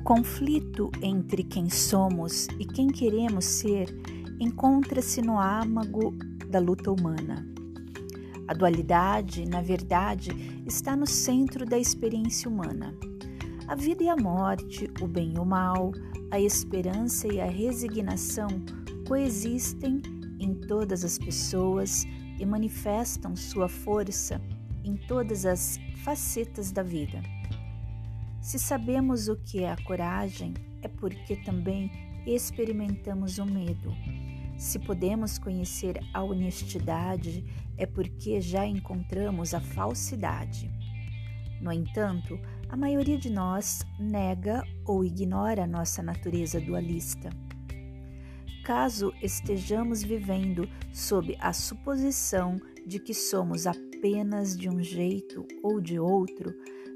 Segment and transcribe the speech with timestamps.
[0.00, 3.86] O conflito entre quem somos e quem queremos ser
[4.40, 6.14] encontra-se no âmago
[6.48, 7.46] da luta humana.
[8.48, 10.30] A dualidade, na verdade,
[10.66, 12.94] está no centro da experiência humana.
[13.68, 15.92] A vida e a morte, o bem e o mal,
[16.30, 18.48] a esperança e a resignação
[19.06, 20.00] coexistem
[20.40, 22.06] em todas as pessoas
[22.38, 24.40] e manifestam sua força
[24.82, 27.20] em todas as facetas da vida.
[28.50, 31.88] Se sabemos o que é a coragem, é porque também
[32.26, 33.94] experimentamos o medo.
[34.58, 37.44] Se podemos conhecer a honestidade,
[37.78, 40.68] é porque já encontramos a falsidade.
[41.62, 47.30] No entanto, a maioria de nós nega ou ignora nossa natureza dualista.
[48.64, 56.00] Caso estejamos vivendo sob a suposição de que somos apenas de um jeito ou de
[56.00, 56.52] outro,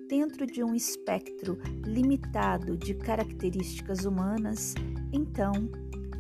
[0.09, 4.75] dentro de um espectro limitado de características humanas,
[5.13, 5.53] então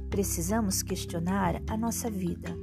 [0.08, 2.56] precisamos questionar a nossa vida.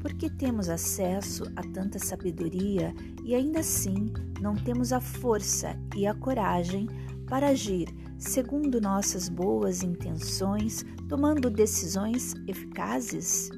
[0.00, 6.06] Por que temos acesso a tanta sabedoria e ainda assim não temos a força e
[6.06, 6.86] a coragem
[7.26, 13.50] para agir segundo nossas boas intenções, tomando decisões eficazes?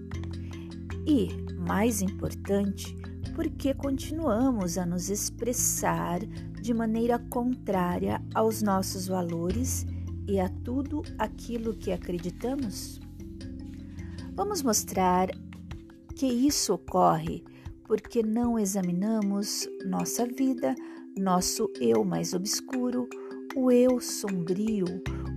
[1.07, 2.97] E, mais importante,
[3.35, 6.21] por que continuamos a nos expressar
[6.71, 9.85] de maneira contrária aos nossos valores
[10.29, 13.01] e a tudo aquilo que acreditamos?
[14.37, 15.31] Vamos mostrar
[16.15, 17.43] que isso ocorre
[17.89, 20.77] porque não examinamos nossa vida,
[21.19, 23.09] nosso eu mais obscuro,
[23.57, 24.85] o eu sombrio,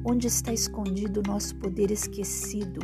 [0.06, 2.80] onde está escondido o nosso poder esquecido.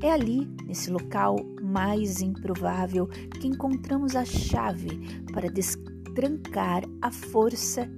[0.00, 3.08] É ali, nesse local mais improvável,
[3.40, 5.00] que encontramos a chave
[5.32, 5.50] para
[6.18, 7.88] destrancar a força,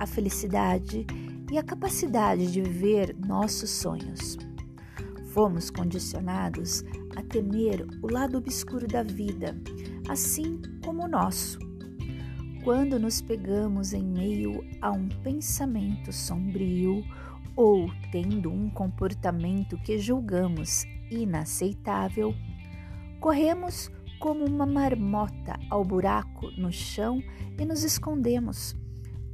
[0.00, 1.06] a felicidade
[1.52, 4.36] e a capacidade de viver nossos sonhos.
[5.32, 6.82] Fomos condicionados
[7.14, 9.56] a temer o lado obscuro da vida,
[10.08, 11.60] assim como o nosso.
[12.64, 17.04] Quando nos pegamos em meio a um pensamento sombrio
[17.54, 22.34] ou tendo um comportamento que julgamos inaceitável,
[23.20, 27.22] corremos como uma marmota ao buraco no chão
[27.58, 28.76] e nos escondemos,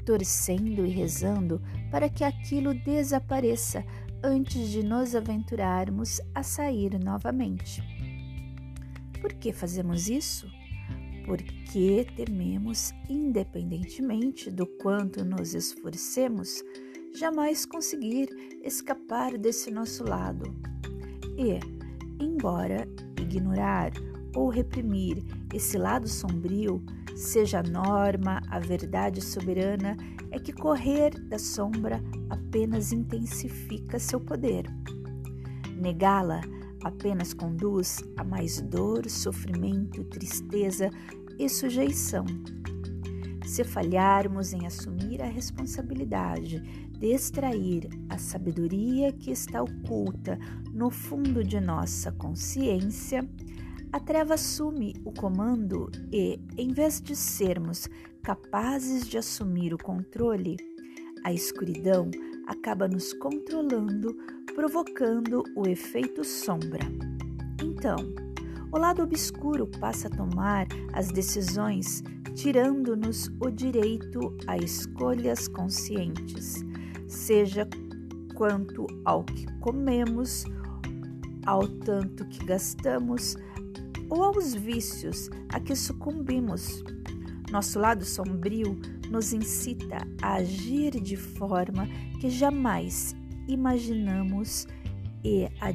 [0.05, 1.61] torcendo e rezando
[1.91, 3.85] para que aquilo desapareça
[4.23, 7.83] antes de nos aventurarmos a sair novamente.
[9.21, 10.47] Por que fazemos isso?
[11.25, 16.63] Porque tememos, independentemente do quanto nos esforcemos,
[17.13, 18.29] jamais conseguir
[18.63, 20.45] escapar desse nosso lado.
[21.37, 21.59] E,
[22.23, 22.87] embora
[23.21, 23.91] ignorar
[24.37, 26.85] ou reprimir esse lado sombrio
[27.17, 29.97] seja a norma, a verdade soberana
[30.31, 34.67] é que correr da sombra apenas intensifica seu poder.
[35.75, 36.43] Negá-la
[36.85, 40.91] apenas conduz a mais dor, sofrimento, tristeza
[41.39, 42.27] e sujeição.
[43.47, 46.61] Se falharmos em assumir a responsabilidade
[46.91, 50.39] de extrair a sabedoria que está oculta
[50.73, 53.27] no fundo de nossa consciência,
[53.97, 57.89] a treva assume o comando e, em vez de sermos
[58.23, 60.59] capazes de assumir o controle,
[61.25, 62.11] a escuridão
[62.47, 64.15] acaba nos controlando,
[64.55, 66.85] provocando o efeito sombra.
[67.63, 67.97] Então,
[68.71, 72.05] o lado obscuro passa a tomar as decisões,
[72.35, 76.63] tirando-nos o direito a escolhas conscientes,
[77.09, 77.67] seja
[78.35, 80.45] quanto ao que comemos,
[81.47, 83.39] ao tanto que gastamos,
[84.09, 86.83] ou aos vícios a que sucumbimos.
[87.51, 88.79] Nosso lado sombrio
[89.11, 91.87] nos incita a agir de forma
[92.21, 93.15] que jamais
[93.49, 94.67] imaginamos
[95.25, 95.71] e a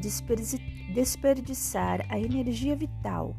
[0.93, 3.35] desperdiçar a energia vital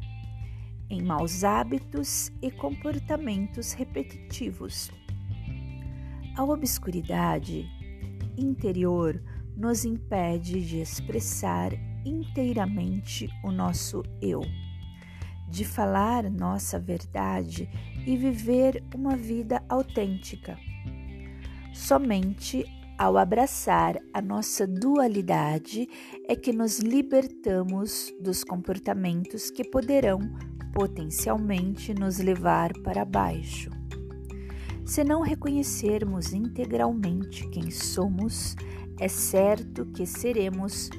[0.89, 4.91] em maus hábitos e comportamentos repetitivos.
[6.35, 7.67] A obscuridade
[8.37, 9.21] interior
[9.55, 11.71] nos impede de expressar
[12.05, 14.41] inteiramente o nosso eu
[15.53, 17.69] de falar nossa verdade
[18.07, 20.57] e viver uma vida autêntica.
[21.71, 22.65] Somente
[22.97, 25.87] ao abraçar a nossa dualidade
[26.27, 30.19] é que nos libertamos dos comportamentos que poderão
[30.73, 33.69] potencialmente nos levar para baixo.
[34.83, 38.55] Se não reconhecermos integralmente quem somos,
[38.99, 40.89] é certo que seremos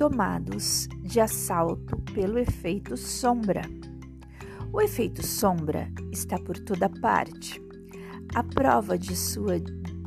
[0.00, 3.60] tomados de assalto pelo efeito sombra.
[4.72, 7.62] O efeito sombra está por toda parte.
[8.34, 9.60] a prova de sua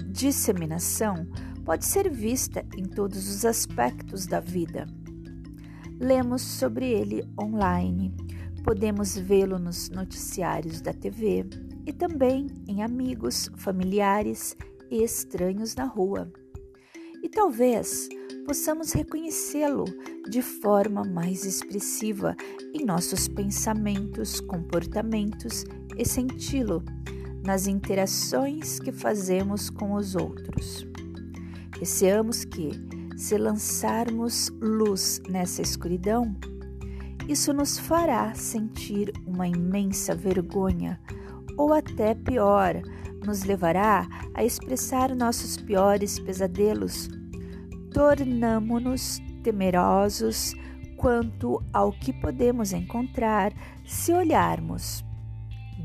[0.07, 1.27] disseminação
[1.63, 4.87] pode ser vista em todos os aspectos da vida.
[5.99, 8.11] Lemos sobre ele online,
[8.63, 11.45] podemos vê-lo nos noticiários da TV
[11.85, 14.57] e também em amigos, familiares
[14.89, 16.33] e estranhos na rua.
[17.23, 18.09] E talvez
[18.45, 19.85] possamos reconhecê-lo
[20.29, 22.35] de forma mais expressiva
[22.73, 25.63] em nossos pensamentos, comportamentos
[25.97, 26.83] e senti-lo
[27.45, 30.85] nas interações que fazemos com os outros.
[31.79, 32.71] Receamos que,
[33.17, 36.35] se lançarmos luz nessa escuridão,
[37.27, 40.99] isso nos fará sentir uma imensa vergonha,
[41.57, 42.81] ou até pior,
[43.23, 47.09] nos levará a expressar nossos piores pesadelos.
[47.93, 50.53] Tornamo-nos temerosos
[50.97, 53.53] quanto ao que podemos encontrar
[53.85, 55.03] se olharmos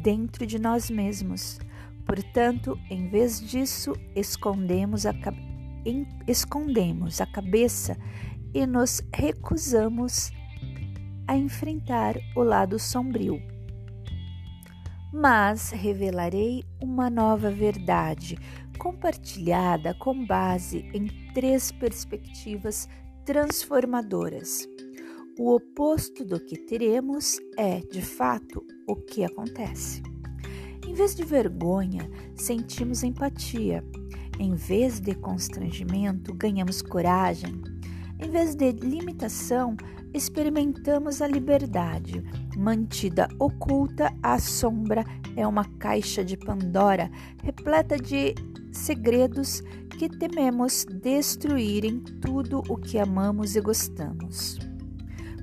[0.02, 1.58] dentro de nós mesmos.
[2.06, 5.12] Portanto, em vez disso, escondemos a,
[6.26, 7.96] escondemos a cabeça
[8.54, 10.30] e nos recusamos
[11.26, 13.57] a enfrentar o lado sombrio.
[15.12, 18.38] Mas revelarei uma nova verdade,
[18.78, 22.88] compartilhada com base em três perspectivas
[23.24, 24.68] transformadoras.
[25.38, 30.02] O oposto do que teremos é, de fato, o que acontece.
[30.86, 33.84] Em vez de vergonha, sentimos empatia.
[34.38, 37.62] Em vez de constrangimento, ganhamos coragem.
[38.18, 39.76] Em vez de limitação,
[40.12, 42.22] experimentamos a liberdade.
[42.56, 45.04] Mantida oculta, a sombra
[45.36, 47.10] é uma caixa de Pandora
[47.42, 48.34] repleta de
[48.72, 49.62] segredos
[49.98, 54.58] que tememos destruírem tudo o que amamos e gostamos.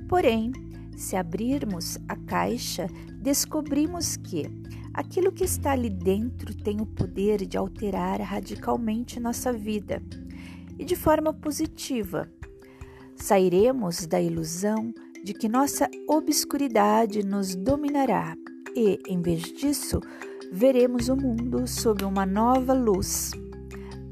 [0.08, 0.52] Porém,
[0.96, 2.86] se abrirmos a caixa,
[3.20, 4.46] descobrimos que
[4.94, 10.02] aquilo que está ali dentro tem o poder de alterar radicalmente nossa vida
[10.78, 12.30] e de forma positiva.
[13.26, 14.94] Sairemos da ilusão
[15.24, 18.36] de que nossa obscuridade nos dominará
[18.72, 20.00] e, em vez disso,
[20.52, 23.32] veremos o mundo sob uma nova luz.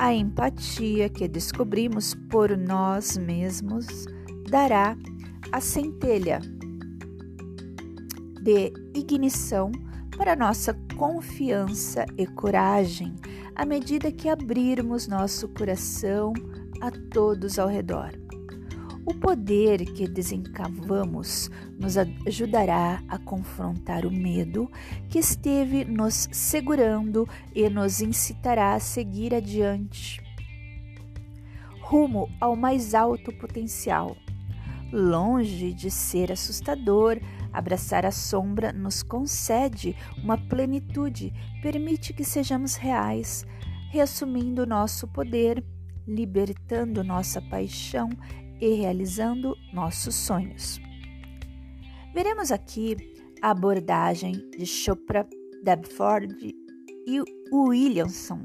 [0.00, 3.86] A empatia que descobrimos por nós mesmos
[4.50, 4.96] dará
[5.52, 6.40] a centelha
[8.42, 9.70] de ignição
[10.16, 13.14] para nossa confiança e coragem
[13.54, 16.32] à medida que abrirmos nosso coração
[16.80, 18.23] a todos ao redor.
[19.06, 24.70] O poder que desencavamos nos ajudará a confrontar o medo
[25.10, 30.22] que esteve nos segurando e nos incitará a seguir adiante,
[31.82, 34.16] rumo ao mais alto potencial.
[34.90, 37.20] Longe de ser assustador,
[37.52, 41.30] abraçar a sombra nos concede uma plenitude,
[41.60, 43.44] permite que sejamos reais,
[43.90, 45.62] reassumindo nosso poder,
[46.06, 48.08] libertando nossa paixão
[48.60, 50.80] e realizando nossos sonhos.
[52.14, 52.96] Veremos aqui
[53.42, 55.28] a abordagem de Chopra,
[55.62, 56.54] Debford
[57.06, 57.22] e
[57.52, 58.40] Williamson.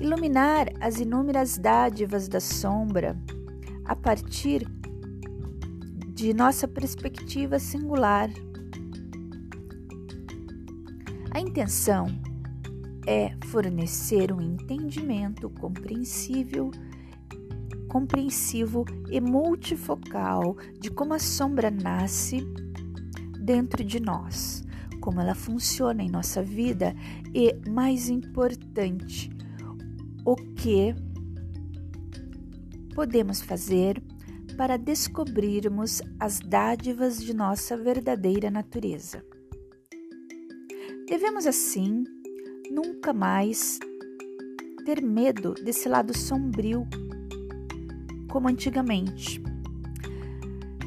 [0.00, 3.16] Iluminar as inúmeras dádivas da sombra
[3.84, 4.66] a partir
[6.14, 8.30] de nossa perspectiva singular.
[11.30, 12.06] A intenção
[13.06, 16.70] é fornecer um entendimento compreensível,
[17.92, 22.40] compreensivo e multifocal de como a sombra nasce
[23.38, 24.64] dentro de nós,
[24.98, 26.94] como ela funciona em nossa vida
[27.34, 29.30] e, mais importante,
[30.24, 30.94] o que
[32.94, 34.02] podemos fazer
[34.56, 39.22] para descobrirmos as dádivas de nossa verdadeira natureza.
[41.06, 42.04] Devemos, assim,
[42.70, 43.78] nunca mais
[44.86, 46.88] ter medo desse lado sombrio
[48.32, 49.42] como antigamente.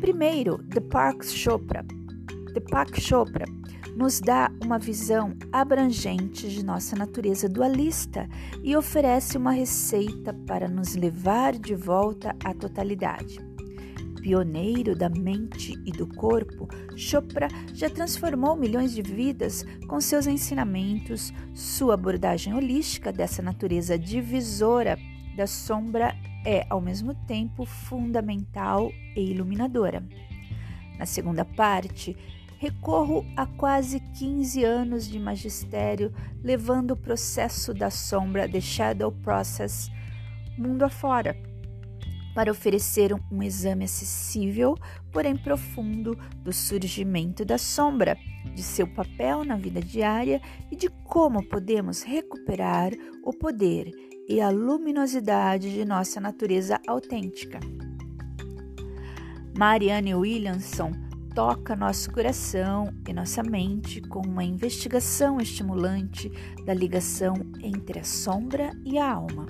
[0.02, 1.86] Primeiro, Deepak Chopra.
[2.52, 3.46] Deepak Chopra
[3.96, 8.28] nos dá uma visão abrangente de nossa natureza dualista
[8.64, 13.38] e oferece uma receita para nos levar de volta à totalidade
[14.26, 21.32] pioneiro da mente e do corpo, Chopra já transformou milhões de vidas com seus ensinamentos.
[21.54, 24.98] Sua abordagem holística dessa natureza divisora
[25.38, 30.04] da sombra é, ao mesmo tempo, fundamental e iluminadora.
[30.98, 32.16] Na segunda parte,
[32.58, 39.90] recorro a quase 15 anos de magistério, levando o processo da sombra, The Shadow Process,
[40.58, 41.36] mundo afora
[42.36, 44.78] para oferecer um exame acessível,
[45.12, 48.18] porém profundo, do surgimento da sombra,
[48.54, 52.92] de seu papel na vida diária e de como podemos recuperar
[53.24, 53.90] o poder
[54.28, 57.60] e a luminosidade de nossa natureza autêntica.
[59.58, 60.92] Marianne Williamson
[61.34, 66.32] toca nosso coração e nossa mente com uma investigação estimulante
[66.66, 69.46] da ligação entre a sombra e a alma.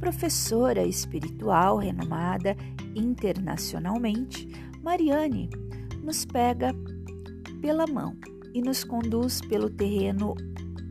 [0.00, 2.56] Professora espiritual renomada
[2.94, 4.48] internacionalmente,
[4.82, 5.50] Mariane
[6.02, 6.72] nos pega
[7.60, 8.16] pela mão
[8.52, 10.34] e nos conduz pelo terreno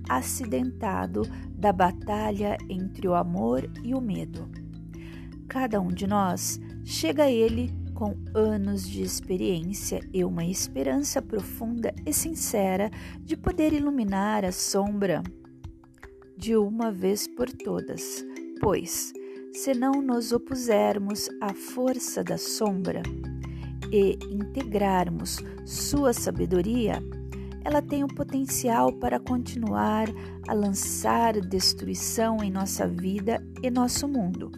[0.08, 4.50] acidentado da batalha entre o amor e o medo.
[5.48, 11.94] Cada um de nós chega a ele com anos de experiência e uma esperança profunda
[12.06, 12.90] e sincera
[13.22, 15.22] de poder iluminar a sombra
[16.36, 18.26] de uma vez por todas,
[18.60, 19.14] pois,
[19.54, 23.04] se não nos opusermos à força da sombra
[23.92, 27.02] e integrarmos sua sabedoria,
[27.64, 30.08] ela tem o potencial para continuar
[30.48, 34.52] a lançar destruição em nossa vida e nosso mundo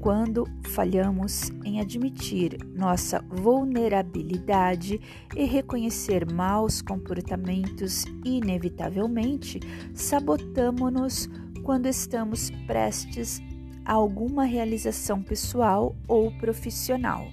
[0.00, 5.00] quando falhamos em admitir nossa vulnerabilidade
[5.36, 9.60] e reconhecer maus comportamentos, inevitavelmente
[9.94, 11.28] sabotamos-nos
[11.64, 13.42] quando estamos prestes
[13.84, 17.26] a alguma realização pessoal ou profissional.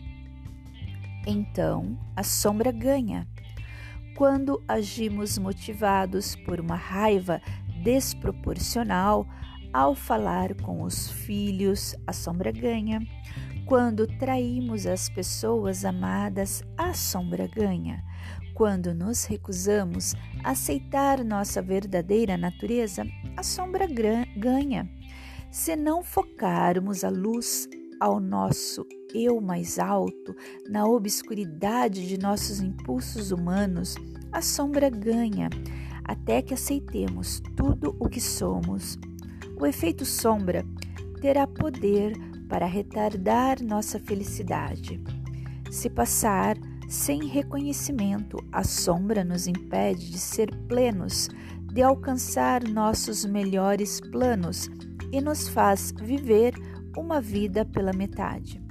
[1.27, 3.27] Então, a sombra ganha.
[4.15, 7.41] Quando agimos motivados por uma raiva
[7.83, 9.27] desproporcional,
[9.73, 13.01] ao falar com os filhos, a sombra ganha.
[13.65, 18.01] Quando traímos as pessoas amadas, a sombra ganha.
[18.53, 23.05] Quando nos recusamos a aceitar nossa verdadeira natureza,
[23.35, 24.89] a sombra ganha.
[25.51, 27.67] Se não focarmos a luz
[27.99, 30.35] ao nosso eu mais alto,
[30.69, 33.95] na obscuridade de nossos impulsos humanos,
[34.31, 35.49] a sombra ganha,
[36.03, 38.99] até que aceitemos tudo o que somos
[39.57, 40.65] o efeito sombra
[41.21, 42.13] terá poder
[42.49, 45.01] para retardar nossa felicidade.
[45.71, 46.57] Se passar
[46.87, 51.29] sem reconhecimento, a sombra nos impede de ser plenos,
[51.73, 54.69] de alcançar nossos melhores planos
[55.11, 56.53] e nos faz viver
[56.97, 58.64] uma vida pela metade.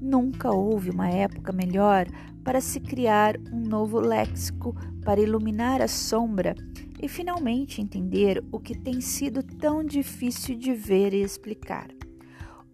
[0.00, 2.06] Nunca houve uma época melhor
[2.42, 6.54] para se criar um novo léxico para iluminar a sombra
[7.02, 11.88] e finalmente entender o que tem sido tão difícil de ver e explicar.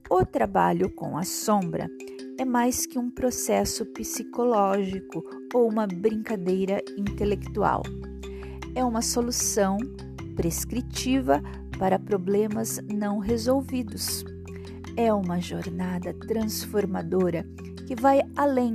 [0.09, 1.89] O trabalho com a sombra
[2.39, 7.83] é mais que um processo psicológico ou uma brincadeira intelectual.
[8.75, 9.79] É uma solução
[10.37, 11.43] prescritiva
[11.79, 14.25] para problemas não resolvidos.
[14.97, 17.45] É uma jornada transformadora
[17.87, 18.73] que vai além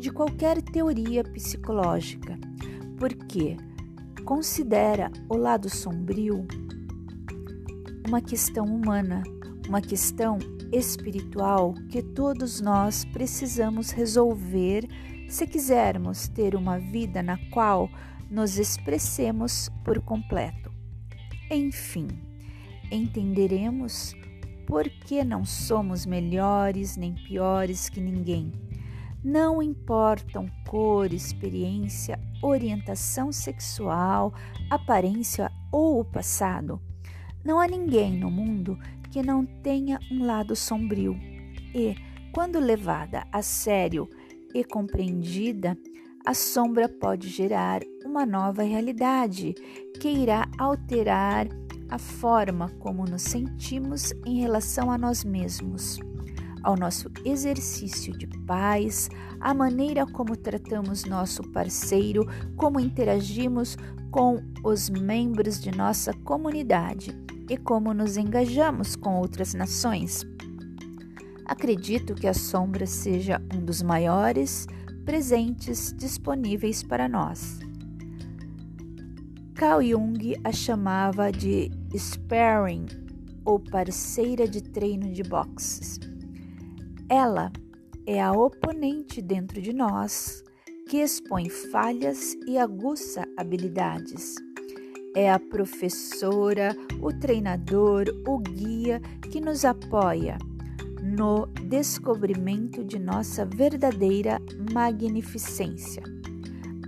[0.00, 2.36] de qualquer teoria psicológica,
[2.98, 3.56] porque
[4.24, 6.44] considera o lado sombrio
[8.08, 9.22] uma questão humana,
[9.68, 10.38] uma questão
[10.72, 14.88] espiritual que todos nós precisamos resolver
[15.28, 17.88] se quisermos ter uma vida na qual
[18.28, 20.72] nos expressemos por completo.
[21.48, 22.08] Enfim,
[22.90, 24.14] entenderemos
[24.70, 28.52] por que não somos melhores nem piores que ninguém
[29.22, 34.32] não importam cor, experiência, orientação sexual,
[34.70, 36.80] aparência ou o passado.
[37.44, 38.78] Não há ninguém no mundo
[39.10, 41.18] que não tenha um lado sombrio
[41.74, 41.96] e,
[42.32, 44.08] quando levada a sério
[44.54, 45.76] e compreendida,
[46.24, 49.52] a sombra pode gerar uma nova realidade
[50.00, 51.48] que irá alterar
[51.90, 55.98] a forma como nos sentimos em relação a nós mesmos
[56.62, 59.08] ao nosso exercício de paz,
[59.40, 63.76] a maneira como tratamos nosso parceiro, como interagimos
[64.10, 67.16] com os membros de nossa comunidade
[67.48, 70.26] e como nos engajamos com outras nações.
[71.46, 74.66] Acredito que a sombra seja um dos maiores
[75.04, 77.58] presentes disponíveis para nós.
[79.60, 82.86] Carl Jung a chamava de sparring
[83.44, 86.00] ou parceira de treino de boxes.
[87.10, 87.52] Ela
[88.06, 90.42] é a oponente dentro de nós
[90.88, 94.36] que expõe falhas e aguça habilidades.
[95.14, 98.98] É a professora, o treinador, o guia
[99.30, 100.38] que nos apoia
[101.02, 104.40] no descobrimento de nossa verdadeira
[104.72, 106.02] magnificência.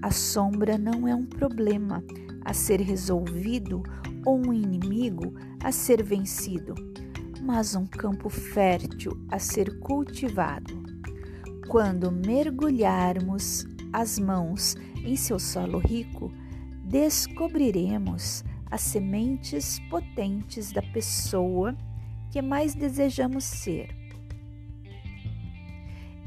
[0.01, 2.03] A sombra não é um problema
[2.45, 3.83] a ser resolvido
[4.25, 6.75] ou um inimigo a ser vencido
[7.43, 10.81] mas um campo fértil a ser cultivado.
[11.69, 16.33] Quando mergulharmos as mãos em seu solo rico,
[16.85, 21.77] descobriremos as sementes potentes da pessoa
[22.31, 23.95] que mais desejamos ser.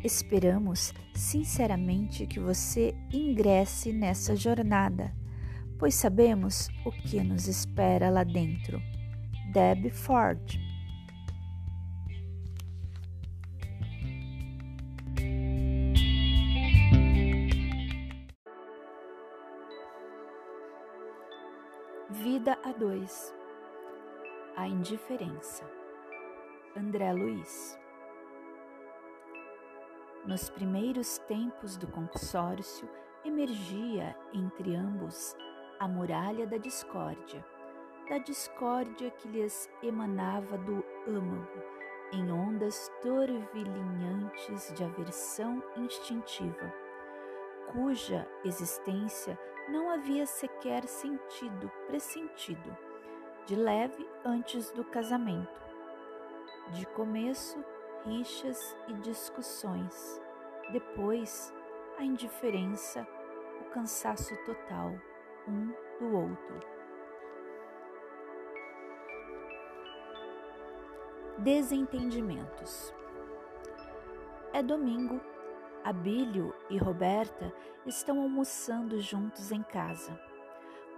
[0.03, 5.13] Esperamos sinceramente que você ingresse nessa jornada,
[5.77, 8.81] pois sabemos o que nos espera lá dentro.
[9.51, 10.65] Deb Ford
[22.09, 23.33] Vida a dois.
[24.55, 25.63] A indiferença.
[26.75, 27.77] André Luiz.
[30.25, 32.89] Nos primeiros tempos do consórcio,
[33.23, 35.35] emergia entre ambos
[35.79, 37.45] a muralha da discórdia,
[38.09, 41.63] da discórdia que lhes emanava do âmago,
[42.13, 46.73] em ondas turvilhantes de aversão instintiva,
[47.71, 49.37] cuja existência
[49.69, 52.77] não havia sequer sentido pressentido,
[53.45, 55.61] de leve antes do casamento.
[56.71, 57.63] De começo,
[58.05, 60.21] rixas e discussões.
[60.71, 61.53] Depois,
[61.97, 63.07] a indiferença,
[63.61, 64.95] o cansaço total
[65.47, 66.59] um do outro.
[71.37, 72.93] Desentendimentos.
[74.53, 75.19] É domingo
[75.85, 77.53] Abílio e Roberta
[77.85, 80.19] estão almoçando juntos em casa.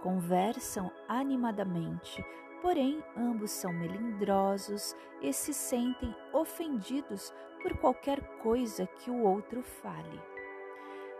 [0.02, 2.24] Conversam animadamente,
[2.62, 10.22] porém ambos são melindrosos e se sentem ofendidos por qualquer coisa que o outro fale.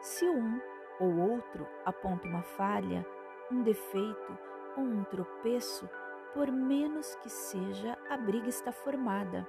[0.01, 0.59] Se um
[0.99, 3.05] ou outro aponta uma falha,
[3.51, 4.39] um defeito
[4.77, 5.89] ou um tropeço,
[6.35, 9.47] por menos que seja, a briga está formada.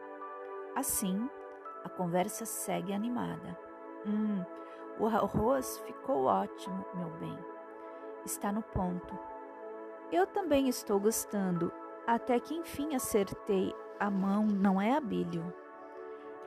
[0.76, 1.30] Assim,
[1.84, 3.58] a conversa segue animada.
[4.06, 4.44] Hum,
[5.00, 7.38] o arroz ficou ótimo, meu bem.
[8.26, 9.18] Está no ponto.
[10.12, 11.72] Eu também estou gostando,
[12.08, 13.74] até que enfim acertei.
[14.00, 15.54] A mão não é abílio.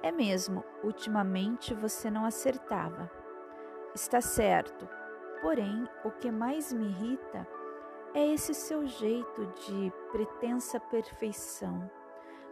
[0.02, 3.10] É mesmo, ultimamente você não acertava.
[3.94, 4.88] Está certo,
[5.42, 7.46] porém o que mais me irrita
[8.14, 11.90] é esse seu jeito de pretensa perfeição.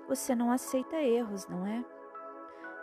[0.09, 1.85] Você não aceita erros, não é?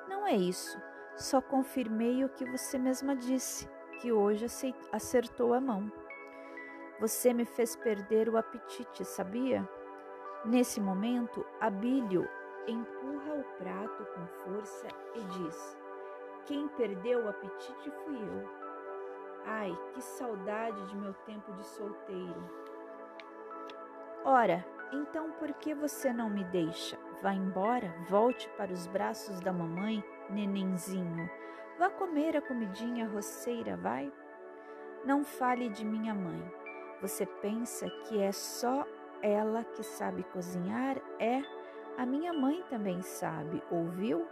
[0.08, 0.82] Não é isso.
[1.18, 4.46] Só confirmei o que você mesma disse, que hoje
[4.92, 5.92] acertou a mão.
[7.00, 9.68] Você me fez perder o apetite, sabia?
[10.46, 12.28] Nesse momento, Abílio
[12.68, 15.78] empurra o prato com força e diz:
[16.46, 18.67] Quem perdeu o apetite fui eu.
[19.50, 22.68] Ai, que saudade de meu tempo de solteiro.
[24.26, 26.98] Ora, então por que você não me deixa?
[27.22, 31.30] Vá embora, volte para os braços da mamãe nenenzinho.
[31.80, 34.12] Vá comer a comidinha roceira, vai?
[35.06, 36.44] Não fale de minha mãe.
[37.02, 38.86] Você pensa que é só
[39.22, 40.98] ela que sabe cozinhar?
[41.20, 41.42] É,
[41.98, 44.28] a minha mãe também sabe, ouviu?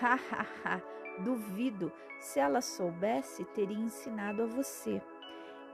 [0.00, 0.80] Ha ha ha!
[1.22, 1.92] Duvido.
[2.20, 5.02] Se ela soubesse, teria ensinado a você.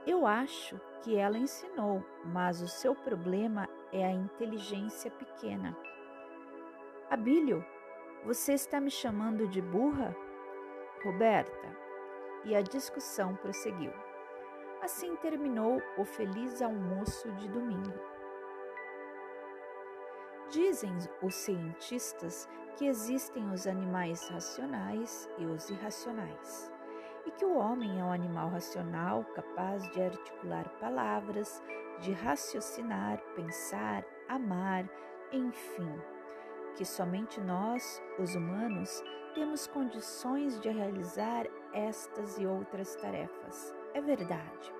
[0.05, 5.75] Eu acho que ela ensinou, mas o seu problema é a inteligência pequena.
[7.09, 7.65] Abílio,
[8.23, 10.15] você está me chamando de burra?
[11.03, 11.75] Roberta.
[12.43, 13.91] E a discussão prosseguiu.
[14.81, 17.93] Assim terminou o feliz almoço de domingo.
[20.49, 22.47] Dizem os cientistas
[22.77, 26.71] que existem os animais racionais e os irracionais,
[27.25, 31.61] e que o homem é um animal racional capaz de articular palavras,
[32.01, 34.89] de raciocinar, pensar, amar,
[35.31, 35.99] enfim
[36.75, 43.73] que somente nós, os humanos, temos condições de realizar estas e outras tarefas.
[43.93, 44.73] É verdade.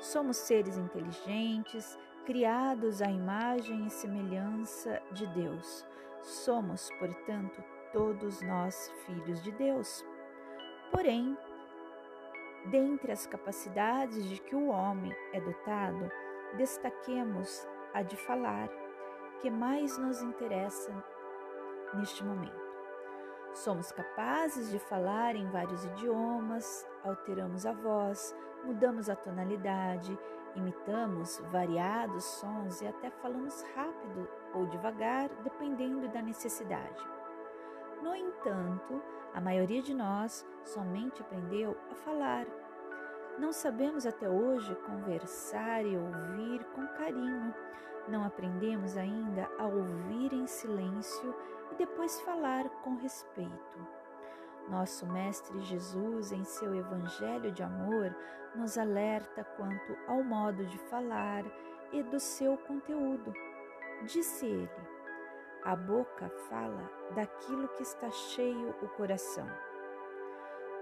[0.00, 5.86] Somos seres inteligentes, criados à imagem e semelhança de Deus.
[6.22, 10.04] Somos, portanto, todos nós filhos de Deus.
[10.90, 11.36] Porém,
[12.70, 16.10] dentre as capacidades de que o homem é dotado,
[16.56, 18.68] destaquemos a de falar,
[19.40, 20.92] que mais nos interessa
[21.94, 22.62] neste momento.
[23.52, 30.16] Somos capazes de falar em vários idiomas, alteramos a voz, mudamos a tonalidade,
[30.56, 37.02] imitamos variados sons e até falamos rápido ou devagar, dependendo da necessidade.
[38.02, 39.00] No entanto,
[39.34, 42.46] a maioria de nós somente aprendeu a falar.
[43.38, 47.54] Não sabemos até hoje conversar e ouvir com carinho,
[48.08, 51.34] Não aprendemos ainda a ouvir em silêncio
[51.70, 54.01] e depois falar com respeito.
[54.68, 58.14] Nosso Mestre Jesus, em seu Evangelho de amor,
[58.54, 61.44] nos alerta quanto ao modo de falar
[61.92, 63.32] e do seu conteúdo.
[64.04, 64.70] Disse ele:
[65.64, 69.46] A boca fala daquilo que está cheio o coração.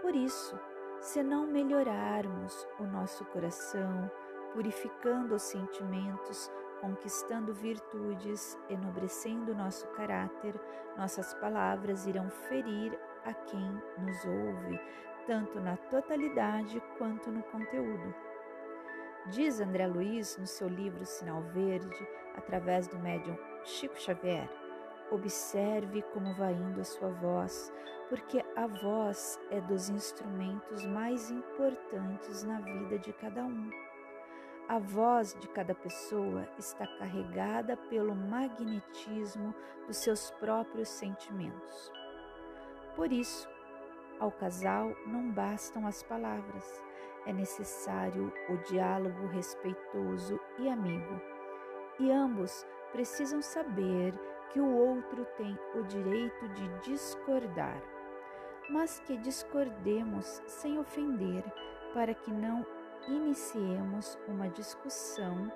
[0.03, 0.59] Por isso,
[1.01, 4.11] se não melhorarmos o nosso coração,
[4.53, 10.55] purificando os sentimentos, conquistando virtudes, enobrecendo nosso caráter,
[10.97, 14.81] nossas palavras irão ferir a quem nos ouve,
[15.27, 18.15] tanto na totalidade quanto no conteúdo.
[19.27, 24.49] Diz André Luiz no seu livro Sinal Verde, através do médium Chico Xavier,
[25.11, 27.73] observe como vai indo a sua voz,
[28.09, 33.71] porque a voz é dos instrumentos mais importantes na vida de cada um.
[34.69, 39.55] A voz de cada pessoa está carregada pelo magnetismo
[39.87, 41.93] dos seus próprios sentimentos.
[42.95, 43.49] Por isso,
[44.19, 46.83] ao casal não bastam as palavras,
[47.27, 51.21] é necessário o diálogo respeitoso e amigo.
[51.99, 54.15] E ambos precisam saber
[54.51, 57.81] que o outro tem o direito de discordar,
[58.69, 61.45] mas que discordemos sem ofender,
[61.95, 62.67] para que não
[63.09, 65.51] iniciemos uma discussão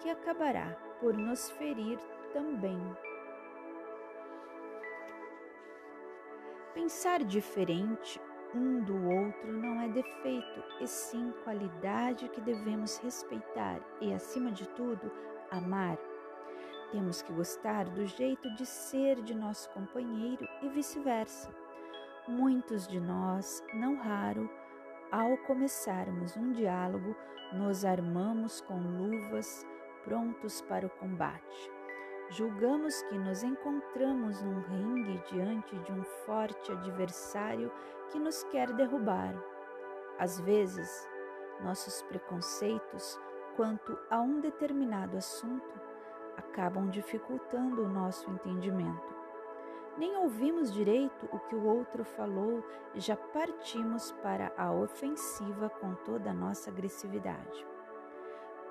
[0.00, 1.98] que acabará por nos ferir
[2.32, 2.80] também.
[6.74, 8.20] Pensar diferente
[8.54, 14.68] um do outro não é defeito, e sim qualidade que devemos respeitar e, acima de
[14.70, 15.10] tudo,
[15.50, 15.98] amar.
[16.92, 21.52] Temos que gostar do jeito de ser de nosso companheiro e vice-versa.
[22.26, 24.50] Muitos de nós, não raro,
[25.10, 27.16] ao começarmos um diálogo,
[27.52, 29.66] nos armamos com luvas
[30.04, 31.79] prontos para o combate.
[32.30, 37.72] Julgamos que nos encontramos num ringue diante de um forte adversário
[38.08, 39.34] que nos quer derrubar.
[40.16, 41.08] Às vezes,
[41.60, 43.18] nossos preconceitos
[43.56, 45.80] quanto a um determinado assunto
[46.36, 49.12] acabam dificultando o nosso entendimento.
[49.98, 52.64] Nem ouvimos direito o que o outro falou
[52.94, 57.66] e já partimos para a ofensiva com toda a nossa agressividade.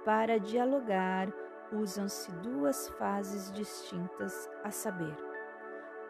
[0.05, 1.27] Para dialogar,
[1.71, 5.15] usam-se duas fases distintas, a saber,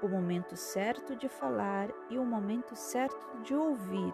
[0.02, 4.14] o momento certo de falar e o momento certo de ouvir.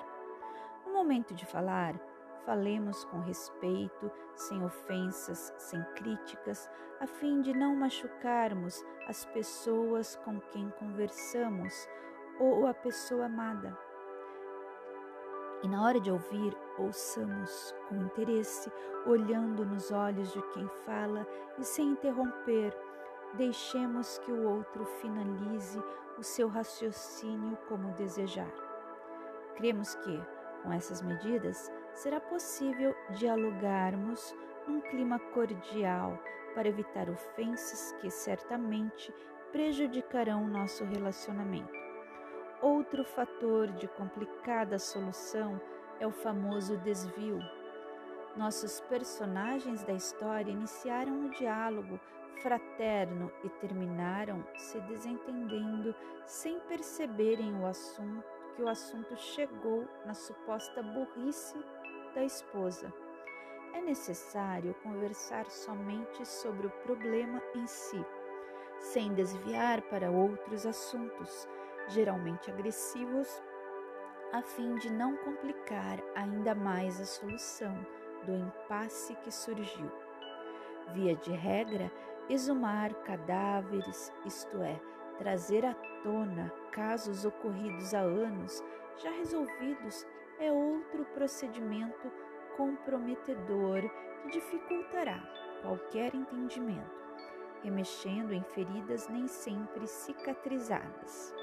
[0.86, 1.99] No momento de falar,
[2.45, 10.39] falemos com respeito, sem ofensas, sem críticas, a fim de não machucarmos as pessoas com
[10.39, 11.88] quem conversamos
[12.39, 13.77] ou a pessoa amada.
[15.63, 18.71] E na hora de ouvir, ouçamos com interesse,
[19.05, 21.25] olhando nos olhos de quem fala
[21.57, 22.75] e sem interromper.
[23.33, 25.81] Deixemos que o outro finalize
[26.17, 28.51] o seu raciocínio como desejar.
[29.55, 30.21] Cremos que,
[30.63, 34.35] com essas medidas, será possível dialogarmos
[34.67, 36.17] num clima cordial
[36.53, 39.13] para evitar ofensas que certamente
[39.51, 41.73] prejudicarão nosso relacionamento.
[42.61, 45.59] Outro fator de complicada solução
[45.99, 47.39] é o famoso desvio.
[48.36, 51.99] Nossos personagens da história iniciaram o diálogo
[52.41, 60.81] fraterno e terminaram se desentendendo sem perceberem o assunto que o assunto chegou na suposta
[60.81, 61.58] burrice
[62.13, 62.91] da esposa.
[63.73, 68.03] É necessário conversar somente sobre o problema em si,
[68.79, 71.47] sem desviar para outros assuntos,
[71.89, 73.43] geralmente agressivos,
[74.36, 77.74] a fim de não complicar ainda mais a solução
[78.26, 79.89] do impasse que surgiu.
[80.93, 81.89] Via de regra,
[82.28, 84.78] exumar cadáveres, isto é,
[85.17, 88.62] trazer à tona casos ocorridos há anos
[88.98, 90.06] já resolvidos
[90.38, 92.12] é outro procedimento
[92.58, 93.89] comprometedor
[94.21, 95.17] que dificultará
[95.62, 96.91] qualquer entendimento,
[97.63, 101.34] remexendo em feridas nem sempre cicatrizadas.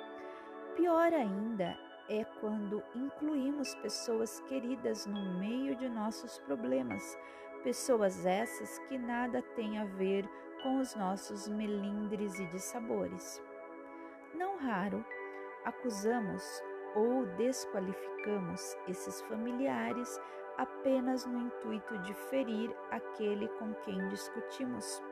[0.77, 1.75] Pior ainda
[2.09, 7.19] é quando incluímos pessoas queridas no meio de nossos problemas,
[7.63, 10.29] pessoas essas que nada têm a ver
[10.63, 13.43] com os nossos melindres e dissabores.
[14.35, 15.05] Não raro,
[15.65, 16.43] acusamos
[16.95, 20.21] ou desqualificamos esses familiares
[20.59, 25.03] apenas no intuito de ferir aquele com quem discutimos.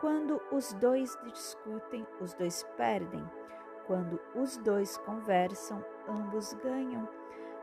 [0.00, 3.24] Quando os dois discutem, os dois perdem.
[3.86, 7.08] Quando os dois conversam, ambos ganham.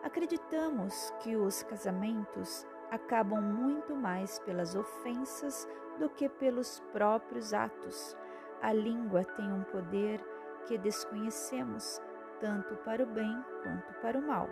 [0.04, 8.16] Acreditamos que os casamentos acabam muito mais pelas ofensas do que pelos próprios atos.
[8.62, 10.24] A língua tem um poder
[10.66, 12.02] que desconhecemos,
[12.40, 14.50] tanto para o bem quanto para o mal.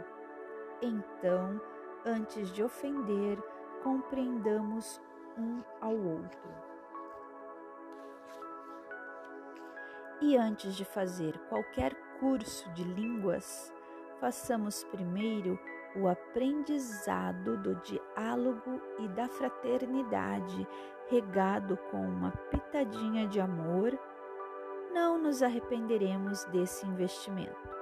[0.82, 1.60] Então,
[2.06, 3.38] antes de ofender,
[3.84, 5.02] compreendamos
[5.38, 6.67] um ao outro.
[10.22, 13.72] E antes de fazer qualquer curso de línguas,
[14.20, 15.60] façamos primeiro
[15.96, 20.68] o aprendizado do diálogo e da fraternidade,
[21.10, 23.98] regado com uma pitadinha de amor,
[24.94, 27.78] não nos arrependeremos desse investimento.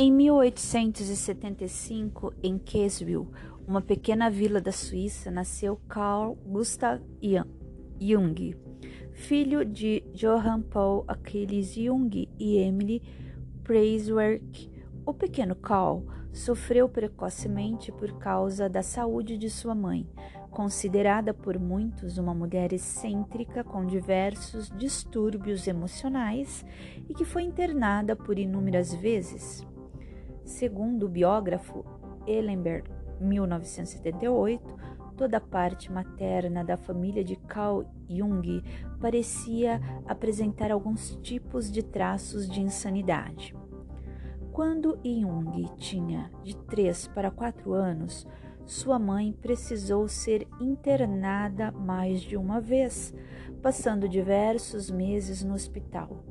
[0.00, 3.32] Em 1875, em Keswil,
[3.66, 7.02] uma pequena vila da Suíça, nasceu Carl Gustav
[8.00, 8.54] Jung,
[9.10, 13.02] filho de Johann Paul Achilles Jung e Emily
[13.64, 14.70] Preiswerk.
[15.04, 20.08] O pequeno Carl sofreu precocemente por causa da saúde de sua mãe,
[20.48, 26.64] considerada por muitos uma mulher excêntrica com diversos distúrbios emocionais
[27.08, 29.66] e que foi internada por inúmeras vezes.
[30.48, 31.84] Segundo o biógrafo
[32.26, 34.64] Ellenberg, 1978,
[35.14, 38.62] toda a parte materna da família de Carl Jung
[38.98, 43.54] parecia apresentar alguns tipos de traços de insanidade.
[44.50, 48.26] Quando Jung tinha de 3 para 4 anos,
[48.64, 53.14] sua mãe precisou ser internada mais de uma vez,
[53.60, 56.24] passando diversos meses no hospital.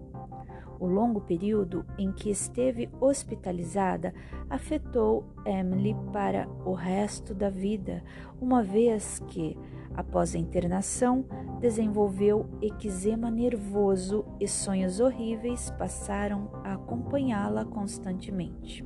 [0.79, 4.13] O longo período em que esteve hospitalizada
[4.49, 8.03] afetou Emily para o resto da vida,
[8.39, 9.57] uma vez que,
[9.95, 11.25] após a internação,
[11.59, 18.85] desenvolveu eczema nervoso e sonhos horríveis passaram a acompanhá-la constantemente.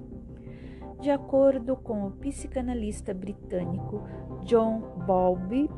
[1.01, 4.03] De acordo com o psicanalista britânico
[4.45, 5.69] John Bowlby,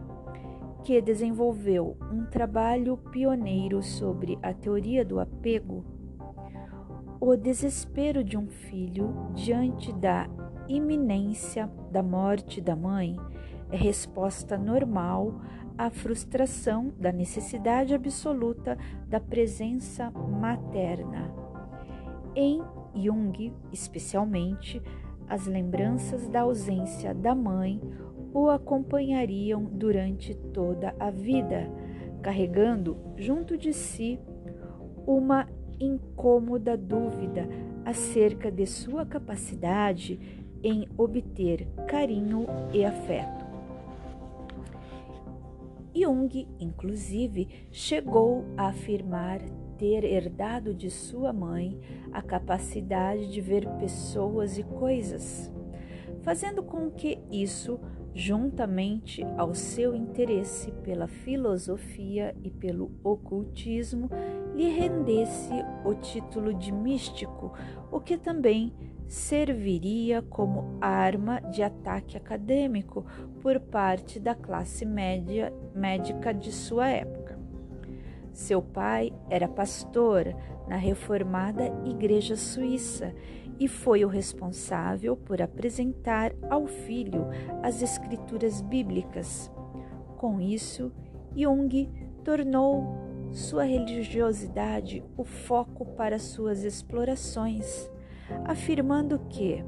[0.84, 5.92] que desenvolveu um trabalho pioneiro sobre a teoria do apego,
[7.26, 10.30] o desespero de um filho diante da
[10.68, 13.16] iminência da morte da mãe
[13.72, 15.40] é resposta normal
[15.78, 21.34] à frustração da necessidade absoluta da presença materna.
[22.36, 22.62] Em
[22.94, 24.82] Jung, especialmente,
[25.26, 27.80] as lembranças da ausência da mãe
[28.34, 31.72] o acompanhariam durante toda a vida,
[32.22, 34.20] carregando junto de si
[35.08, 35.48] uma
[35.86, 37.48] incômoda dúvida
[37.86, 40.19] acerca de sua capacidade
[40.63, 43.43] em obter carinho e afeto.
[45.96, 49.41] Jung, inclusive, chegou a afirmar
[49.78, 51.80] ter herdado de sua mãe
[52.12, 55.52] a capacidade de ver pessoas e coisas,
[56.22, 57.80] fazendo com que isso
[58.15, 64.10] juntamente ao seu interesse pela filosofia e pelo ocultismo,
[64.56, 67.54] lhe rendesse o título de místico,
[67.91, 68.73] o que também
[69.08, 73.06] serviria como arma de ataque acadêmico
[73.41, 77.38] por parte da classe média médica de sua época.
[78.32, 80.36] Seu pai era pastor
[80.67, 83.13] na reformada Igreja Suíça
[83.63, 87.28] e foi o responsável por apresentar ao filho
[87.63, 89.49] as escrituras bíblicas.
[90.17, 90.91] Com isso,
[91.34, 91.89] Jung
[92.26, 92.84] tornou
[93.32, 97.89] sua religiosidade o foco para suas explorações,
[98.43, 99.63] afirmando que,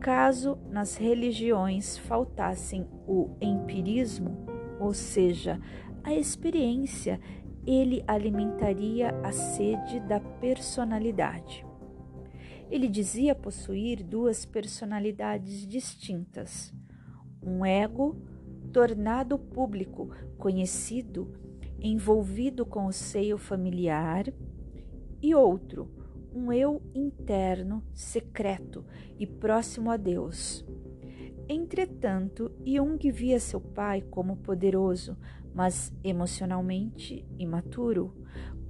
[0.00, 4.46] caso nas religiões faltassem o empirismo,
[4.80, 5.60] ou seja,
[6.02, 7.20] a experiência,
[7.66, 11.68] ele alimentaria a sede da personalidade.
[12.70, 16.72] Ele dizia possuir duas personalidades distintas:
[17.42, 18.16] um ego
[18.72, 21.32] tornado público, conhecido,
[21.80, 24.32] envolvido com o seio familiar,
[25.20, 25.90] e outro,
[26.32, 28.84] um eu interno, secreto
[29.18, 30.64] e próximo a Deus.
[31.48, 35.18] Entretanto, Jung via seu pai como poderoso,
[35.52, 38.14] mas emocionalmente imaturo,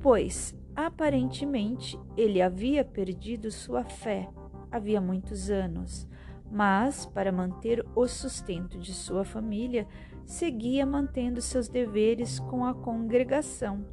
[0.01, 4.29] pois Aparentemente, ele havia perdido sua fé
[4.71, 6.09] havia muitos anos,
[6.51, 9.87] mas para manter o sustento de sua família,
[10.25, 13.85] seguia mantendo seus deveres com a congregação.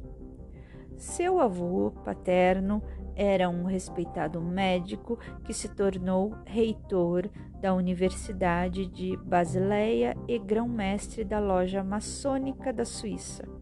[0.96, 2.82] Seu avô paterno
[3.14, 7.28] era um respeitado médico que se tornou reitor
[7.60, 13.57] da Universidade de Basileia e grão-mestre da loja maçônica da Suíça.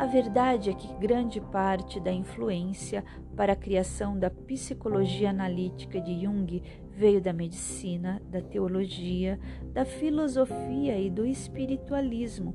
[0.00, 3.04] a verdade é que grande parte da influência
[3.40, 9.40] para a criação da psicologia analítica de Jung veio da medicina, da teologia,
[9.72, 12.54] da filosofia e do espiritualismo,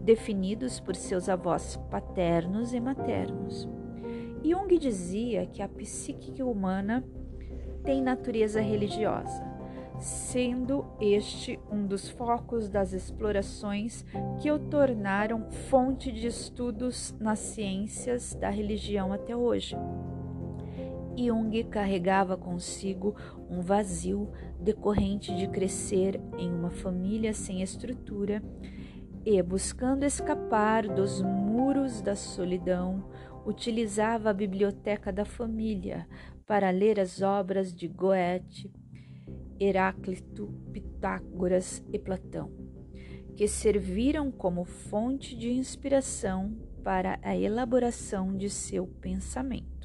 [0.00, 3.68] definidos por seus avós paternos e maternos.
[4.44, 7.02] Jung dizia que a psique humana
[7.82, 9.50] tem natureza religiosa
[9.98, 14.02] sendo este um dos focos das explorações
[14.40, 19.76] que o tornaram fonte de estudos nas ciências da religião até hoje.
[21.16, 23.14] Jung carregava consigo
[23.48, 28.42] um vazio decorrente de crescer em uma família sem estrutura
[29.24, 33.10] e, buscando escapar dos muros da solidão,
[33.44, 36.06] utilizava a biblioteca da família
[36.46, 38.72] para ler as obras de Goethe,
[39.58, 42.50] Heráclito, Pitágoras e Platão,
[43.36, 49.79] que serviram como fonte de inspiração para a elaboração de seu pensamento.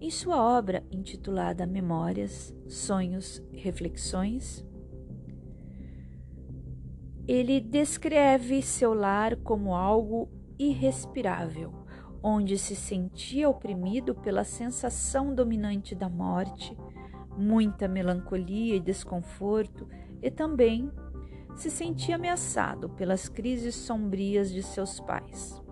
[0.00, 4.64] Em sua obra intitulada Memórias, Sonhos Reflexões,
[7.26, 11.72] ele descreve seu lar como algo irrespirável,
[12.22, 16.76] onde se sentia oprimido pela sensação dominante da morte
[17.38, 19.88] muita melancolia e desconforto
[20.20, 20.90] e também
[21.54, 25.62] se sentia ameaçado pelas crises sombrias de seus pais.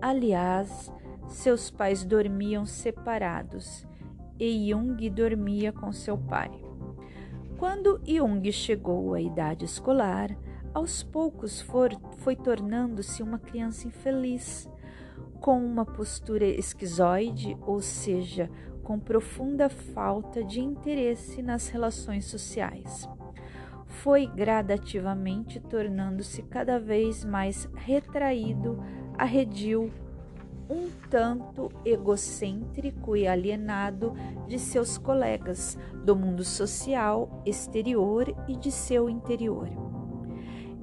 [0.00, 0.90] Aliás,
[1.28, 3.86] seus pais dormiam separados
[4.40, 6.50] e Jung dormia com seu pai.
[7.58, 10.36] Quando Jung chegou à idade escolar,
[10.72, 14.68] aos poucos for, foi tornando-se uma criança infeliz,
[15.40, 18.50] com uma postura esquizoide, ou seja,
[18.82, 23.08] com profunda falta de interesse nas relações sociais.
[23.86, 28.82] Foi gradativamente tornando-se cada vez mais retraído,
[29.16, 29.92] arredio,
[30.70, 34.14] um tanto egocêntrico e alienado
[34.46, 39.68] de seus colegas do mundo social exterior e de seu interior.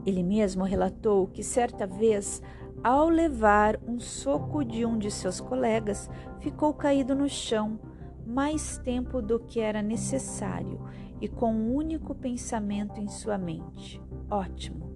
[0.05, 2.41] Ele mesmo relatou que certa vez,
[2.83, 7.79] ao levar um soco de um de seus colegas, ficou caído no chão
[8.25, 10.79] mais tempo do que era necessário
[11.21, 14.95] e com um único pensamento em sua mente: ótimo,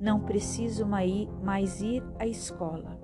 [0.00, 2.99] não preciso mais ir à escola.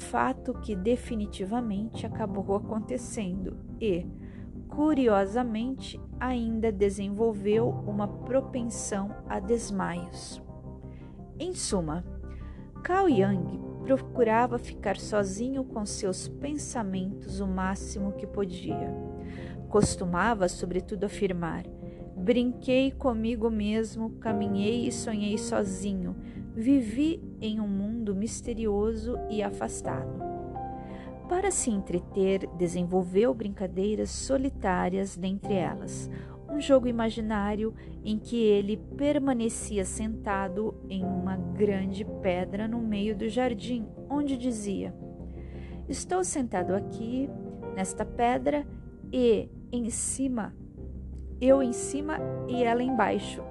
[0.00, 4.06] Fato que definitivamente acabou acontecendo e,
[4.66, 10.42] curiosamente, ainda desenvolveu uma propensão a desmaios.
[11.38, 12.04] Em suma,
[12.82, 18.92] Cao Yang procurava ficar sozinho com seus pensamentos o máximo que podia.
[19.68, 21.64] Costumava, sobretudo, afirmar:
[22.16, 26.16] Brinquei comigo mesmo, caminhei e sonhei sozinho,
[26.54, 30.30] vivi em um mundo misterioso e afastado.
[31.28, 36.10] Para se entreter, desenvolveu brincadeiras solitárias dentre elas,
[36.50, 37.72] um jogo imaginário
[38.04, 44.92] em que ele permanecia sentado em uma grande pedra no meio do jardim, onde dizia:
[45.88, 47.30] Estou sentado aqui,
[47.76, 48.66] nesta pedra,
[49.12, 50.52] e em cima,
[51.40, 53.49] eu em cima e ela embaixo.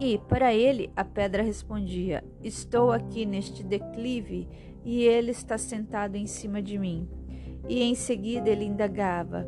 [0.00, 4.48] E para ele a pedra respondia: Estou aqui neste declive
[4.82, 7.06] e ele está sentado em cima de mim.
[7.68, 9.46] E em seguida ele indagava: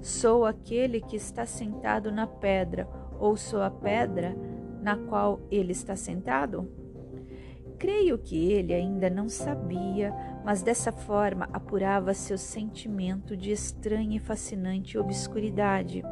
[0.00, 2.88] Sou aquele que está sentado na pedra,
[3.18, 4.36] ou sou a pedra
[4.80, 6.70] na qual ele está sentado?
[7.76, 10.14] Creio que ele ainda não sabia,
[10.44, 16.02] mas dessa forma apurava seu sentimento de estranha e fascinante obscuridade,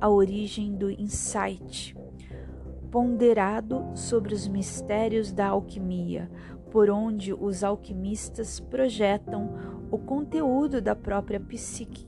[0.00, 1.94] a origem do insight,
[2.94, 6.30] ponderado sobre os mistérios da alquimia,
[6.70, 9.52] por onde os alquimistas projetam
[9.90, 12.06] o conteúdo da própria psique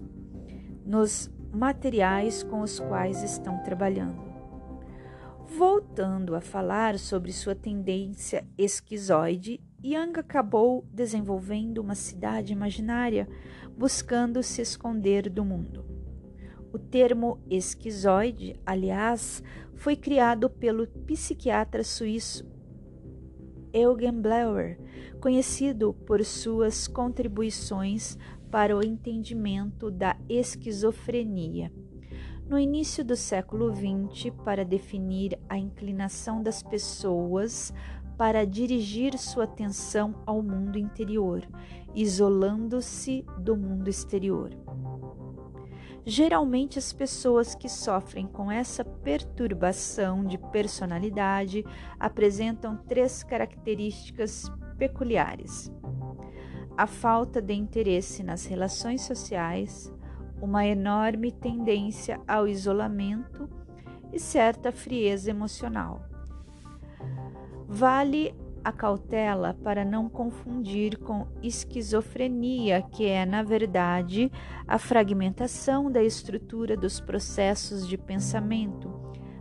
[0.85, 4.23] nos materiais com os quais estão trabalhando.
[5.59, 13.29] Voltando a falar sobre sua tendência esquizoide, Young acabou desenvolvendo uma cidade imaginária,
[13.77, 15.85] buscando se esconder do mundo.
[16.73, 19.43] O termo esquizoide, aliás,
[19.77, 22.45] foi criado pelo psiquiatra suíço
[23.73, 24.79] Eugen Bleuer,
[25.21, 28.19] conhecido por suas contribuições
[28.51, 31.71] para o entendimento da esquizofrenia.
[32.49, 37.73] No início do século XX, para definir a inclinação das pessoas
[38.17, 41.47] para dirigir sua atenção ao mundo interior,
[41.95, 44.51] isolando-se do mundo exterior.
[46.09, 51.65] Geralmente, as pessoas que sofrem com essa perturbação de personalidade
[51.99, 54.49] apresentam três características
[54.79, 55.69] peculiares:
[56.77, 59.93] a falta de interesse nas relações sociais,
[60.41, 63.51] uma enorme tendência ao isolamento
[64.13, 66.05] e certa frieza emocional.
[67.67, 68.33] Vale
[68.67, 74.29] a cautela para não confundir com esquizofrenia, que é, na verdade,
[74.67, 78.93] a fragmentação da estrutura dos processos de pensamento,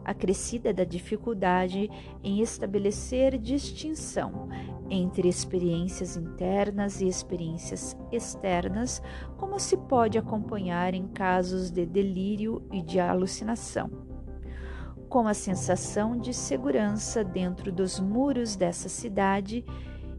[0.04, 1.90] acrescida da dificuldade
[2.24, 4.48] em estabelecer distinção
[4.92, 9.02] entre experiências internas e experiências externas,
[9.38, 14.15] como se pode acompanhar em casos de delírio e de alucinação.
[15.10, 19.64] Com a sensação de segurança dentro dos muros dessa cidade,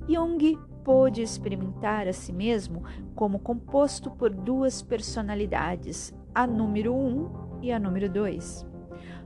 [0.09, 2.85] Jung pôde experimentar a si mesmo
[3.15, 7.31] como composto por duas personalidades, a número 1 um
[7.61, 8.67] e a número 2.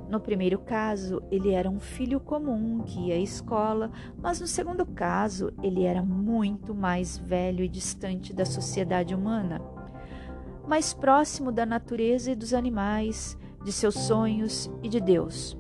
[0.09, 4.85] No primeiro caso, ele era um filho comum que ia à escola, mas no segundo
[4.85, 9.61] caso, ele era muito mais velho e distante da sociedade humana,
[10.67, 15.57] mais próximo da natureza e dos animais, de seus sonhos e de Deus.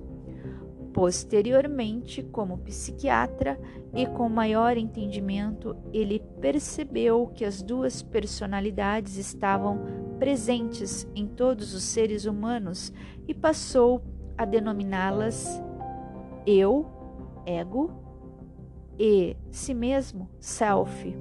[0.92, 3.60] Posteriormente, como psiquiatra
[3.94, 9.80] e com maior entendimento, ele percebeu que as duas personalidades estavam
[10.18, 12.92] presentes em todos os seres humanos
[13.28, 14.02] e passou
[14.36, 15.62] a denominá-las
[16.46, 16.86] eu,
[17.46, 17.92] ego,
[18.98, 21.16] e si mesmo, self.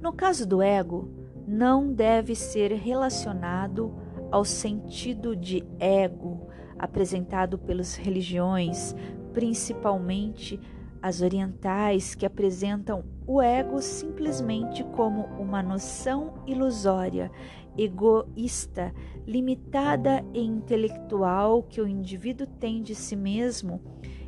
[0.00, 1.08] No caso do ego,
[1.46, 4.03] não deve ser relacionado
[4.34, 8.92] ao sentido de ego apresentado pelas religiões,
[9.32, 10.58] principalmente
[11.00, 17.30] as orientais, que apresentam o ego simplesmente como uma noção ilusória
[17.78, 18.92] egoísta,
[19.24, 23.80] limitada e intelectual que o indivíduo tem de si mesmo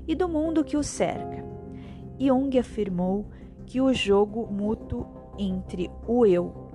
[0.07, 1.45] e do mundo que o cerca.
[2.17, 3.29] Jung afirmou
[3.67, 5.05] que o jogo mútuo
[5.37, 6.71] entre o eu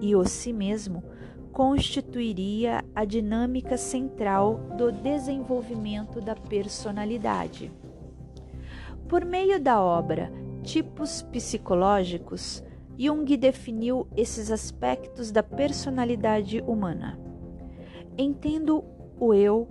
[0.00, 1.04] e o si mesmo
[1.60, 7.70] constituiria a dinâmica central do desenvolvimento da personalidade.
[9.06, 10.32] Por meio da obra
[10.62, 12.64] Tipos Psicológicos,
[12.98, 17.20] Jung definiu esses aspectos da personalidade humana.
[18.16, 18.82] Entendo
[19.18, 19.68] o eu,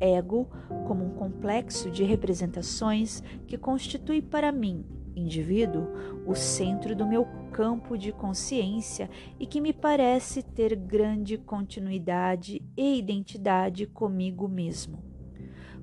[0.00, 0.50] ego,
[0.88, 5.88] como um complexo de representações que constitui para mim, indivíduo,
[6.26, 12.98] o centro do meu campo de consciência e que me parece ter grande continuidade e
[12.98, 15.02] identidade comigo mesmo.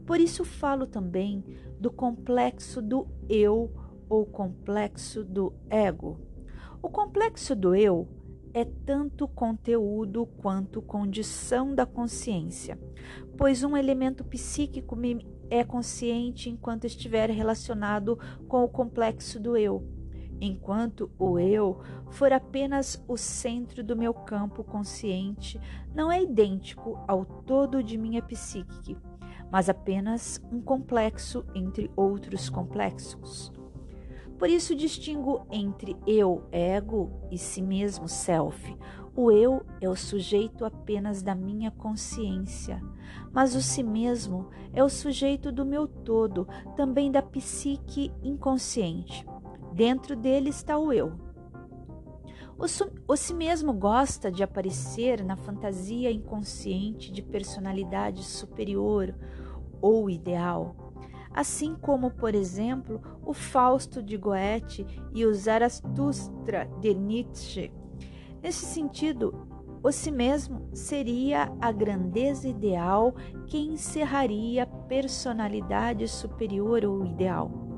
[0.05, 1.43] Por isso falo também
[1.79, 3.71] do complexo do eu
[4.09, 6.29] ou complexo do ego
[6.81, 8.07] o complexo do eu
[8.53, 12.79] é tanto conteúdo quanto condição da consciência,
[13.37, 14.95] pois um elemento psíquico
[15.49, 19.83] é consciente enquanto estiver relacionado com o complexo do eu,
[20.41, 25.59] enquanto o eu for apenas o centro do meu campo consciente,
[25.93, 28.97] não é idêntico ao todo de minha psique,
[29.51, 33.51] mas apenas um complexo entre outros complexos.
[34.37, 38.73] Por isso distingo entre eu, ego, e si mesmo, self.
[39.21, 42.81] O eu é o sujeito apenas da minha consciência,
[43.33, 46.47] mas o si mesmo é o sujeito do meu todo,
[46.77, 49.27] também da psique inconsciente.
[49.73, 51.11] Dentro dele está o eu.
[52.57, 52.63] O,
[53.11, 59.13] o si mesmo gosta de aparecer na fantasia inconsciente de personalidade superior
[59.81, 60.93] ou ideal,
[61.31, 67.69] assim como, por exemplo, o Fausto de Goethe e o Zaratustra de Nietzsche.
[68.41, 69.47] Nesse sentido,
[69.81, 73.13] o si mesmo seria a grandeza ideal
[73.47, 77.69] que encerraria a personalidade superior ou ideal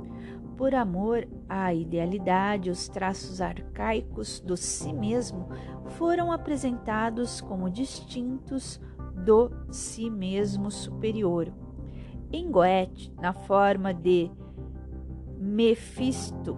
[0.61, 5.49] por amor à idealidade, os traços arcaicos do si mesmo
[5.97, 8.79] foram apresentados como distintos
[9.25, 11.51] do si mesmo superior.
[12.31, 14.29] Em Goethe, na forma de
[15.35, 16.55] Mephisto,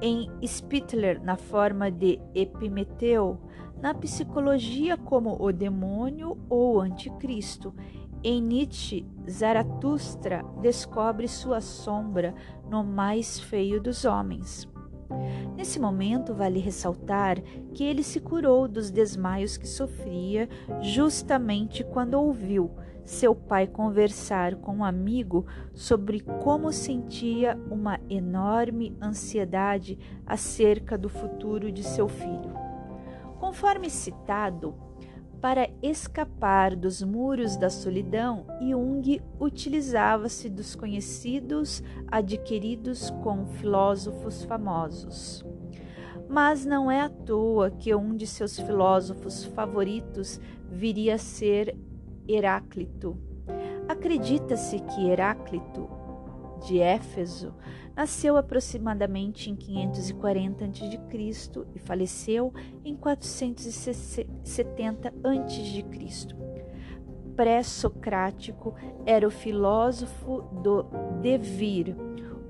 [0.00, 3.38] em Spittler, na forma de Epimeteu,
[3.80, 7.74] na psicologia como o demônio ou anticristo,
[8.22, 12.34] em Nietzsche, Zaratustra descobre sua sombra
[12.68, 14.68] no mais feio dos homens.
[15.56, 17.40] Nesse momento, vale ressaltar
[17.74, 20.48] que ele se curou dos desmaios que sofria
[20.82, 22.70] justamente quando ouviu
[23.04, 31.72] seu pai conversar com um amigo sobre como sentia uma enorme ansiedade acerca do futuro
[31.72, 32.52] de seu filho.
[33.38, 34.74] Conforme citado,
[35.40, 45.42] para escapar dos muros da solidão, Jung utilizava-se dos conhecidos adquiridos com filósofos famosos.
[46.28, 50.38] Mas não é à toa que um de seus filósofos favoritos
[50.70, 51.74] viria a ser
[52.32, 53.16] Heráclito.
[53.88, 55.88] Acredita-se que Heráclito,
[56.66, 57.54] de Éfeso,
[58.00, 60.98] Nasceu aproximadamente em 540 a.C.
[61.74, 62.50] e faleceu
[62.82, 65.84] em 470 a.C.
[67.36, 68.74] Pré-socrático
[69.04, 70.84] era o filósofo do
[71.20, 71.94] devir,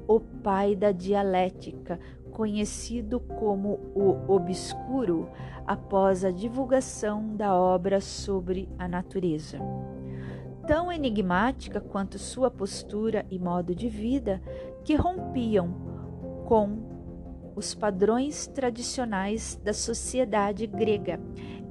[0.06, 1.98] o pai da dialética,
[2.30, 5.28] conhecido como o obscuro
[5.70, 9.56] após a divulgação da obra sobre a natureza.
[10.66, 14.42] Tão enigmática quanto sua postura e modo de vida,
[14.84, 15.72] que rompiam
[16.44, 21.20] com os padrões tradicionais da sociedade grega.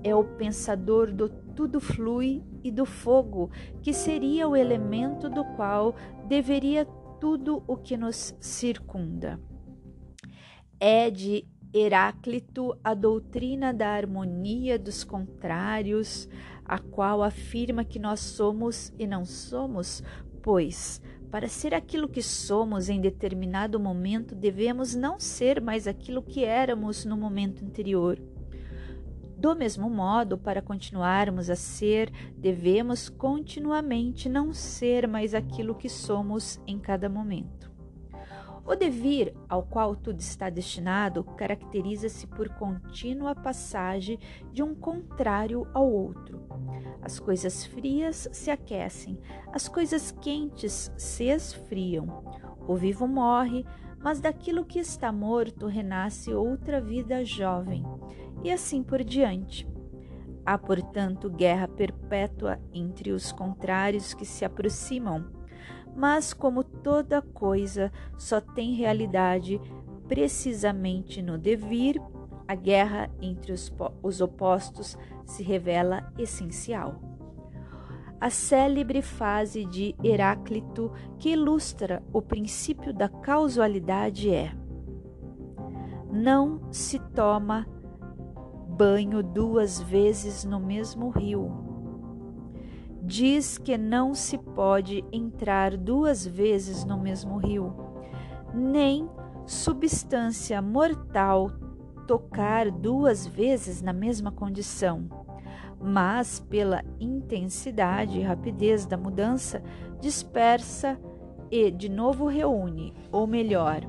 [0.01, 5.93] É o pensador do tudo flui e do fogo, que seria o elemento do qual
[6.25, 6.85] deveria
[7.19, 9.37] tudo o que nos circunda.
[10.79, 16.27] É de Heráclito a doutrina da harmonia dos contrários,
[16.65, 20.03] a qual afirma que nós somos e não somos,
[20.41, 26.43] pois para ser aquilo que somos em determinado momento, devemos não ser mais aquilo que
[26.43, 28.19] éramos no momento anterior.
[29.37, 36.59] Do mesmo modo, para continuarmos a ser, devemos continuamente não ser mais aquilo que somos
[36.65, 37.68] em cada momento.
[38.69, 44.19] O devir ao qual tudo está destinado caracteriza-se por contínua passagem
[44.53, 46.39] de um contrário ao outro.
[47.01, 49.17] As coisas frias se aquecem,
[49.51, 52.23] as coisas quentes se esfriam.
[52.67, 53.65] O vivo morre,
[53.97, 57.83] mas daquilo que está morto renasce outra vida jovem,
[58.43, 59.67] e assim por diante.
[60.45, 65.38] Há, portanto, guerra perpétua entre os contrários que se aproximam
[65.95, 69.59] mas como toda coisa só tem realidade
[70.07, 72.01] precisamente no devir,
[72.47, 73.71] a guerra entre os,
[74.01, 76.99] os opostos se revela essencial.
[78.19, 84.51] A célebre fase de Heráclito que ilustra o princípio da causalidade é:
[86.11, 87.67] Não se toma
[88.67, 91.68] banho duas vezes no mesmo rio
[93.09, 97.73] diz que não se pode entrar duas vezes no mesmo rio,
[98.53, 99.09] nem
[99.47, 101.49] substância mortal
[102.05, 105.09] tocar duas vezes na mesma condição,
[105.81, 109.63] mas pela intensidade e rapidez da mudança
[109.99, 110.99] dispersa
[111.49, 113.81] e de novo reúne, ou melhor,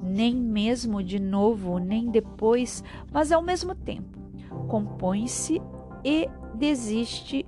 [0.00, 4.16] nem mesmo de novo, nem depois, mas ao mesmo tempo,
[4.68, 5.60] compõe-se
[6.04, 7.44] e desiste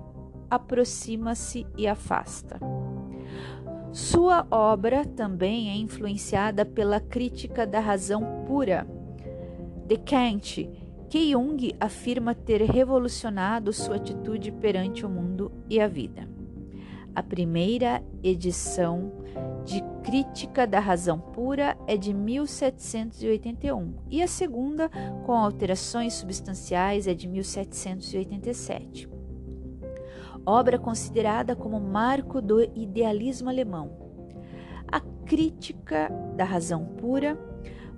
[0.50, 2.58] aproxima-se e afasta.
[3.92, 8.86] Sua obra também é influenciada pela crítica da razão pura
[9.86, 10.68] de Kant,
[11.08, 16.28] que Jung afirma ter revolucionado sua atitude perante o mundo e a vida.
[17.14, 19.10] A primeira edição
[19.64, 24.90] de Crítica da Razão Pura é de 1781 e a segunda,
[25.24, 29.15] com alterações substanciais, é de 1787.
[30.46, 33.90] Obra considerada como marco do idealismo alemão.
[34.86, 37.36] A Crítica da Razão Pura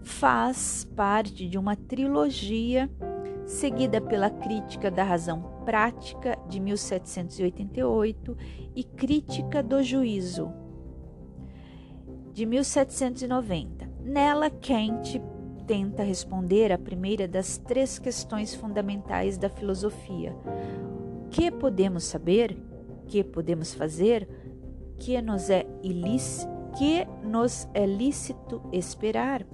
[0.03, 2.90] faz parte de uma trilogia
[3.46, 8.36] seguida pela Crítica da Razão Prática de 1788
[8.74, 10.51] e Crítica do Juízo
[12.32, 13.90] de 1790.
[14.01, 15.20] Nela, Kant
[15.66, 20.34] tenta responder a primeira das três questões fundamentais da filosofia:
[21.31, 22.57] que podemos saber?
[23.07, 24.29] Que podemos fazer?
[24.99, 26.49] Que nos é ilícito?
[26.76, 29.47] Que nos é lícito esperar?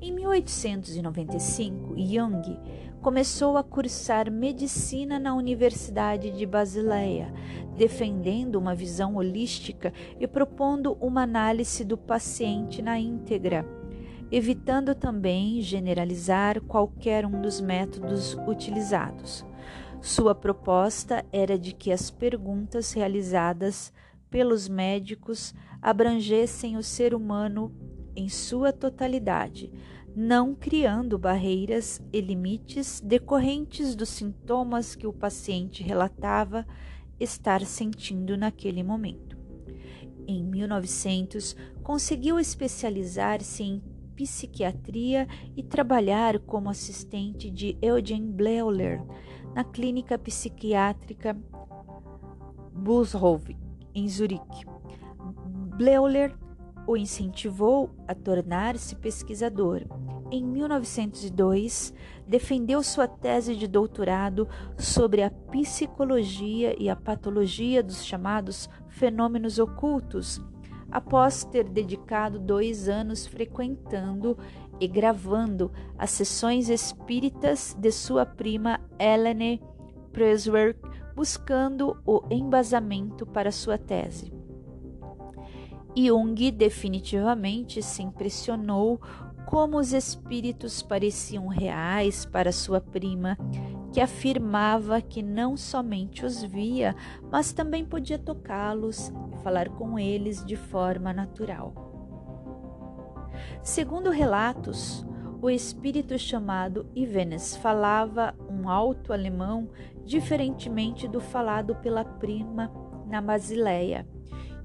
[0.00, 2.58] Em 1895, Jung
[3.00, 7.32] começou a cursar medicina na Universidade de Basileia,
[7.76, 13.66] defendendo uma visão holística e propondo uma análise do paciente na íntegra,
[14.30, 19.44] evitando também generalizar qualquer um dos métodos utilizados.
[20.04, 23.90] Sua proposta era de que as perguntas realizadas
[24.28, 27.74] pelos médicos abrangessem o ser humano
[28.14, 29.72] em sua totalidade,
[30.14, 36.66] não criando barreiras e limites decorrentes dos sintomas que o paciente relatava
[37.18, 39.38] estar sentindo naquele momento.
[40.28, 43.82] Em 1900, conseguiu especializar-se em
[44.14, 45.26] psiquiatria
[45.56, 49.00] e trabalhar como assistente de Eugen Bleuler
[49.54, 51.36] na clínica psiquiátrica
[52.72, 53.56] Bushof,
[53.94, 54.66] em Zurique.
[55.76, 56.36] Bleuler
[56.86, 59.82] o incentivou a tornar-se pesquisador.
[60.30, 61.94] Em 1902,
[62.26, 70.42] defendeu sua tese de doutorado sobre a psicologia e a patologia dos chamados fenômenos ocultos,
[70.90, 74.36] após ter dedicado dois anos frequentando
[74.80, 79.62] e gravando as sessões espíritas de sua prima Helene
[80.12, 80.80] Preswerk,
[81.14, 84.32] buscando o embasamento para sua tese.
[85.96, 89.00] Jung definitivamente se impressionou
[89.46, 93.38] como os espíritos pareciam reais para sua prima,
[93.92, 96.96] que afirmava que não somente os via,
[97.30, 101.83] mas também podia tocá-los e falar com eles de forma natural.
[103.64, 105.06] Segundo relatos,
[105.40, 109.70] o espírito chamado Ivenes falava um alto alemão
[110.04, 112.70] diferentemente do falado pela prima
[113.06, 114.06] na Basileia.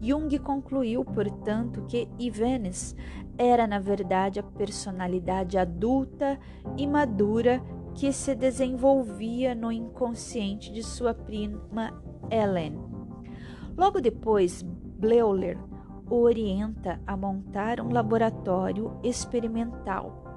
[0.02, 2.94] Jung concluiu, portanto, que Ivenes
[3.38, 6.38] era, na verdade, a personalidade adulta
[6.76, 7.64] e madura
[7.96, 12.78] que se desenvolvia no inconsciente de sua prima Ellen.
[13.78, 15.58] Logo depois, Bleuler
[16.10, 20.30] o orienta a montar um laboratório experimental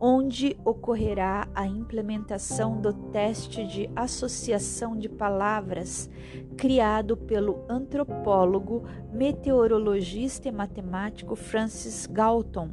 [0.00, 6.08] onde ocorrerá a implementação do teste de associação de palavras
[6.56, 12.70] criado pelo antropólogo, meteorologista e matemático Francis Galton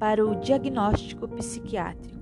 [0.00, 2.17] para o diagnóstico psiquiátrico.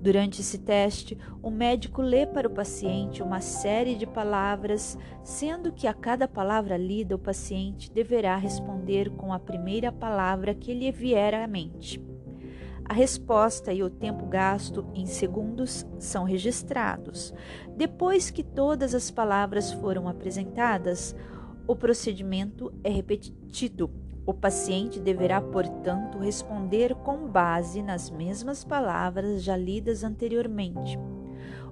[0.00, 5.86] Durante esse teste, o médico lê para o paciente uma série de palavras, sendo que
[5.86, 11.34] a cada palavra lida o paciente deverá responder com a primeira palavra que lhe vier
[11.34, 12.02] à mente.
[12.82, 17.34] A resposta e o tempo gasto em segundos são registrados.
[17.76, 21.14] Depois que todas as palavras foram apresentadas,
[21.68, 23.99] o procedimento é repetido.
[24.26, 30.98] O paciente deverá, portanto, responder com base nas mesmas palavras já lidas anteriormente.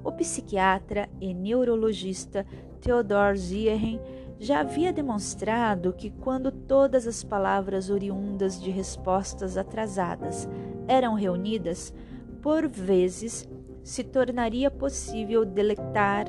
[0.03, 2.47] O psiquiatra e neurologista
[2.81, 4.01] Theodor Ziehen
[4.39, 10.49] já havia demonstrado que quando todas as palavras oriundas de respostas atrasadas
[10.87, 11.93] eram reunidas,
[12.41, 13.49] por vezes
[13.83, 16.27] se tornaria possível deletar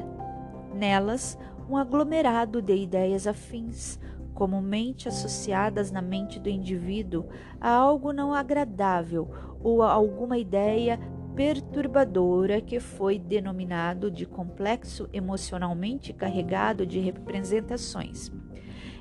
[0.73, 1.37] nelas
[1.69, 3.99] um aglomerado de ideias afins,
[4.39, 7.25] comumente associadas na mente do indivíduo
[7.59, 9.29] a algo não agradável
[9.61, 10.97] ou a alguma ideia
[11.35, 18.31] perturbadora que foi denominado de complexo emocionalmente carregado de representações.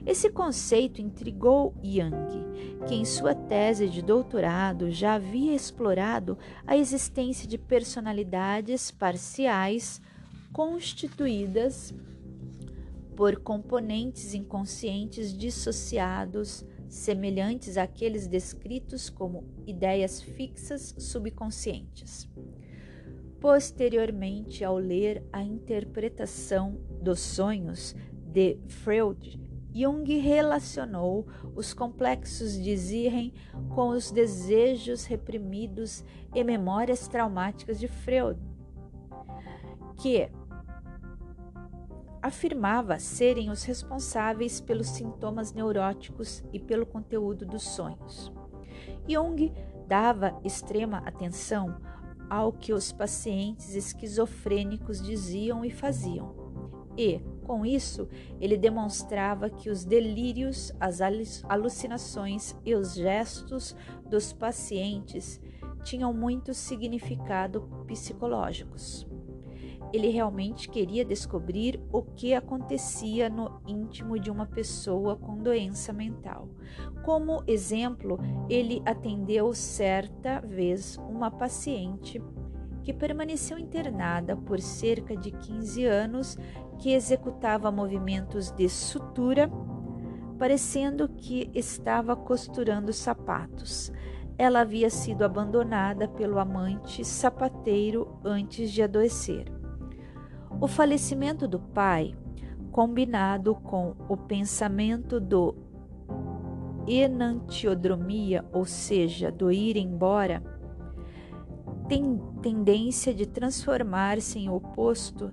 [0.05, 6.37] Esse conceito intrigou Young, que em sua tese de doutorado já havia explorado
[6.67, 10.03] a existência de personalidades parciais
[10.53, 11.95] constituídas
[13.19, 22.31] por componentes inconscientes dissociados, semelhantes àqueles descritos como ideias fixas subconscientes.
[23.41, 27.93] Posteriormente, ao ler a interpretação dos sonhos
[28.25, 29.37] de Freud,
[29.75, 33.35] Jung relacionou os complexos de Ziehen
[33.75, 38.39] com os desejos reprimidos e memórias traumáticas de Freud,
[40.01, 40.31] que
[42.23, 48.33] afirmava serem os responsáveis pelos sintomas neuróticos e pelo conteúdo dos sonhos.
[49.09, 49.53] Jung
[49.87, 51.81] dava extrema atenção
[52.29, 56.37] ao que os pacientes esquizofrênicos diziam e faziam.
[56.97, 58.09] E, com isso,
[58.41, 61.01] ele demonstrava que os delírios, as
[61.49, 63.75] alucinações e os gestos
[64.11, 65.41] dos pacientes
[65.85, 69.08] tinham muito significado psicológicos.
[69.93, 76.49] Ele realmente queria descobrir o que acontecia no íntimo de uma pessoa com doença mental.
[77.05, 78.19] Como exemplo,
[78.51, 82.21] ele atendeu certa vez uma paciente
[82.83, 86.39] que permaneceu internada por cerca de 15 anos,
[86.79, 89.51] que executava movimentos de sutura,
[90.39, 93.93] parecendo que estava costurando sapatos.
[94.39, 99.58] Ela havia sido abandonada pelo amante sapateiro antes de adoecer.
[100.61, 102.15] O falecimento do pai,
[102.73, 105.55] combinado com o pensamento do
[106.87, 110.43] enantiodromia, ou seja, do ir embora,
[111.89, 115.31] tem tendência de transformar-se em oposto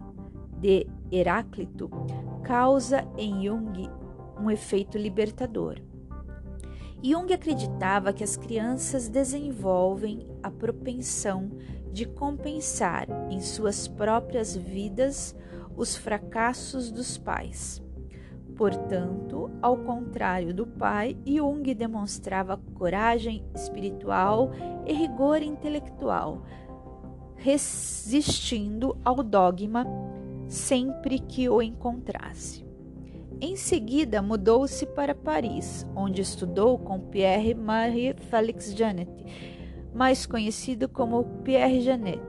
[0.59, 1.89] de Heráclito,
[2.43, 3.89] causa em Jung
[4.39, 5.81] um efeito libertador.
[7.03, 11.51] Jung acreditava que as crianças desenvolvem a propensão
[11.95, 15.33] de compensar em suas próprias vidas
[15.77, 17.81] os fracassos dos pais.
[18.57, 24.51] Portanto, ao contrário do pai, Jung demonstrava coragem espiritual
[24.85, 26.43] e rigor intelectual,
[27.37, 29.87] resistindo ao dogma
[30.49, 32.65] sempre que o encontrasse.
[33.39, 39.54] Em seguida, mudou-se para Paris, onde estudou com Pierre-Marie Félix Janet
[39.95, 42.21] mais conhecido como Pierre Janet,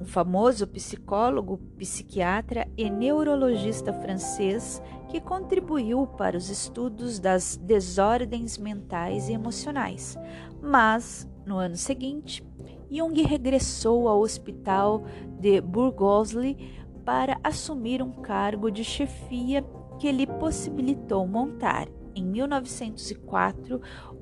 [0.00, 9.28] um famoso psicólogo, psiquiatra e neurologista francês que contribuiu para os estudos das desordens mentais
[9.28, 10.18] e emocionais.
[10.60, 12.42] Mas, no ano seguinte,
[12.90, 15.04] Jung regressou ao hospital
[15.38, 19.64] de Burgosli para assumir um cargo de chefia
[19.98, 23.80] que lhe possibilitou montar, em 1904,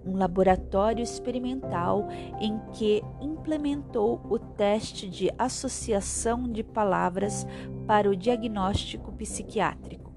[0.09, 2.09] um laboratório experimental
[2.41, 7.47] em que implementou o teste de associação de palavras
[7.87, 10.09] para o diagnóstico psiquiátrico.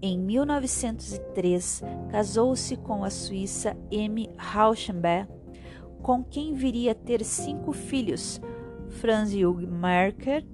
[0.00, 4.30] Em 1903, casou-se com a suíça M.
[4.36, 5.28] Rauschenberg,
[6.00, 8.40] com quem viria a ter cinco filhos:
[8.88, 10.46] Franz Jung Merker,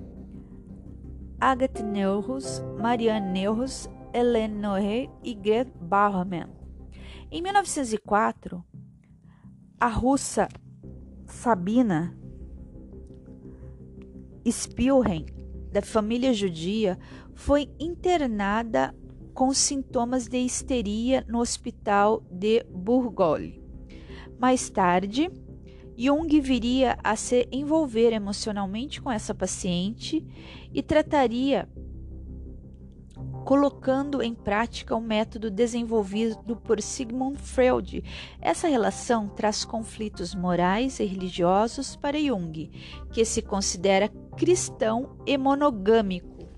[1.40, 6.55] Agathe Neuhaus, Marianne Neuhaus, Hélène Noé e Gerd Bauermann.
[7.36, 8.64] Em 1904,
[9.78, 10.48] a russa
[11.26, 12.16] Sabina
[14.50, 15.26] Spielhen,
[15.70, 16.98] da família judia,
[17.34, 18.96] foi internada
[19.34, 23.52] com sintomas de histeria no hospital de Burgol.
[24.38, 25.30] Mais tarde,
[25.94, 30.26] Jung viria a se envolver emocionalmente com essa paciente
[30.72, 31.68] e trataria
[33.46, 38.02] colocando em prática o método desenvolvido por Sigmund Freud.
[38.40, 42.68] Essa relação traz conflitos morais e religiosos para Jung,
[43.12, 46.48] que se considera cristão e monogâmico.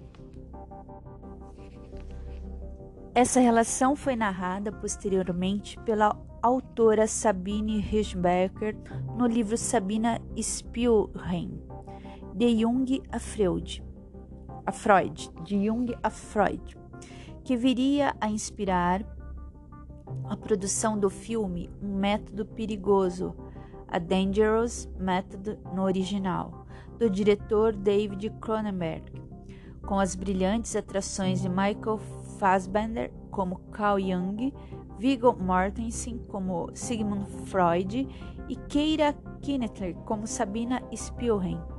[3.15, 8.75] Essa relação foi narrada posteriormente pela autora Sabine Hirschberger
[9.15, 11.63] no livro Sabina Spielrein,
[12.35, 13.87] De Jung a Freud
[14.69, 16.77] a Freud, de Jung a Freud,
[17.49, 19.03] que viria a inspirar
[20.29, 23.35] a produção do filme Um Método Perigoso,
[23.89, 26.67] A Dangerous Method no original,
[26.99, 29.11] do diretor David Cronenberg,
[29.87, 31.97] com as brilhantes atrações de Michael
[32.39, 34.53] Fassbender como Carl Jung,
[34.99, 38.07] Viggo Mortensen como Sigmund Freud
[38.47, 41.78] e Keira Knightley como Sabina Spielrein.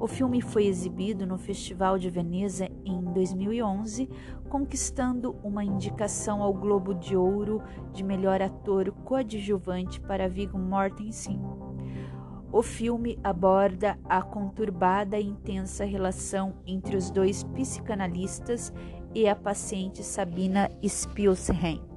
[0.00, 4.08] O filme foi exibido no Festival de Veneza em 2011,
[4.48, 7.60] conquistando uma indicação ao Globo de Ouro
[7.92, 11.40] de melhor ator coadjuvante para Viggo Mortensen.
[12.52, 18.72] O filme aborda a conturbada e intensa relação entre os dois psicanalistas
[19.12, 21.87] e a paciente Sabina Spielsheim.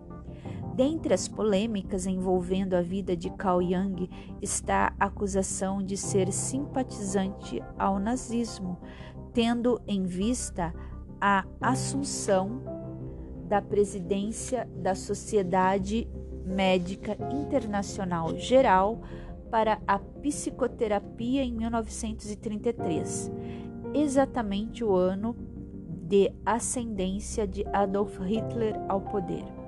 [0.76, 4.09] Dentre as polêmicas envolvendo a vida de Carl Jung
[4.41, 8.80] está a acusação de ser simpatizante ao nazismo,
[9.34, 10.74] tendo em vista
[11.19, 12.61] a assunção
[13.47, 16.07] da presidência da Sociedade
[16.45, 19.01] Médica Internacional Geral
[19.51, 23.30] para a Psicoterapia em 1933,
[23.93, 25.36] exatamente o ano
[26.07, 29.61] de ascendência de Adolf Hitler ao poder.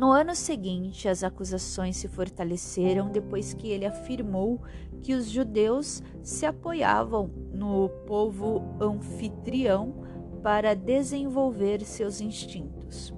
[0.00, 4.58] No ano seguinte, as acusações se fortaleceram depois que ele afirmou
[5.02, 10.02] que os judeus se apoiavam no povo anfitrião
[10.42, 13.12] para desenvolver seus instintos.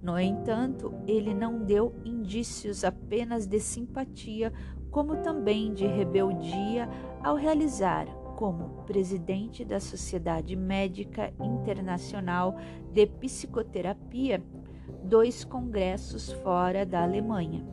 [0.00, 4.50] No entanto, ele não deu indícios apenas de simpatia,
[4.90, 6.88] como também de rebeldia
[7.22, 12.56] ao realizar, como presidente da Sociedade Médica Internacional
[12.90, 14.42] de Psicoterapia,
[15.04, 17.66] dois congressos fora da Alemanha.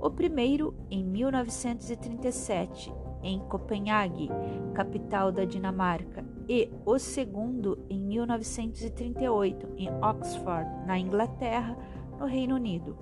[0.00, 4.28] O primeiro em 1937, em Copenhague,
[4.74, 11.76] capital da Dinamarca, e o segundo em 1938, em Oxford, na Inglaterra,
[12.18, 12.96] no Reino Unido.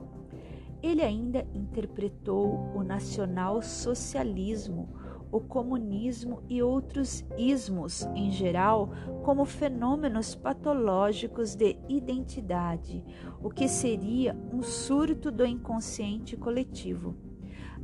[0.82, 4.88] Ele ainda interpretou o nacional-socialismo
[5.35, 8.91] o comunismo e outros ismos em geral
[9.24, 13.05] como fenômenos patológicos de identidade,
[13.43, 17.16] o que seria um surto do inconsciente coletivo.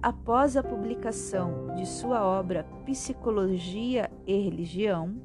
[0.01, 5.21] Após a publicação de sua obra Psicologia e Religião,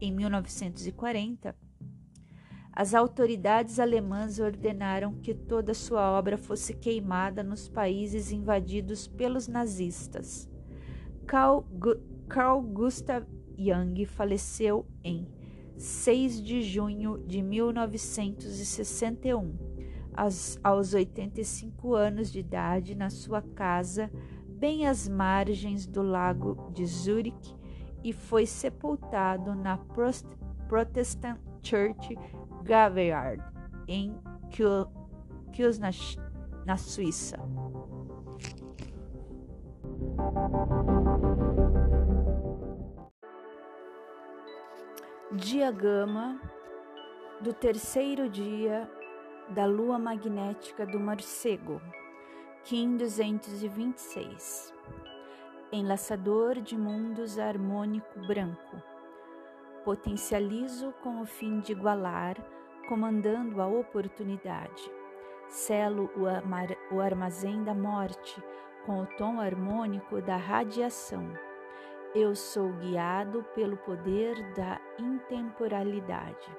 [0.00, 1.54] em 1940,
[2.72, 10.48] as autoridades alemãs ordenaram que toda sua obra fosse queimada nos países invadidos pelos nazistas.
[11.28, 11.64] Carl,
[12.26, 15.28] Carl Gustav Jung faleceu em
[15.76, 19.54] 6 de junho de 1961,
[20.16, 24.10] aos, aos 85 anos de idade, na sua casa,
[24.48, 27.54] bem às margens do lago de Zurich,
[28.02, 29.78] e foi sepultado na
[30.66, 32.16] Protestant Church
[32.62, 33.44] Graveyard,
[33.86, 34.14] em
[34.50, 34.90] Kiel,
[36.64, 37.36] na Suíça.
[45.32, 46.40] Dia gama
[47.40, 48.90] do terceiro dia
[49.50, 51.80] da lua magnética do morcego,
[52.64, 54.74] Kim 226.
[55.70, 58.82] Enlaçador de mundos harmônico branco.
[59.84, 62.36] Potencializo com o fim de igualar,
[62.88, 64.90] comandando a oportunidade.
[65.48, 66.10] Selo
[66.90, 68.42] o armazém da morte
[68.88, 71.30] com o tom harmônico da radiação.
[72.14, 76.50] Eu sou guiado pelo poder da intemporalidade.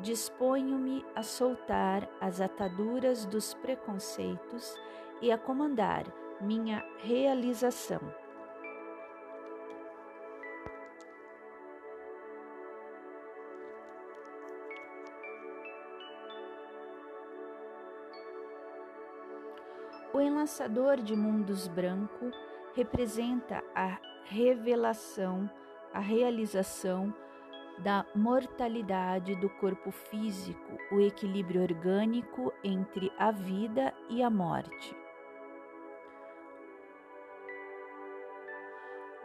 [0.00, 4.76] Disponho-me a soltar as ataduras dos preconceitos
[5.22, 6.04] e a comandar
[6.40, 8.00] minha realização.
[20.16, 22.30] O enlaçador de mundos branco
[22.74, 25.46] representa a revelação,
[25.92, 27.14] a realização
[27.80, 34.96] da mortalidade do corpo físico, o equilíbrio orgânico entre a vida e a morte.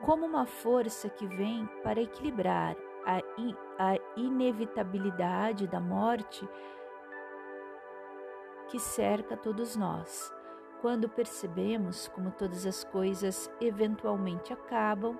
[0.01, 2.75] Como uma força que vem para equilibrar
[3.05, 6.45] a, in, a inevitabilidade da morte
[8.67, 10.40] que cerca todos nós
[10.81, 15.15] quando percebemos como todas as coisas eventualmente acabam,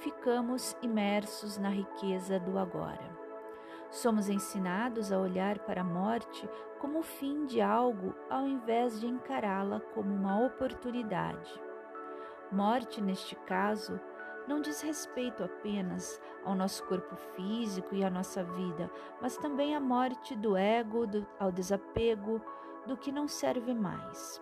[0.00, 3.16] ficamos imersos na riqueza do agora.
[3.88, 6.48] Somos ensinados a olhar para a morte
[6.80, 11.54] como o fim de algo ao invés de encará-la como uma oportunidade.
[12.50, 14.00] Morte, neste caso,
[14.48, 18.90] não diz respeito apenas ao nosso corpo físico e à nossa vida,
[19.20, 22.40] mas também à morte do ego, do, ao desapego
[22.86, 24.40] do que não serve mais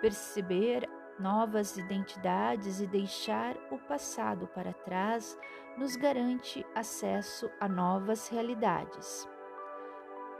[0.00, 0.88] perceber
[1.18, 5.38] novas identidades e deixar o passado para trás
[5.78, 9.28] nos garante acesso a novas realidades.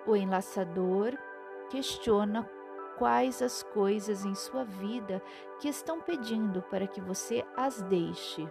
[0.06, 1.16] O enlaçador
[1.70, 2.48] questiona
[2.98, 5.22] quais as coisas em sua vida
[5.60, 8.48] que estão pedindo para que você as deixe.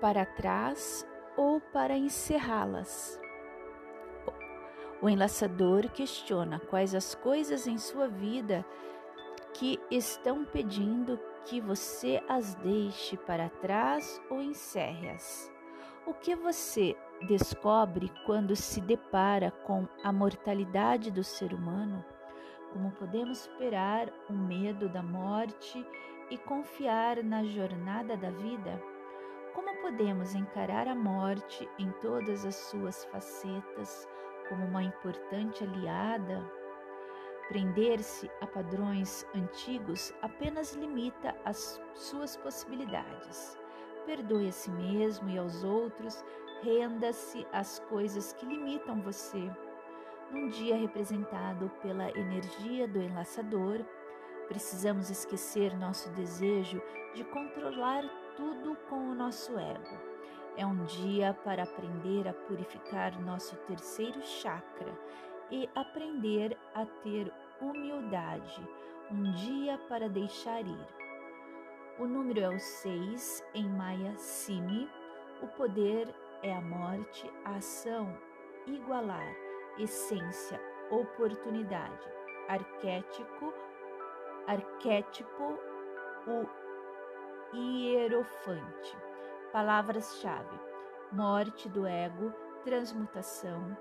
[0.00, 3.20] Para trás ou para encerrá-las.
[5.00, 8.64] O enlaçador questiona quais as coisas em sua vida
[9.54, 15.50] que estão pedindo que você as deixe para trás ou encerre-as.
[16.06, 16.96] O que você
[17.26, 22.04] descobre quando se depara com a mortalidade do ser humano?
[22.72, 25.84] Como podemos superar o medo da morte
[26.30, 28.82] e confiar na jornada da vida?
[29.54, 34.06] Como podemos encarar a morte em todas as suas facetas
[34.48, 36.44] como uma importante aliada?
[37.48, 43.58] Prender-se a padrões antigos apenas limita as suas possibilidades.
[44.04, 46.22] Perdoe a si mesmo e aos outros,
[46.62, 49.50] renda-se às coisas que limitam você.
[50.30, 53.82] Num dia representado pela energia do enlaçador,
[54.46, 56.82] precisamos esquecer nosso desejo
[57.14, 58.04] de controlar
[58.38, 59.98] tudo com o nosso ego.
[60.56, 64.96] É um dia para aprender a purificar nosso terceiro chakra
[65.50, 68.64] e aprender a ter humildade.
[69.10, 70.86] Um dia para deixar ir.
[71.98, 74.88] O número é o 6 em Maya Simi.
[75.42, 78.16] O poder é a morte, a ação,
[78.68, 79.34] igualar,
[79.78, 80.60] essência,
[80.92, 82.08] oportunidade,
[82.48, 83.52] arquétipo,
[84.46, 85.58] arquétipo,
[86.24, 86.67] o
[87.54, 88.96] hierofante.
[89.52, 90.58] Palavras-chave:
[91.12, 92.32] morte do ego,
[92.64, 93.76] transmutação,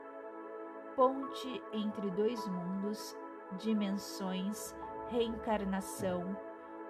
[0.96, 3.16] ponte entre dois mundos,
[3.58, 4.76] dimensões,
[5.10, 6.38] reencarnação,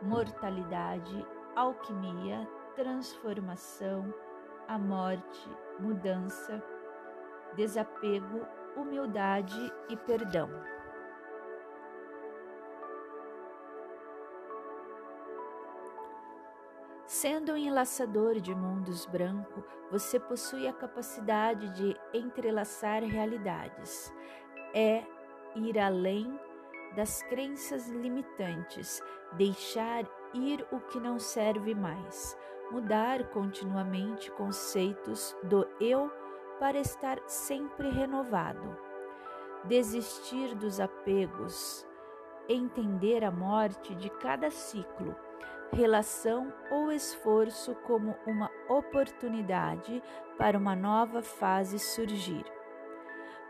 [0.02, 1.26] mortalidade,
[1.56, 4.14] alquimia, transformação,
[4.68, 5.50] a morte,
[5.80, 6.64] mudança,
[7.56, 10.77] desapego, humildade e perdão.
[17.08, 24.14] Sendo um enlaçador de mundos branco, você possui a capacidade de entrelaçar realidades.
[24.74, 25.06] É
[25.56, 26.38] ir além
[26.98, 29.02] das crenças limitantes,
[29.38, 30.04] deixar
[30.34, 32.38] ir o que não serve mais,
[32.72, 36.12] mudar continuamente conceitos do eu
[36.60, 38.78] para estar sempre renovado,
[39.64, 41.88] desistir dos apegos,
[42.50, 45.16] entender a morte de cada ciclo
[45.72, 50.02] relação ou esforço como uma oportunidade
[50.38, 52.46] para uma nova fase surgir.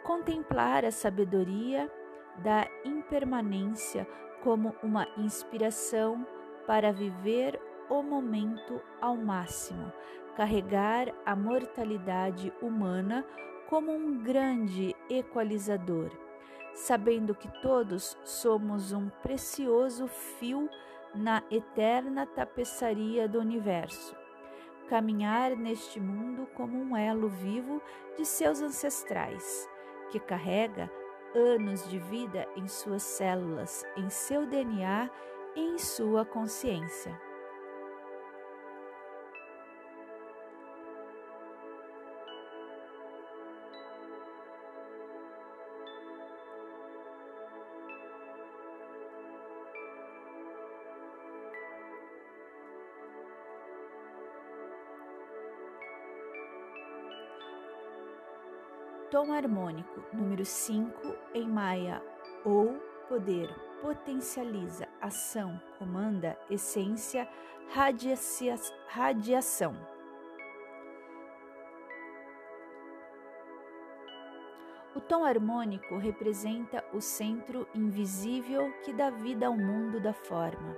[0.03, 1.91] Contemplar a sabedoria
[2.37, 4.07] da impermanência
[4.43, 6.25] como uma inspiração
[6.65, 7.59] para viver
[7.89, 9.91] o momento ao máximo,
[10.35, 13.25] carregar a mortalidade humana
[13.69, 16.11] como um grande equalizador,
[16.73, 20.69] sabendo que todos somos um precioso fio
[21.13, 24.15] na eterna tapeçaria do universo.
[24.87, 27.81] Caminhar neste mundo como um elo vivo
[28.17, 29.69] de seus ancestrais,
[30.09, 30.89] que carrega
[31.35, 35.09] anos de vida em suas células, em seu DNA
[35.55, 37.26] e em sua consciência.
[59.27, 60.89] Tom harmônico número 5
[61.33, 62.01] em Maia
[62.45, 67.27] ou poder potencializa ação, comanda, essência,
[68.87, 69.75] radiação.
[74.95, 80.73] O tom harmônico representa o centro invisível que dá vida ao mundo da forma.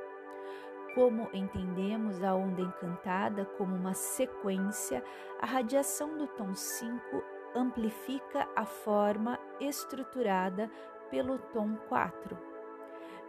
[0.96, 5.04] Como entendemos a onda encantada como uma sequência,
[5.40, 10.70] a radiação do tom 5 amplifica a forma estruturada
[11.10, 12.38] pelo tom 4.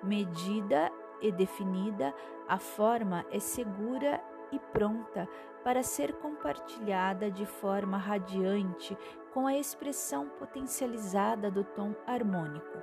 [0.03, 0.91] Medida
[1.21, 2.15] e definida,
[2.49, 5.29] a forma é segura e pronta
[5.63, 8.97] para ser compartilhada de forma radiante
[9.33, 12.79] com a expressão potencializada do tom harmônico.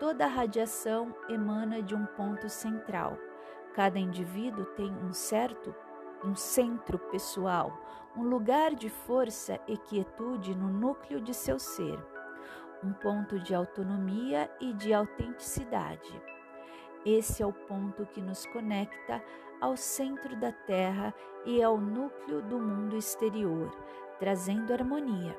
[0.00, 3.18] Toda a radiação emana de um ponto central.
[3.74, 5.74] Cada indivíduo tem um certo
[6.24, 7.72] um centro pessoal,
[8.18, 11.96] um lugar de força e quietude no núcleo de seu ser,
[12.82, 16.20] um ponto de autonomia e de autenticidade.
[17.06, 19.22] Esse é o ponto que nos conecta
[19.60, 21.14] ao centro da Terra
[21.46, 23.70] e ao núcleo do mundo exterior,
[24.18, 25.38] trazendo harmonia.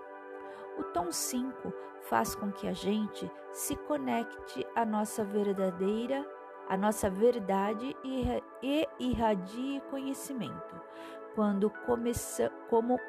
[0.78, 1.74] O tom 5
[2.04, 6.26] faz com que a gente se conecte à nossa verdadeira
[6.70, 10.80] a nossa verdade e irradie conhecimento.
[11.36, 13.00] Quando, começa, como,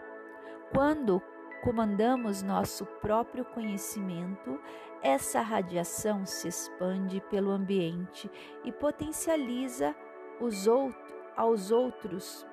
[0.73, 1.23] quando
[1.63, 4.61] comandamos nosso próprio conhecimento,
[5.03, 8.31] essa radiação se expande pelo ambiente
[8.65, 9.95] e potencializa
[10.41, 12.47] os outros, aos outros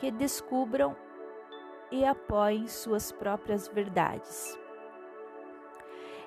[0.00, 0.96] que descubram
[1.92, 4.58] e apoiem suas próprias verdades.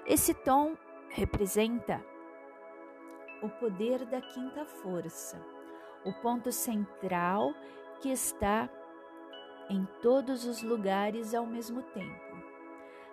[0.06, 0.78] Esse tom
[1.10, 2.02] representa
[3.42, 5.42] o poder da quinta força,
[6.06, 7.54] o ponto central
[8.00, 8.70] que está
[9.70, 12.36] em todos os lugares ao mesmo tempo.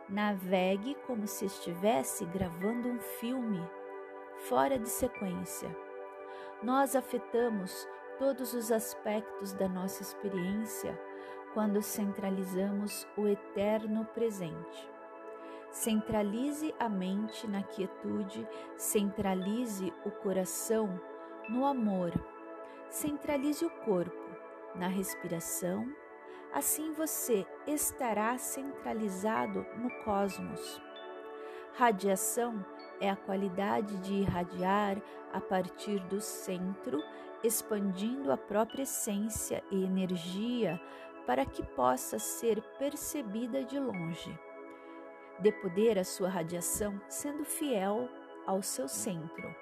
[0.09, 3.63] Navegue como se estivesse gravando um filme
[4.49, 5.75] fora de sequência.
[6.63, 10.99] Nós afetamos todos os aspectos da nossa experiência
[11.55, 14.91] quando centralizamos o eterno presente.
[15.71, 21.01] Centralize a mente na quietude, centralize o coração
[21.49, 22.13] no amor,
[22.91, 24.22] centralize o corpo
[24.75, 25.93] na respiração
[26.53, 30.81] assim você estará centralizado no cosmos.
[31.75, 32.65] Radiação
[33.01, 35.01] é a qualidade de irradiar
[35.33, 37.03] a partir do centro,
[37.43, 40.79] expandindo a própria essência e energia
[41.27, 44.39] para que possa ser percebida de longe.
[45.39, 48.09] Dê poder à sua radiação sendo fiel
[48.47, 49.55] ao seu centro.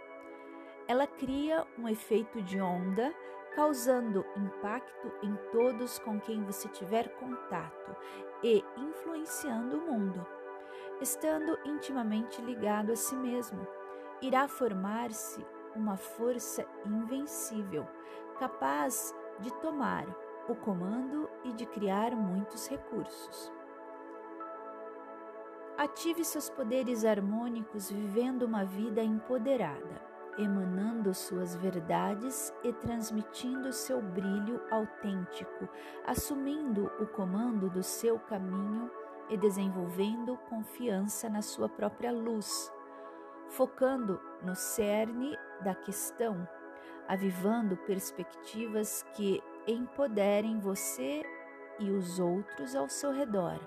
[0.89, 3.15] Ela cria um efeito de onda
[3.55, 7.97] causando impacto em todos com quem você tiver contato
[8.43, 10.27] e influenciando o mundo.
[11.01, 13.67] Estando intimamente ligado a si mesmo,
[14.21, 15.45] irá formar-se
[15.75, 17.87] uma força invencível,
[18.39, 20.07] capaz de tomar
[20.49, 23.53] o comando e de criar muitos recursos.
[25.79, 34.61] Ative seus poderes harmônicos vivendo uma vida empoderada emanando suas verdades e transmitindo seu brilho
[34.71, 35.69] autêntico,
[36.07, 38.91] assumindo o comando do seu caminho
[39.29, 42.73] e desenvolvendo confiança na sua própria luz,
[43.49, 46.49] focando no cerne da questão,
[47.07, 51.23] avivando perspectivas que empoderem você
[51.81, 53.59] e os outros ao seu redor,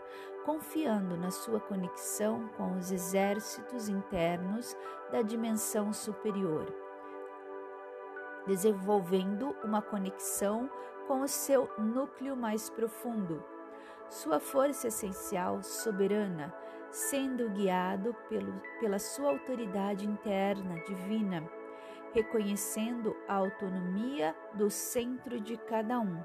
[0.46, 4.78] confiando na sua conexão com os exércitos internos
[5.12, 6.66] da dimensão superior,
[8.46, 10.70] desenvolvendo uma conexão
[11.08, 13.44] com o seu núcleo mais profundo,
[14.10, 16.54] sua força essencial soberana,
[16.92, 21.44] sendo guiado pelo, pela sua autoridade interna divina,
[22.14, 26.24] reconhecendo a autonomia do centro de cada um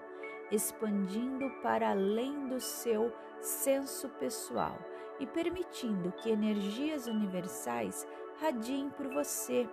[0.51, 4.79] expandindo para além do seu senso pessoal
[5.21, 8.07] e permitindo que energias universais
[8.41, 9.69] radiem por você,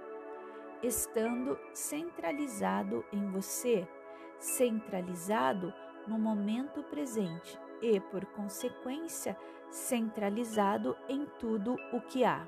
[0.82, 3.88] estando centralizado em você,
[4.39, 5.73] centralizado
[6.07, 9.38] no momento presente e, por consequência,
[9.69, 12.47] centralizado em tudo o que há.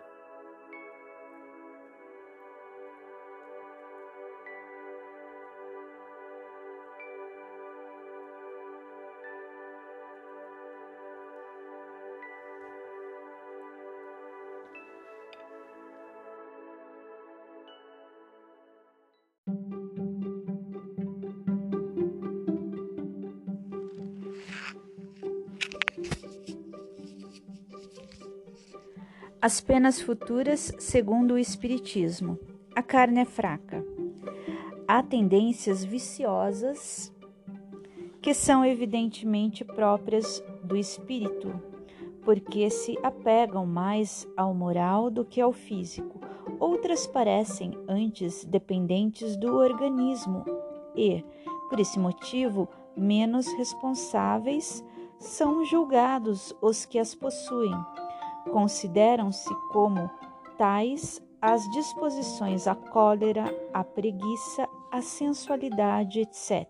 [29.48, 32.38] As penas futuras, segundo o Espiritismo.
[32.76, 33.82] A carne é fraca.
[34.86, 37.16] Há tendências viciosas
[38.22, 41.62] que são evidentemente próprias do espírito,
[42.26, 46.20] porque se apegam mais ao moral do que ao físico.
[46.60, 50.44] Outras parecem antes dependentes do organismo
[50.94, 51.24] e,
[51.70, 52.68] por esse motivo,
[52.98, 54.84] menos responsáveis
[55.18, 57.72] são julgados os que as possuem
[58.58, 60.10] Consideram-se como
[60.58, 66.66] tais as disposições à cólera, à preguiça, à sensualidade, etc.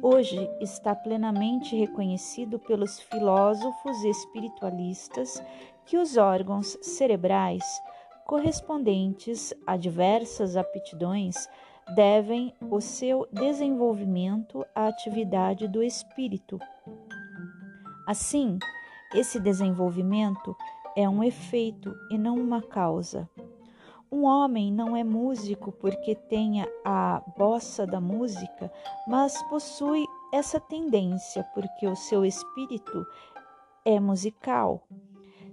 [0.00, 5.42] Hoje está plenamente reconhecido pelos filósofos espiritualistas
[5.84, 7.64] que os órgãos cerebrais
[8.24, 11.48] correspondentes a diversas aptidões
[11.96, 16.56] devem o seu desenvolvimento à atividade do espírito.
[18.06, 18.60] Assim,
[19.14, 20.56] esse desenvolvimento
[20.96, 23.28] é um efeito e não uma causa.
[24.10, 28.72] Um homem não é músico porque tenha a bossa da música,
[29.06, 33.06] mas possui essa tendência porque o seu espírito
[33.84, 34.86] é musical.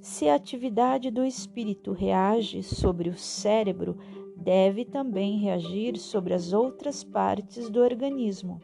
[0.01, 3.97] Se a atividade do espírito reage sobre o cérebro,
[4.35, 8.61] deve também reagir sobre as outras partes do organismo.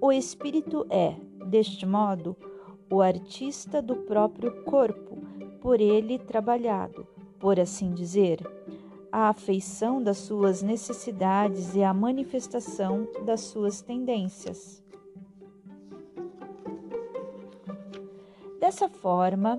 [0.00, 1.14] O espírito é,
[1.46, 2.36] deste modo,
[2.92, 5.16] o artista do próprio corpo,
[5.62, 7.06] por ele trabalhado,
[7.40, 8.38] por assim dizer.
[9.10, 14.84] A afeição das suas necessidades e a manifestação das suas tendências.
[18.60, 19.58] Dessa forma,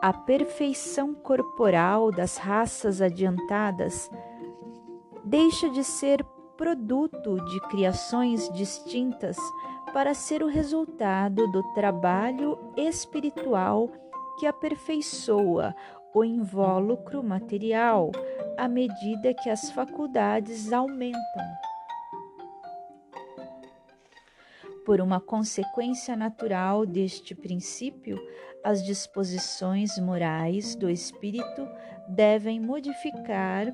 [0.00, 4.10] a perfeição corporal das raças adiantadas
[5.22, 6.24] deixa de ser
[6.56, 9.36] produto de criações distintas
[9.94, 13.88] para ser o resultado do trabalho espiritual
[14.40, 15.72] que aperfeiçoa
[16.12, 18.10] o invólucro material
[18.58, 21.44] à medida que as faculdades aumentam.
[24.84, 28.18] Por uma consequência natural deste princípio,
[28.64, 31.68] as disposições morais do espírito
[32.08, 33.72] devem modificar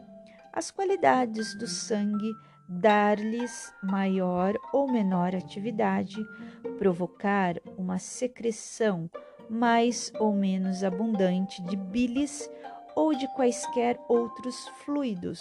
[0.52, 2.30] as qualidades do sangue,
[2.72, 6.24] dar-lhes maior ou menor atividade,
[6.78, 9.10] provocar uma secreção
[9.48, 12.48] mais ou menos abundante de bilis
[12.94, 15.40] ou de quaisquer outros fluidos.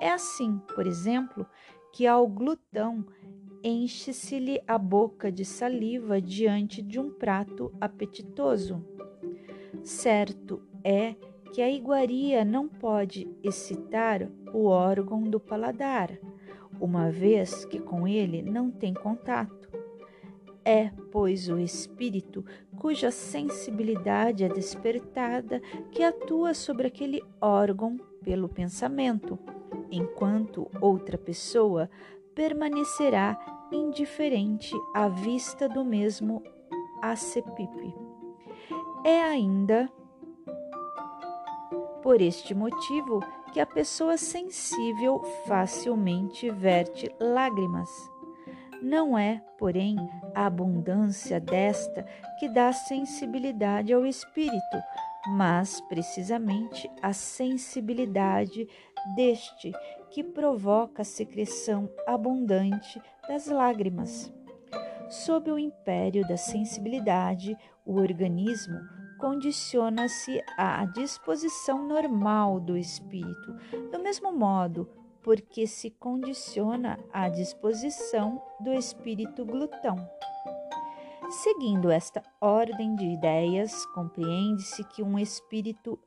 [0.00, 1.46] É assim, por exemplo,
[1.92, 3.04] que ao glutão
[3.62, 8.82] enche-se-lhe a boca de saliva diante de um prato apetitoso.
[9.82, 16.10] Certo é que a iguaria não pode excitar o órgão do paladar,
[16.80, 19.68] uma vez que com ele não tem contato.
[20.64, 22.44] É, pois, o espírito
[22.78, 25.60] cuja sensibilidade é despertada
[25.90, 29.38] que atua sobre aquele órgão pelo pensamento,
[29.90, 31.90] enquanto outra pessoa
[32.34, 33.38] permanecerá
[33.70, 36.42] indiferente à vista do mesmo
[37.02, 37.94] acepipe.
[39.04, 39.90] É ainda
[42.04, 47.88] por este motivo que a pessoa sensível facilmente verte lágrimas.
[48.82, 49.96] Não é, porém,
[50.34, 52.04] a abundância desta
[52.38, 54.76] que dá sensibilidade ao espírito,
[55.28, 58.68] mas precisamente a sensibilidade
[59.16, 59.72] deste
[60.10, 64.30] que provoca a secreção abundante das lágrimas.
[65.08, 67.56] Sob o império da sensibilidade,
[67.86, 73.52] o organismo condiciona-se à disposição normal do espírito,
[73.90, 74.88] do mesmo modo
[75.22, 79.96] porque se condiciona à disposição do espírito glutão.
[81.30, 85.98] Seguindo esta ordem de ideias, compreende-se que um espírito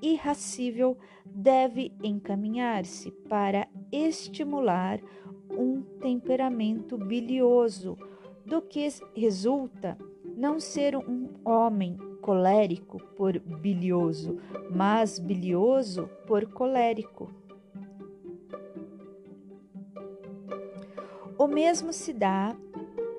[0.00, 4.98] irracível deve encaminhar-se para estimular
[5.50, 7.96] um temperamento bilioso,
[8.44, 9.96] do que resulta
[10.36, 14.38] não ser um homem colérico por bilioso,
[14.70, 17.28] mas bilioso por colérico.
[21.36, 22.56] O mesmo se dá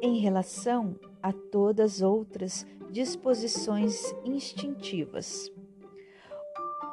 [0.02, 5.52] em relação a todas outras disposições instintivas.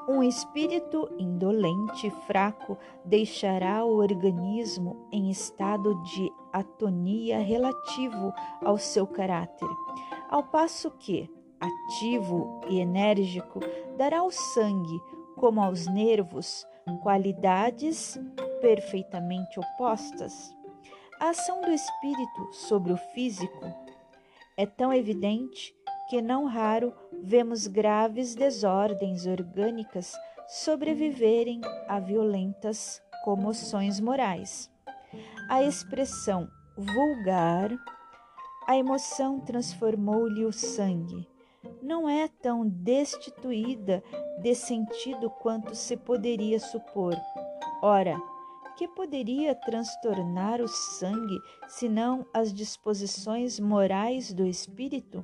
[0.09, 8.33] Um espírito indolente e fraco deixará o organismo em estado de atonia relativo
[8.65, 9.69] ao seu caráter,
[10.29, 11.31] ao passo que,
[11.61, 13.61] ativo e enérgico,
[13.97, 15.01] dará ao sangue,
[15.37, 16.67] como aos nervos,
[17.03, 18.19] qualidades
[18.61, 20.55] perfeitamente opostas.
[21.21, 23.65] A ação do espírito sobre o físico
[24.57, 25.75] é tão evidente
[26.09, 26.93] que não raro
[27.23, 30.13] vemos graves desordens orgânicas
[30.49, 34.71] sobreviverem a violentas comoções morais.
[35.49, 37.71] A expressão vulgar,
[38.67, 41.30] a emoção transformou-lhe o sangue.
[41.83, 44.03] Não é tão destituída
[44.41, 47.17] de sentido quanto se poderia supor.
[47.83, 48.21] Ora,
[48.77, 51.39] que poderia transtornar o sangue
[51.69, 55.23] senão as disposições morais do espírito?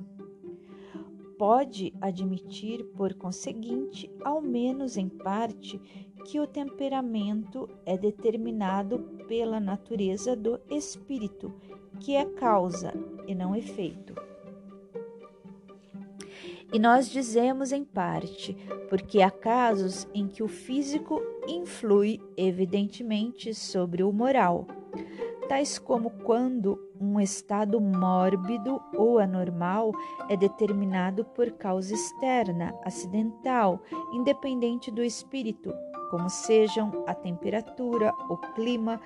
[1.37, 5.79] pode admitir, por conseguinte, ao menos em parte,
[6.25, 11.53] que o temperamento é determinado pela natureza do espírito,
[11.99, 12.93] que é causa
[13.27, 14.15] e não efeito.
[16.73, 18.55] E nós dizemos em parte,
[18.89, 24.67] porque há casos em que o físico influi evidentemente sobre o moral
[25.47, 29.91] tais como quando um estado mórbido ou anormal
[30.29, 33.81] é determinado por causa externa, acidental,
[34.11, 35.73] independente do espírito,
[36.11, 38.99] como sejam a temperatura, o clima,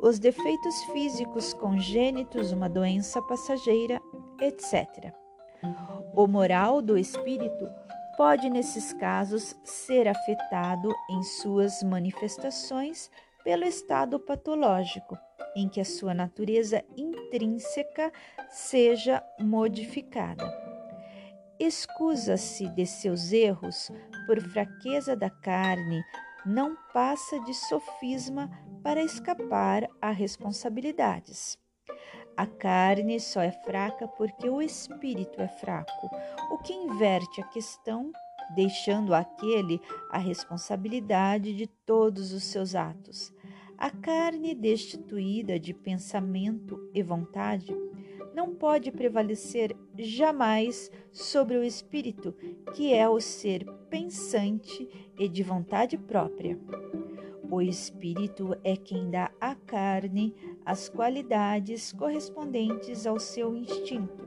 [0.00, 4.00] os defeitos físicos congênitos, uma doença passageira,
[4.40, 5.21] etc.
[6.14, 7.68] O moral do espírito
[8.16, 13.10] pode, nesses casos, ser afetado em suas manifestações
[13.44, 15.16] pelo estado patológico
[15.54, 18.12] em que a sua natureza intrínseca
[18.48, 20.44] seja modificada.
[21.58, 23.90] Escusa-se de seus erros
[24.26, 26.02] por fraqueza da carne,
[26.44, 28.50] não passa de sofisma
[28.82, 31.58] para escapar a responsabilidades.
[32.36, 36.10] A carne só é fraca porque o espírito é fraco,
[36.50, 38.10] o que inverte a questão,
[38.54, 39.80] deixando àquele
[40.10, 43.32] a responsabilidade de todos os seus atos.
[43.76, 47.76] A carne, destituída de pensamento e vontade,
[48.34, 52.32] não pode prevalecer jamais sobre o espírito,
[52.74, 54.88] que é o ser pensante
[55.18, 56.58] e de vontade própria.
[57.52, 60.34] O espírito é quem dá à carne
[60.64, 64.26] as qualidades correspondentes ao seu instinto,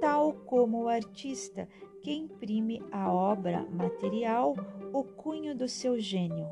[0.00, 1.68] tal como o artista
[2.00, 4.54] que imprime à obra material
[4.92, 6.46] o cunho do seu gênio.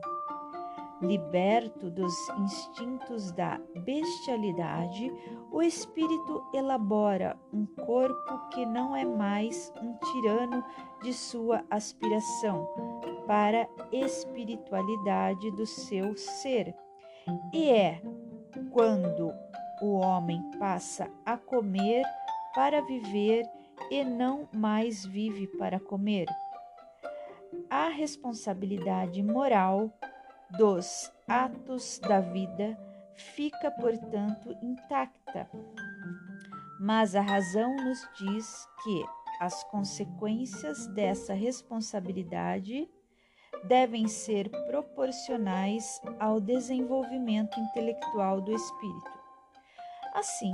[1.02, 5.12] Liberto dos instintos da bestialidade,
[5.50, 10.64] o espírito elabora um corpo que não é mais um tirano
[11.02, 12.68] de sua aspiração
[13.26, 16.72] para a espiritualidade do seu ser.
[17.52, 18.00] E é
[18.70, 19.34] quando
[19.82, 22.04] o homem passa a comer
[22.54, 23.44] para viver
[23.90, 26.26] e não mais vive para comer.
[27.68, 29.90] A responsabilidade moral
[30.56, 32.78] dos atos da vida
[33.14, 35.48] fica, portanto, intacta.
[36.80, 39.04] Mas a razão nos diz que
[39.40, 42.88] as consequências dessa responsabilidade
[43.64, 49.10] devem ser proporcionais ao desenvolvimento intelectual do espírito.
[50.14, 50.52] Assim,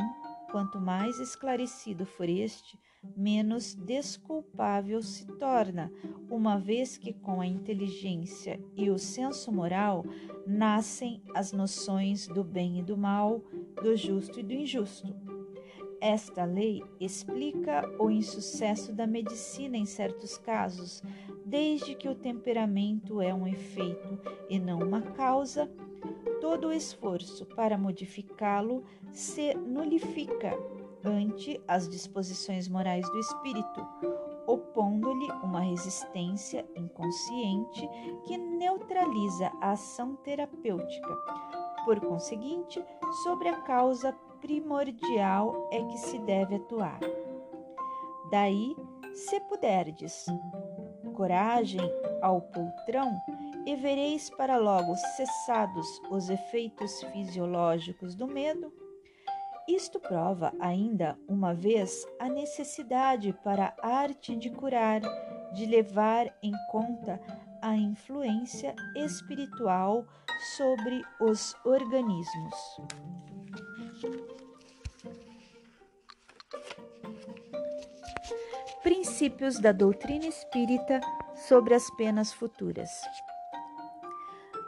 [0.50, 2.78] quanto mais esclarecido for este,
[3.16, 5.92] menos desculpável se torna,
[6.30, 10.04] uma vez que com a inteligência e o senso moral
[10.46, 13.40] nascem as noções do bem e do mal,
[13.82, 15.14] do justo e do injusto.
[16.00, 21.02] Esta lei explica o insucesso da medicina em certos casos,
[21.44, 24.18] desde que o temperamento é um efeito
[24.48, 25.68] e não uma causa,
[26.40, 30.56] todo o esforço para modificá-lo se nulifica
[31.04, 33.86] ante as disposições morais do espírito,
[34.46, 37.88] opondo-lhe uma resistência inconsciente
[38.24, 41.16] que neutraliza a ação terapêutica.
[41.84, 42.84] Por conseguinte,
[43.22, 47.00] sobre a causa primordial é que se deve atuar.
[48.30, 48.76] Daí,
[49.14, 50.26] se puderdes,
[51.14, 51.80] coragem
[52.22, 53.10] ao poltrão,
[53.66, 58.72] e vereis para logo cessados os efeitos fisiológicos do medo,
[59.68, 65.02] isto prova ainda uma vez a necessidade para a arte de curar,
[65.52, 67.20] de levar em conta
[67.60, 70.06] a influência espiritual
[70.56, 72.54] sobre os organismos.
[78.82, 81.00] Princípios da doutrina espírita
[81.34, 82.90] sobre as penas futuras.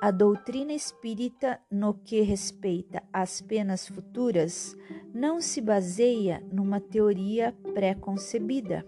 [0.02, 4.74] A doutrina espírita, no que respeita às penas futuras,
[5.12, 8.86] não se baseia numa teoria pré-concebida.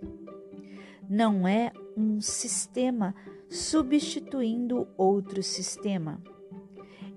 [1.07, 3.15] Não é um sistema
[3.47, 6.19] substituindo outro sistema.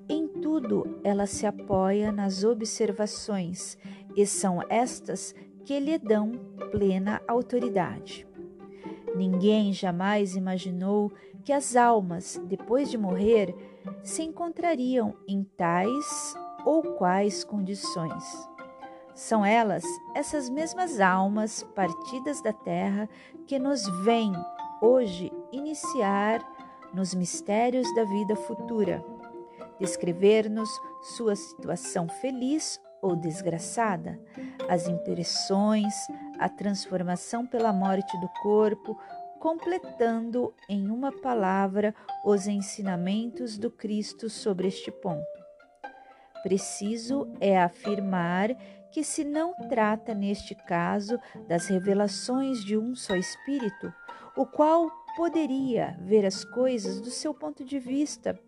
[0.09, 3.77] Em tudo, ela se apoia nas observações,
[4.13, 6.33] e são estas que lhe dão
[6.69, 8.27] plena autoridade.
[9.15, 11.13] Ninguém jamais imaginou
[11.45, 13.55] que as almas, depois de morrer,
[14.03, 16.35] se encontrariam em tais
[16.65, 18.23] ou quais condições.
[19.13, 19.83] São elas,
[20.13, 23.07] essas mesmas almas partidas da terra,
[23.47, 24.33] que nos vêm
[24.81, 26.41] hoje iniciar
[26.93, 29.03] nos mistérios da vida futura,
[29.79, 30.69] descrever-nos
[31.15, 34.19] sua situação feliz ou desgraçada,
[34.67, 35.93] as impressões,
[36.39, 38.97] a transformação pela morte do corpo,
[39.39, 41.93] completando em uma palavra
[42.23, 45.25] os ensinamentos do Cristo sobre este ponto.
[46.43, 48.55] Preciso é afirmar
[48.91, 53.93] que se não trata neste caso das revelações de um só espírito,
[54.37, 58.39] o qual poderia ver as coisas do seu ponto de vista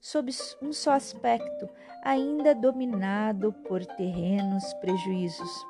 [0.00, 1.68] sob um só aspecto,
[2.02, 5.69] ainda dominado por terrenos prejuízos.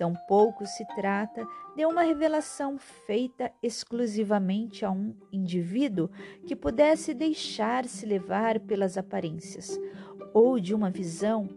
[0.00, 1.46] Tampouco se trata
[1.76, 6.08] de uma revelação feita exclusivamente a um indivíduo
[6.46, 9.78] que pudesse deixar-se levar pelas aparências,
[10.32, 11.50] ou de uma visão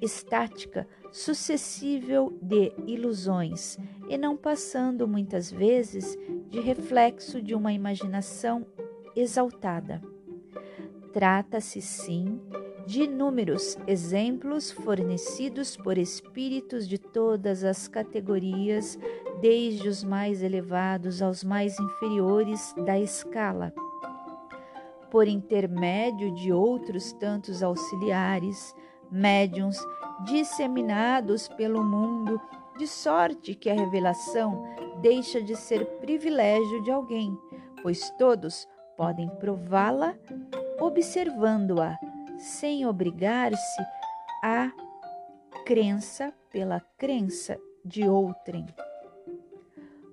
[0.00, 3.76] estática sucessível de ilusões
[4.08, 6.16] e não passando muitas vezes
[6.48, 8.66] de reflexo de uma imaginação
[9.14, 10.00] exaltada.
[11.12, 12.40] Trata-se, sim,
[12.86, 18.98] de inúmeros exemplos fornecidos por espíritos de todas as categorias
[19.40, 23.72] desde os mais elevados aos mais inferiores da escala,
[25.10, 28.74] por intermédio de outros tantos auxiliares,
[29.10, 29.78] médiums
[30.24, 32.40] disseminados pelo mundo,
[32.76, 34.64] de sorte que a revelação
[35.00, 37.38] deixa de ser privilégio de alguém,
[37.82, 38.66] pois todos
[38.96, 40.16] podem prová-la
[40.80, 41.98] observando-a,
[42.44, 43.82] sem obrigar-se
[44.42, 44.70] à
[45.64, 48.66] crença pela crença de outrem.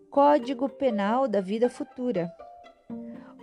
[0.10, 2.34] Código Penal da Vida Futura.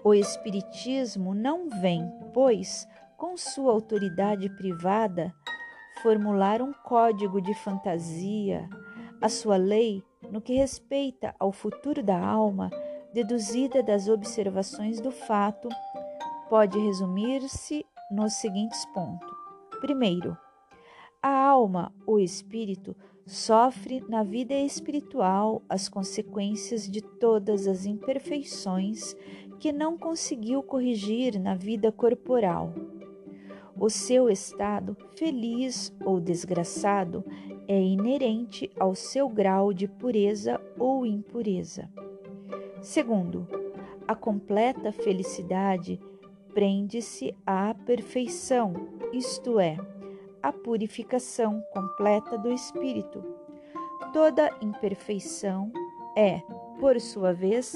[0.03, 2.89] O Espiritismo não vem, pois,
[3.19, 5.35] com sua autoridade privada,
[6.03, 8.67] formular um código de fantasia,
[9.21, 12.71] a sua lei no que respeita ao futuro da alma,
[13.13, 15.69] deduzida das observações do fato,
[16.49, 19.29] pode resumir-se nos seguintes pontos.
[19.81, 20.37] Primeiro,
[21.23, 29.15] a alma, o espírito, sofre na vida espiritual as consequências de todas as imperfeições
[29.59, 32.73] que não conseguiu corrigir na vida corporal.
[33.79, 37.25] O seu estado, feliz ou desgraçado,
[37.69, 41.89] é inerente ao seu grau de pureza ou impureza.
[42.81, 43.47] Segundo,
[44.07, 46.01] a completa felicidade
[46.59, 48.75] prende-se à perfeição,
[49.13, 49.77] isto é,
[50.43, 53.23] à purificação completa do espírito.
[54.13, 55.71] Toda imperfeição
[56.17, 56.43] é,
[56.81, 57.73] por sua vez,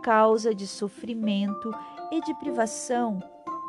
[0.00, 1.74] causa de sofrimento
[2.12, 3.18] e de privação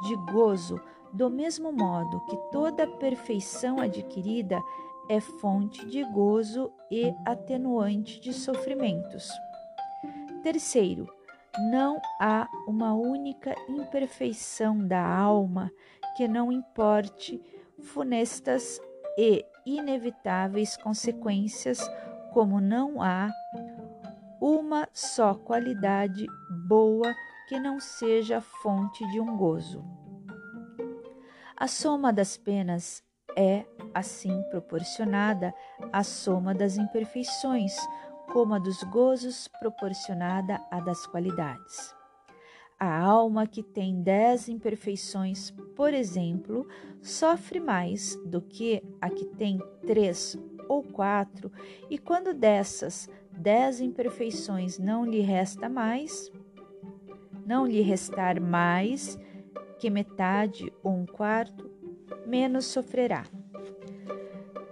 [0.03, 0.79] de gozo,
[1.11, 4.61] do mesmo modo que toda perfeição adquirida
[5.09, 9.27] é fonte de gozo e atenuante de sofrimentos.
[10.43, 11.11] Terceiro,
[11.59, 15.71] não há uma única imperfeição da alma
[16.15, 17.41] que não importe
[17.79, 18.79] funestas
[19.17, 21.79] e inevitáveis consequências,
[22.33, 23.29] como não há
[24.39, 26.25] uma só qualidade
[26.67, 27.13] boa
[27.47, 29.83] que não seja fonte de um gozo.
[31.55, 33.03] A soma das penas
[33.37, 35.53] é, assim, proporcionada
[35.91, 37.75] à soma das imperfeições,
[38.31, 41.95] como a dos gozos proporcionada à das qualidades.
[42.79, 46.67] A alma que tem dez imperfeições, por exemplo,
[47.01, 50.35] sofre mais do que a que tem três
[50.67, 51.51] ou quatro,
[51.89, 56.31] e quando dessas dez imperfeições não lhe resta mais,
[57.45, 59.19] não lhe restar mais
[59.77, 61.69] que metade ou um quarto,
[62.25, 63.25] menos sofrerá.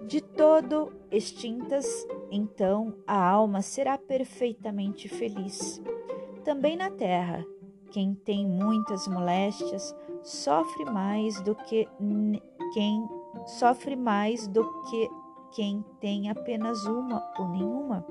[0.10, 1.86] De todo extintas,
[2.31, 5.80] então a alma será perfeitamente feliz.
[6.44, 7.45] Também na terra,
[7.91, 11.88] quem tem muitas moléstias sofre mais do que
[12.73, 13.07] quem
[13.45, 15.07] sofre mais do que
[15.52, 18.03] quem tem apenas uma ou nenhuma.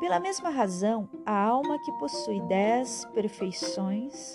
[0.00, 4.34] Pela mesma razão, a alma que possui dez perfeições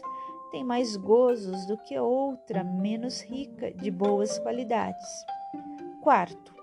[0.51, 5.25] tem mais gozos do que outra menos rica de boas qualidades.
[6.03, 6.56] Quarto,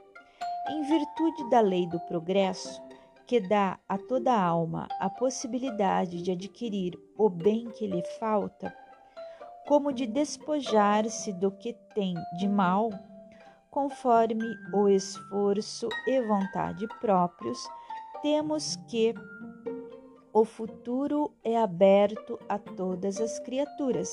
[0.69, 2.83] em virtude da lei do progresso,
[3.27, 8.75] que dá a toda alma a possibilidade de adquirir o bem que lhe falta,
[9.67, 12.91] como de despojar-se do que tem de mal,
[13.71, 17.59] conforme o esforço e vontade próprios,
[18.23, 19.15] temos que
[20.33, 24.13] o futuro é aberto a todas as criaturas.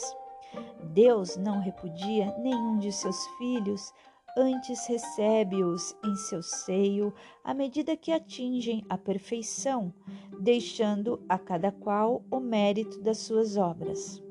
[0.84, 3.94] Deus não repudia nenhum de seus filhos
[4.38, 7.14] antes recebe-os em seu seio
[7.44, 9.94] à medida que atingem a perfeição,
[10.40, 14.22] deixando a cada qual o mérito das suas obras.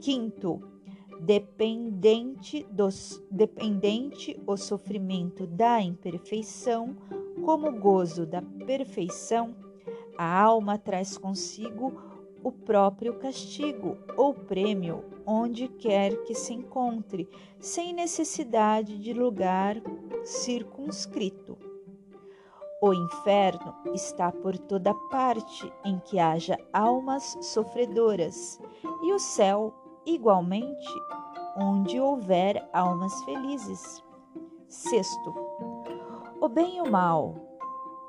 [0.00, 0.62] Quinto,
[1.20, 6.96] dependente, dos, dependente o sofrimento da imperfeição,
[7.44, 9.54] como gozo da perfeição,
[10.16, 12.09] a alma traz consigo
[12.42, 19.76] o próprio castigo ou prêmio onde quer que se encontre, sem necessidade de lugar
[20.24, 21.56] circunscrito.
[22.82, 28.58] O inferno está por toda parte em que haja almas sofredoras,
[29.02, 29.74] e o céu,
[30.06, 30.88] igualmente,
[31.56, 34.02] onde houver almas felizes.
[34.66, 35.34] Sexto,
[36.40, 37.34] o bem e o mal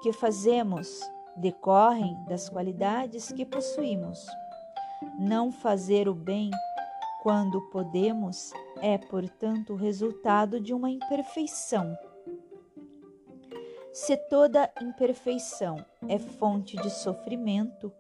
[0.02, 1.02] que fazemos
[1.38, 4.26] decorrem das qualidades que possuímos.
[5.20, 6.52] Não fazer o bem
[7.22, 8.52] quando podemos
[8.82, 11.98] é, portanto, o resultado de uma imperfeição.
[13.94, 17.92] Se toda imperfeição é fonte de sofrimento,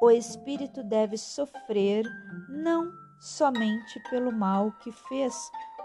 [0.00, 2.04] o espírito deve sofrer
[2.48, 2.90] não
[3.20, 5.34] somente pelo mal que fez,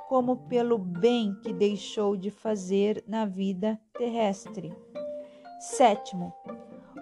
[0.08, 4.74] como pelo bem que deixou de fazer na vida terrestre.
[5.60, 6.34] Sétimo,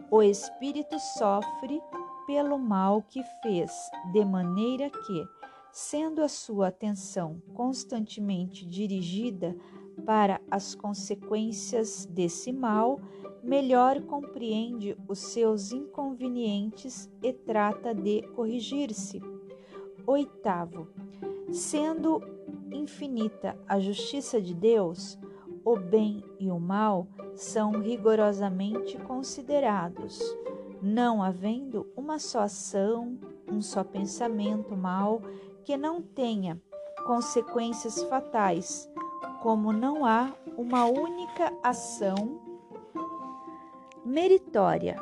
[0.09, 1.81] o espírito sofre
[2.25, 3.71] pelo mal que fez,
[4.11, 5.27] de maneira que,
[5.71, 9.55] sendo a sua atenção constantemente dirigida
[10.05, 12.99] para as consequências desse mal,
[13.43, 19.21] melhor compreende os seus inconvenientes e trata de corrigir-se.
[20.05, 20.87] Oitavo,
[21.51, 22.21] sendo
[22.71, 25.17] infinita a justiça de Deus,
[25.67, 30.17] o bem e o mal são rigorosamente considerados,
[30.81, 33.19] não havendo uma só ação,
[33.51, 35.21] um só pensamento mal
[35.65, 36.57] que não tenha
[37.05, 38.89] consequências fatais,
[39.41, 42.39] como não há uma única ação
[44.05, 44.95] meritória,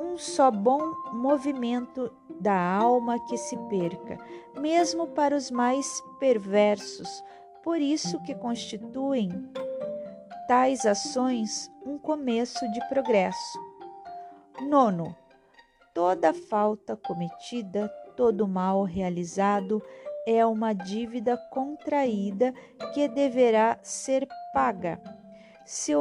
[0.00, 2.08] um só bom movimento
[2.38, 4.16] da alma que se perca,
[4.60, 7.08] mesmo para os mais perversos,
[7.62, 9.30] por isso que constituem
[10.48, 13.58] tais ações um começo de progresso.
[14.68, 15.16] Nono,
[15.94, 19.82] toda falta cometida, todo mal realizado
[20.26, 22.52] é uma dívida contraída
[22.92, 25.00] que deverá ser paga.
[25.64, 25.92] Se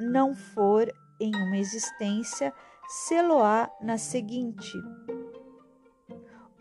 [0.00, 2.52] não for em uma existência,
[2.88, 4.72] se-lo-á na seguinte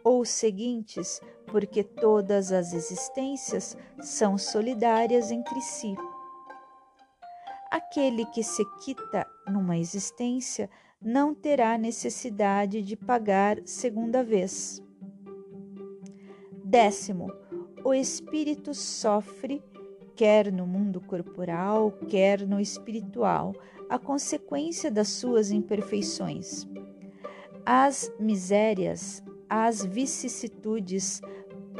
[0.03, 5.95] ou seguintes, porque todas as existências são solidárias entre si.
[7.71, 10.69] Aquele que se quita numa existência
[11.01, 14.81] não terá necessidade de pagar segunda vez.
[16.63, 17.31] Décimo,
[17.83, 19.63] o espírito sofre,
[20.15, 23.53] quer no mundo corporal, quer no espiritual,
[23.89, 26.67] a consequência das suas imperfeições.
[27.65, 31.21] As misérias, as vicissitudes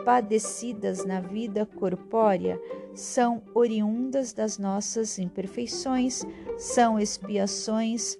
[0.03, 2.59] padecidas na vida corpórea
[2.93, 6.23] são oriundas das nossas imperfeições,
[6.57, 8.17] são expiações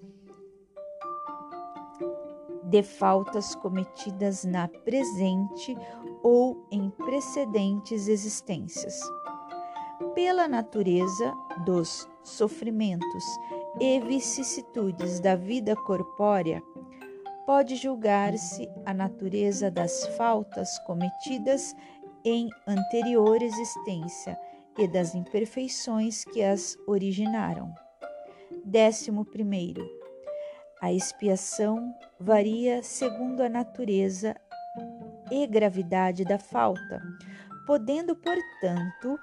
[2.64, 5.76] de faltas cometidas na presente
[6.22, 9.00] ou em precedentes existências.
[10.14, 11.34] Pela natureza
[11.66, 13.24] dos sofrimentos
[13.80, 16.62] e vicissitudes da vida corpórea,
[17.48, 21.74] pode julgar-se a natureza das faltas cometidas
[22.26, 24.38] em anterior existência
[24.78, 27.74] e das imperfeições que as originaram.
[28.66, 29.82] Décimo primeiro,
[30.82, 34.36] a expiação varia segundo a natureza
[35.32, 37.02] e gravidade da falta,
[37.66, 39.18] podendo, portanto,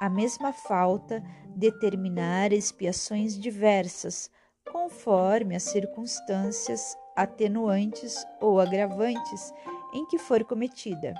[0.00, 1.22] a mesma falta
[1.54, 4.28] determinar expiações diversas,
[4.68, 9.52] conforme as circunstâncias atenuantes ou agravantes
[9.92, 11.14] em que for cometida.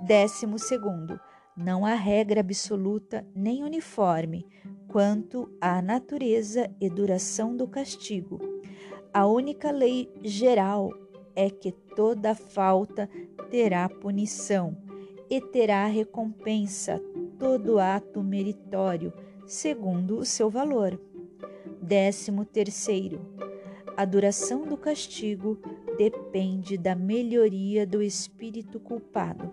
[0.00, 1.18] Décimo segundo,
[1.56, 4.46] não há regra absoluta nem uniforme
[4.88, 8.38] quanto à natureza e duração do castigo.
[9.12, 10.92] A única lei geral
[11.34, 13.08] é que toda falta
[13.50, 14.76] terá punição
[15.30, 17.00] e terá recompensa
[17.38, 19.12] todo ato meritório,
[19.46, 21.00] segundo o seu valor.
[21.80, 23.20] Décimo terceiro,
[23.96, 25.58] a duração do castigo
[25.96, 29.50] depende da melhoria do espírito culpado.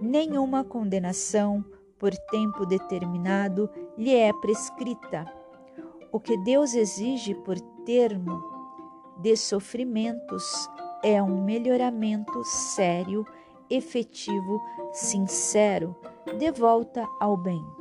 [0.00, 1.62] Nenhuma condenação
[1.98, 3.68] por tempo determinado
[3.98, 5.30] lhe é prescrita.
[6.10, 8.42] O que Deus exige por termo
[9.20, 10.68] de sofrimentos
[11.02, 13.26] é um melhoramento sério,
[13.68, 14.60] efetivo,
[14.92, 15.94] sincero,
[16.38, 17.79] de volta ao bem.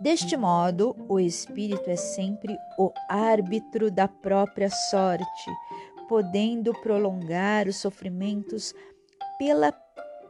[0.00, 5.50] Deste modo, o espírito é sempre o árbitro da própria sorte,
[6.08, 8.72] podendo prolongar os sofrimentos
[9.36, 9.72] pela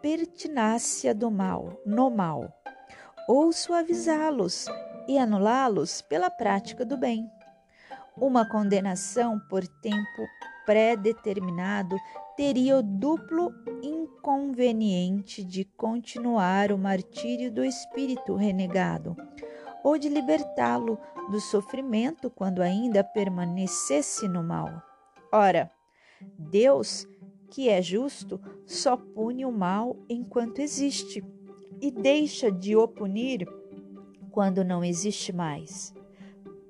[0.01, 2.51] pertinácia do mal, no mal,
[3.29, 4.65] ou suavizá-los
[5.07, 7.31] e anulá-los pela prática do bem.
[8.17, 10.27] Uma condenação por tempo
[10.65, 11.95] pré-determinado
[12.39, 19.15] teria o duplo inconveniente de continuar o martírio do espírito renegado
[19.83, 20.99] ou de libertá-lo
[21.31, 24.83] do sofrimento quando ainda permanecesse no mal.
[25.33, 25.71] Ora,
[26.39, 27.07] Deus,
[27.51, 31.25] que é justo, só pune o mal enquanto existe
[31.81, 33.47] e deixa de o punir
[34.31, 35.95] quando não existe mais.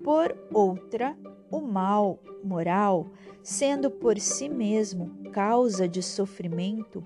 [0.02, 1.16] Por outra,
[1.50, 3.10] o mal moral,
[3.42, 7.02] sendo por si mesmo causa de sofrimento,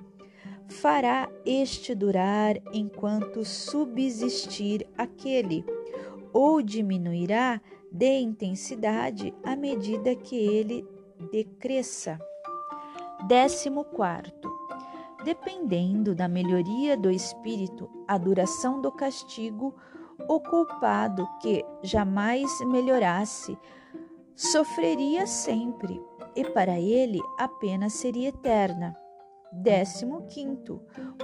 [0.69, 5.65] fará este durar enquanto subsistir aquele
[6.33, 7.61] ou diminuirá
[7.91, 10.87] de intensidade à medida que ele
[11.31, 12.19] decresça.
[13.27, 14.51] Décimo quarto.
[15.25, 19.75] Dependendo da melhoria do espírito, a duração do castigo,
[20.29, 23.57] o culpado que jamais melhorasse
[24.35, 26.03] sofreria sempre,
[26.35, 28.97] e para ele a pena seria eterna.
[29.53, 30.81] Décimo quinto,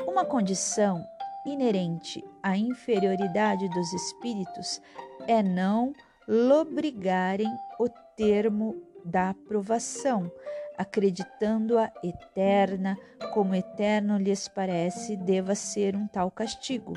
[0.07, 1.03] uma condição
[1.47, 4.81] inerente à inferioridade dos espíritos
[5.27, 5.93] é não
[6.27, 7.49] lobrigarem
[7.79, 10.31] o termo da aprovação,
[10.77, 12.99] acreditando-a eterna,
[13.33, 16.93] como eterno lhes parece deva ser um tal castigo.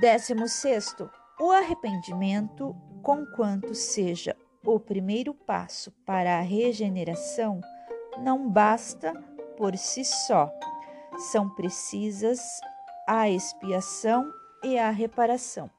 [0.00, 7.60] Décimo sexto, o arrependimento, conquanto seja o primeiro passo para a regeneração,
[8.18, 9.12] não basta
[9.56, 10.50] por si só.
[11.20, 12.40] São precisas
[13.06, 14.32] a expiação
[14.64, 15.70] e a reparação.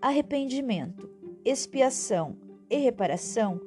[0.00, 1.10] Arrependimento,
[1.44, 2.38] expiação
[2.70, 3.60] e reparação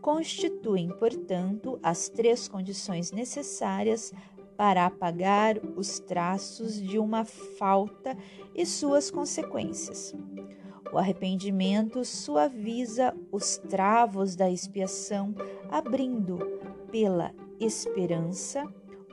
[0.00, 4.12] constituem, portanto, as três condições necessárias
[4.56, 8.16] para apagar os traços de uma falta
[8.54, 10.14] e suas consequências.
[10.92, 15.34] O arrependimento suaviza os travos da expiação,
[15.68, 16.38] abrindo,
[16.92, 18.64] pela esperança,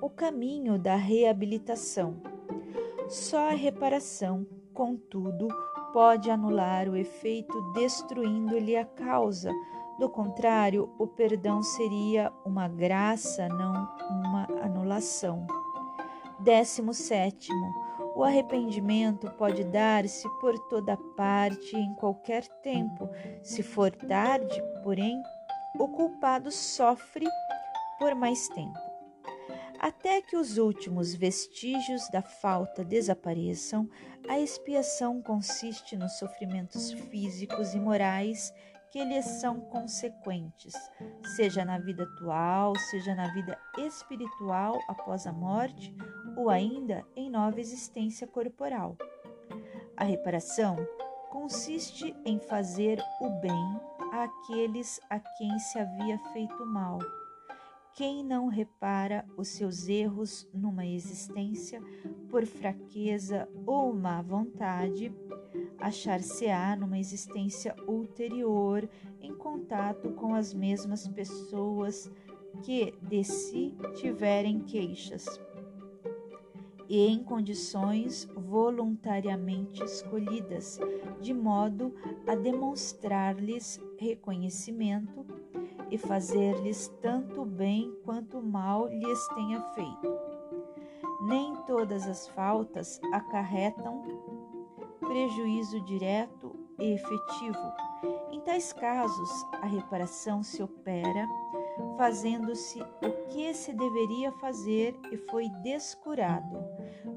[0.03, 2.17] o caminho da reabilitação.
[3.07, 5.47] Só a reparação, contudo,
[5.93, 9.49] pode anular o efeito destruindo-lhe a causa.
[9.97, 13.71] Do contrário, o perdão seria uma graça, não
[14.09, 15.47] uma anulação.
[16.37, 17.73] Décimo sétimo,
[18.13, 23.09] o arrependimento pode dar-se por toda parte em qualquer tempo.
[23.41, 25.15] Se for tarde, porém,
[25.79, 27.25] o culpado sofre
[27.97, 28.92] por mais tempo.
[29.83, 33.89] Até que os últimos vestígios da falta desapareçam,
[34.29, 38.53] a expiação consiste nos sofrimentos físicos e morais
[38.89, 40.73] que lhes são consequentes,
[41.35, 45.93] seja na vida atual, seja na vida espiritual após a morte
[46.37, 48.95] ou ainda em nova existência corporal.
[49.97, 50.77] A reparação
[51.29, 53.81] consiste em fazer o bem
[54.13, 56.99] àqueles a quem se havia feito mal
[57.95, 61.81] quem não repara os seus erros numa existência
[62.27, 65.13] por fraqueza ou má vontade,
[65.77, 68.89] achar-se-á numa existência ulterior
[69.21, 72.09] em contato com as mesmas pessoas
[72.63, 75.25] que de si tiverem queixas.
[76.89, 80.79] E em condições voluntariamente escolhidas,
[81.21, 81.93] de modo
[82.27, 85.25] a demonstrar-lhes reconhecimento
[85.93, 90.17] e fazer-lhes tanto bem quanto mal lhes tenha feito.
[91.21, 94.01] Nem todas as faltas acarretam
[94.99, 97.73] prejuízo direto e efetivo.
[98.31, 99.29] Em tais casos,
[99.61, 101.27] a reparação se opera
[101.95, 106.57] fazendo-se o que se deveria fazer e foi descurado,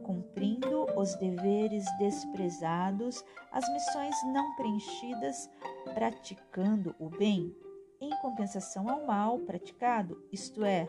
[0.02, 5.48] cumprindo os deveres desprezados, as missões não preenchidas,
[5.94, 7.56] praticando o bem
[8.00, 10.88] em compensação ao mal praticado, isto é,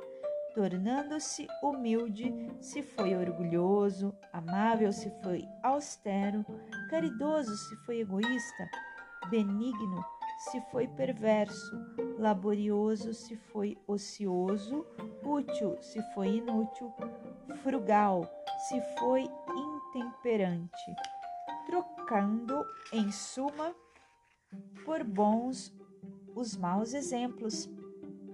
[0.54, 6.46] tornando-se humilde se foi orgulhoso, amável se foi austero,
[6.90, 8.70] caridoso se foi egoísta,
[9.30, 10.04] benigno
[10.38, 11.76] se foi perverso,
[12.18, 14.86] laborioso se foi ocioso,
[15.24, 16.94] útil se foi inútil,
[17.64, 18.30] frugal
[18.68, 20.96] se foi intemperante,
[21.66, 22.64] trocando,
[22.94, 23.76] em suma,
[24.86, 25.77] por bons
[26.38, 27.70] os maus exemplos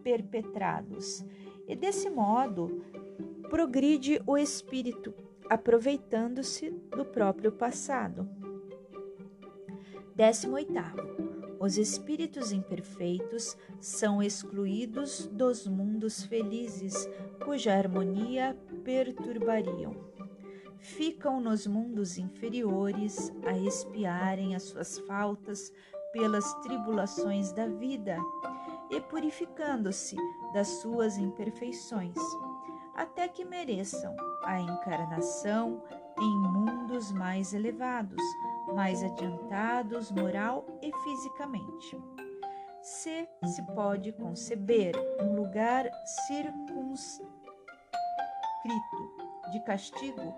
[0.04, 1.26] perpetrados.
[1.68, 2.84] E desse modo,
[3.50, 5.14] progride o espírito,
[5.50, 8.28] aproveitando-se do próprio passado.
[10.16, 10.74] 18.
[11.60, 17.10] Os espíritos imperfeitos são excluídos dos mundos felizes,
[17.44, 19.96] cuja harmonia perturbariam.
[20.78, 25.72] Ficam nos mundos inferiores a espiarem as suas faltas
[26.14, 28.18] pelas tribulações da vida
[28.90, 30.16] e purificando-se
[30.54, 32.16] das suas imperfeições,
[32.96, 34.16] até que mereçam
[34.46, 35.84] a encarnação
[36.20, 38.22] em mundos mais elevados,
[38.74, 42.00] mais adiantados moral e fisicamente.
[42.82, 45.90] Se se pode conceber um lugar
[46.28, 47.34] circunscrito
[49.52, 50.36] de castigo,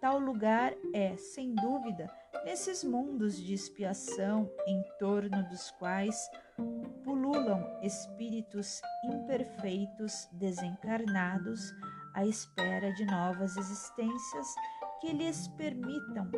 [0.00, 2.08] tal lugar é, sem dúvida,
[2.44, 6.30] nesses mundos de expiação em torno dos quais
[7.04, 11.72] pululam espíritos imperfeitos desencarnados
[12.14, 14.46] à espera de novas existências
[15.00, 16.30] que lhes permitam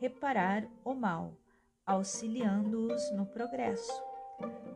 [0.00, 1.34] reparar o mal,
[1.86, 3.92] auxiliando-os no progresso.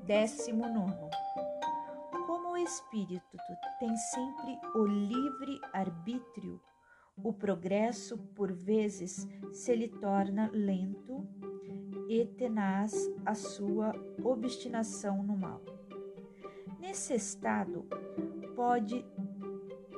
[0.04, 1.10] Décimo nono.
[2.26, 3.36] Como o espírito
[3.78, 6.60] tem sempre o livre arbítrio,
[7.22, 11.26] o progresso, por vezes, se lhe torna lento
[12.08, 13.92] e tenaz a sua
[14.22, 15.60] obstinação no mal.
[16.78, 17.84] Nesse estado,
[18.54, 19.04] pode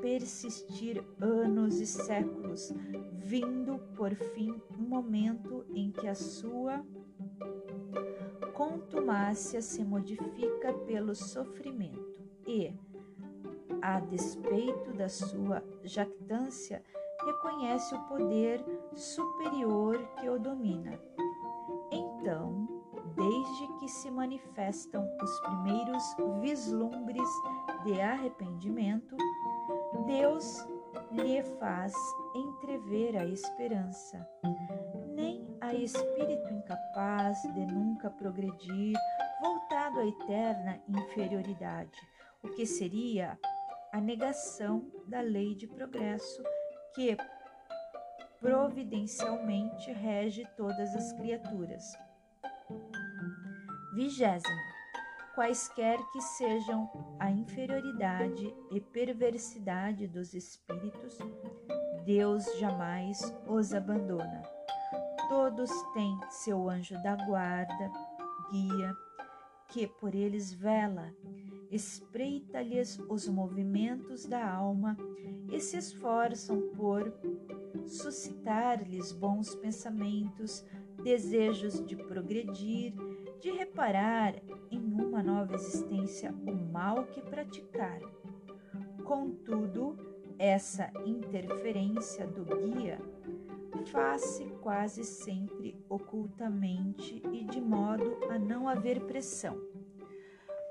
[0.00, 2.72] persistir anos e séculos,
[3.12, 6.84] vindo por fim um momento em que a sua
[8.54, 12.14] contumácia se modifica pelo sofrimento
[12.46, 12.74] e,
[13.80, 16.82] a despeito da sua jactância,
[17.24, 18.64] reconhece o poder
[18.94, 20.98] superior que o domina.
[21.90, 22.68] Então,
[23.14, 26.02] desde que se manifestam os primeiros
[26.40, 27.28] vislumbres
[27.84, 29.16] de arrependimento,
[30.06, 30.66] Deus
[31.10, 31.92] lhe faz
[32.34, 34.26] entrever a esperança.
[35.14, 38.96] Nem a espírito incapaz de nunca progredir,
[39.40, 41.98] voltado à eterna inferioridade,
[42.42, 43.38] o que seria
[43.92, 46.42] a negação da lei de progresso
[46.94, 47.16] que
[48.40, 51.84] providencialmente rege todas as criaturas.
[53.94, 54.70] Vigésimo.
[55.34, 61.18] Quaisquer que sejam a inferioridade e perversidade dos espíritos,
[62.04, 64.42] Deus jamais os abandona.
[65.28, 67.90] Todos têm seu anjo da guarda,
[68.50, 68.92] guia,
[69.68, 71.14] que por eles vela,
[71.70, 74.96] espreita-lhes os movimentos da alma
[75.50, 77.12] e se esforçam por
[77.86, 80.64] suscitar-lhes bons pensamentos,
[81.02, 82.92] desejos de progredir,
[83.40, 84.34] de reparar
[84.70, 88.00] em uma nova existência o mal que praticar.
[89.04, 89.96] Contudo,
[90.38, 93.00] essa interferência do guia
[93.86, 99.69] faz-se quase sempre ocultamente e de modo a não haver pressão.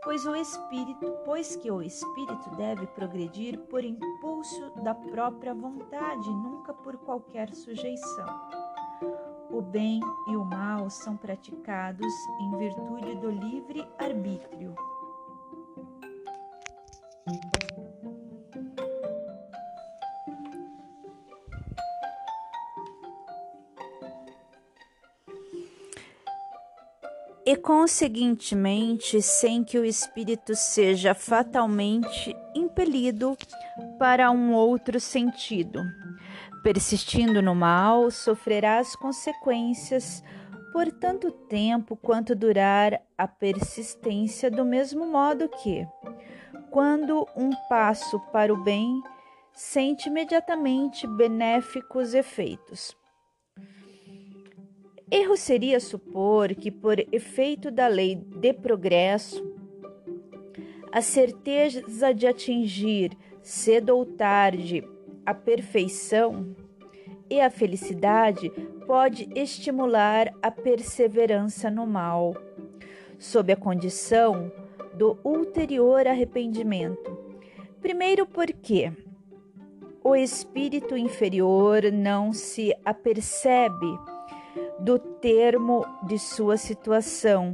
[0.01, 6.73] Pois o espírito, pois que o espírito deve progredir por impulso da própria vontade, nunca
[6.73, 8.49] por qualquer sujeição.
[9.51, 14.73] O bem e o mal são praticados em virtude do livre arbítrio.
[27.49, 33.35] E, conseguintemente, sem que o espírito seja fatalmente impelido
[33.97, 35.83] para um outro sentido.
[36.61, 40.23] Persistindo no mal, sofrerá as consequências
[40.71, 45.87] por tanto tempo quanto durar a persistência, do mesmo modo que,
[46.69, 49.01] quando um passo para o bem,
[49.51, 52.98] sente imediatamente benéficos efeitos.
[55.11, 59.43] Erro seria supor que, por efeito da lei de progresso,
[60.91, 64.87] a certeza de atingir cedo ou tarde
[65.25, 66.55] a perfeição
[67.27, 68.51] e a felicidade
[68.85, 72.35] pode estimular a perseverança no mal,
[73.17, 74.51] sob a condição
[74.93, 77.17] do ulterior arrependimento.
[77.81, 78.91] Primeiro, porque
[80.03, 83.97] o espírito inferior não se apercebe
[84.79, 87.53] do termo de sua situação,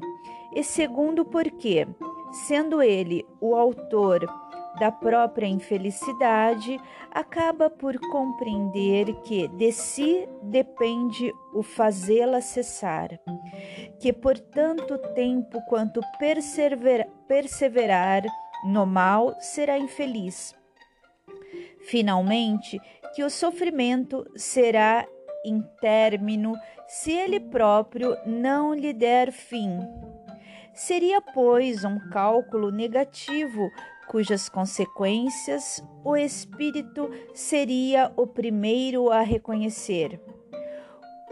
[0.54, 1.88] e segundo, porque,
[2.48, 4.26] sendo ele o autor
[4.80, 6.80] da própria infelicidade,
[7.12, 13.20] acaba por compreender que de si depende o fazê-la cessar,
[14.00, 18.24] que por tanto tempo quanto perseverar, perseverar
[18.66, 20.54] no mal será infeliz.
[21.88, 22.80] Finalmente,
[23.14, 25.06] que o sofrimento será
[25.46, 26.54] em término
[26.88, 29.80] se ele próprio não lhe der fim.
[30.74, 33.70] Seria, pois, um cálculo negativo
[34.08, 40.20] cujas consequências o espírito seria o primeiro a reconhecer.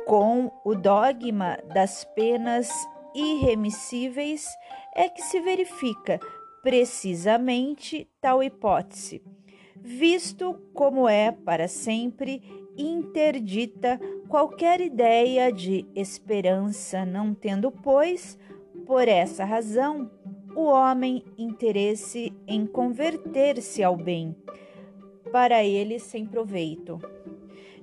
[0.06, 2.70] Com o dogma das penas
[3.16, 4.48] irremissíveis
[4.96, 6.20] é que se verifica
[6.62, 9.22] precisamente tal hipótese,
[9.76, 12.42] visto como é para sempre
[12.78, 18.38] interdita qualquer ideia de esperança, não tendo, pois,
[18.86, 20.10] por essa razão,
[20.56, 24.36] o homem interesse em converter-se ao bem,
[25.32, 27.00] para ele sem proveito.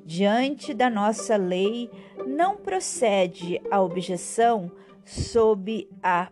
[0.05, 1.91] Diante da nossa lei,
[2.27, 4.71] não procede a objeção
[5.05, 6.31] sob a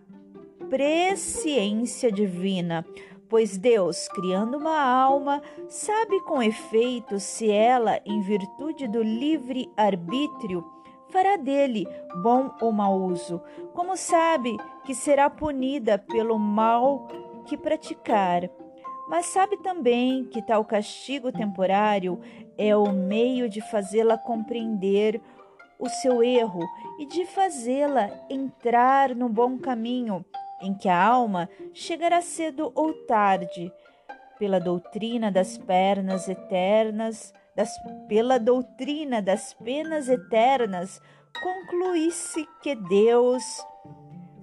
[0.69, 2.85] presciência divina,
[3.29, 10.65] pois Deus, criando uma alma, sabe com efeito se ela, em virtude do livre arbítrio,
[11.11, 11.87] fará dele
[12.23, 13.41] bom ou mau uso,
[13.75, 17.07] como sabe que será punida pelo mal
[17.47, 18.49] que praticar.
[19.09, 22.21] Mas sabe também que tal castigo temporário
[22.59, 25.21] é o meio de fazê-la compreender
[25.79, 26.61] o seu erro
[26.99, 30.25] e de fazê-la entrar no bom caminho,
[30.61, 33.73] em que a alma chegará cedo ou tarde,
[34.39, 37.71] pela doutrina das pernas eternas, das,
[38.09, 41.01] pela doutrina das penas eternas,
[41.43, 43.43] concluísse que Deus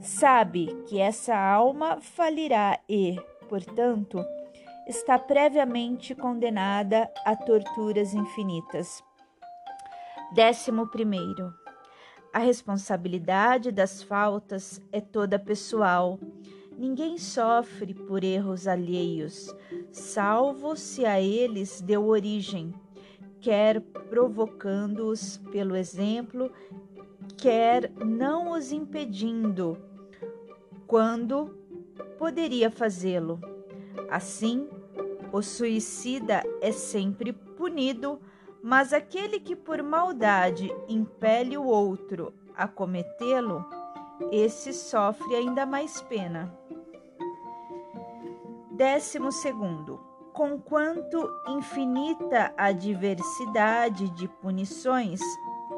[0.02, 3.16] sabe que essa alma falirá e,
[3.50, 4.24] portanto,
[4.88, 9.04] está previamente condenada a torturas infinitas.
[10.34, 11.65] Décimo primeiro.
[12.36, 16.20] A responsabilidade das faltas é toda pessoal.
[16.78, 19.56] Ninguém sofre por erros alheios,
[19.90, 22.74] salvo se a eles deu origem,
[23.40, 26.52] quer provocando-os pelo exemplo,
[27.38, 29.78] quer não os impedindo,
[30.86, 31.58] quando
[32.18, 33.40] poderia fazê-lo.
[34.10, 34.68] Assim,
[35.32, 38.20] o suicida é sempre punido,
[38.66, 43.64] mas aquele que por maldade impele o outro a cometê-lo,
[44.32, 46.52] esse sofre ainda mais pena.
[48.72, 50.00] Décimo segundo,
[50.34, 55.22] conquanto infinita a diversidade de punições,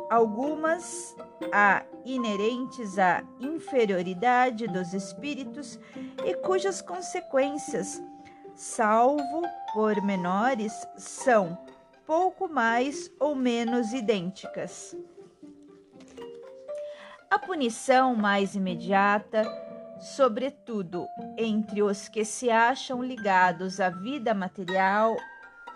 [0.10, 1.14] algumas
[1.52, 5.78] há inerentes à inferioridade dos espíritos
[6.26, 8.02] e cujas consequências
[8.56, 9.44] salvo
[9.74, 11.67] por menores, são
[12.08, 14.96] pouco mais ou menos idênticas.
[17.30, 19.44] A punição mais imediata,
[20.00, 21.06] sobretudo
[21.38, 25.18] entre os que se acham ligados à vida material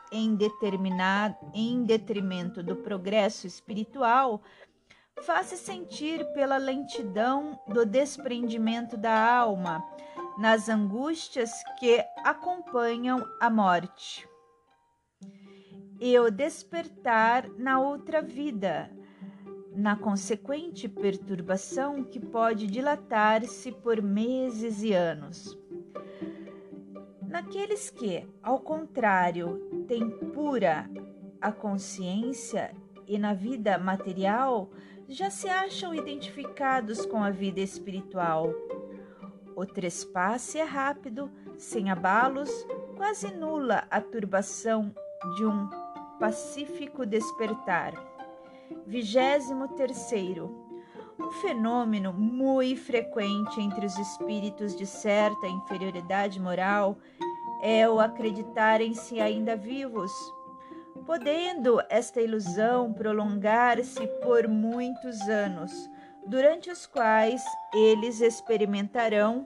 [0.09, 4.41] em, determinado, em detrimento do progresso espiritual,
[5.23, 9.83] faz-se sentir pela lentidão do desprendimento da alma
[10.37, 14.30] nas angústias que acompanham a morte.
[16.01, 18.89] E o despertar na outra vida,
[19.73, 25.57] na consequente perturbação que pode dilatar-se por meses e anos.
[27.21, 30.89] Naqueles que, ao contrário, têm pura
[31.39, 32.75] a consciência
[33.07, 34.71] e na vida material
[35.07, 38.51] já se acham identificados com a vida espiritual
[39.55, 42.49] o trespasse é rápido, sem abalos,
[42.95, 44.93] quase nula a turbação
[45.35, 45.69] de um
[46.21, 47.93] pacífico despertar.
[48.85, 50.55] Vigésimo terceiro.
[51.19, 56.95] Um fenômeno muito frequente entre os espíritos de certa inferioridade moral
[57.63, 60.11] é o acreditarem-se ainda vivos,
[61.07, 65.71] podendo esta ilusão prolongar-se por muitos anos,
[66.27, 67.41] durante os quais
[67.73, 69.43] eles experimentarão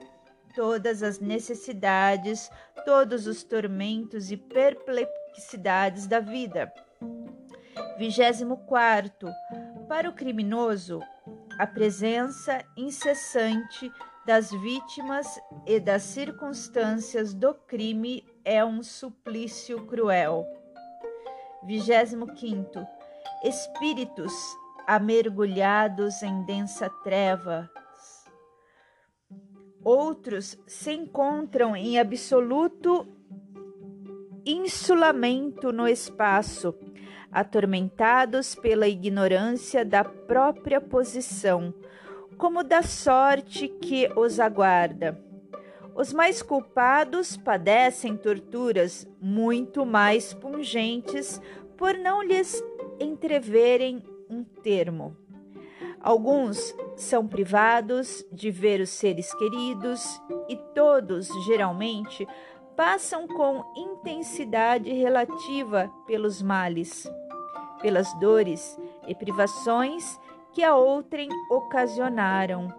[0.56, 2.50] todas as necessidades,
[2.86, 6.72] todos os tormentos e perplexidades da vida.
[7.98, 9.28] 24.
[9.86, 11.00] Para o criminoso,
[11.58, 13.92] a presença incessante
[14.26, 15.26] das vítimas
[15.66, 20.44] e das circunstâncias do crime é um suplício cruel.
[21.64, 22.86] 25.
[23.44, 24.32] Espíritos
[24.86, 27.70] amergulhados em densa treva.
[29.86, 33.06] Outros se encontram em absoluto
[34.44, 36.74] insulamento no espaço,
[37.30, 41.72] atormentados pela ignorância da própria posição,
[42.36, 45.22] como da sorte que os aguarda.
[45.94, 51.40] Os mais culpados padecem torturas muito mais pungentes
[51.76, 52.60] por não lhes
[52.98, 55.16] entreverem um termo.
[56.00, 62.26] Alguns são privados de ver os seres queridos e todos, geralmente,
[62.76, 67.10] passam com intensidade relativa pelos males,
[67.80, 68.78] pelas dores
[69.08, 70.18] e privações
[70.52, 72.72] que a outrem ocasionaram.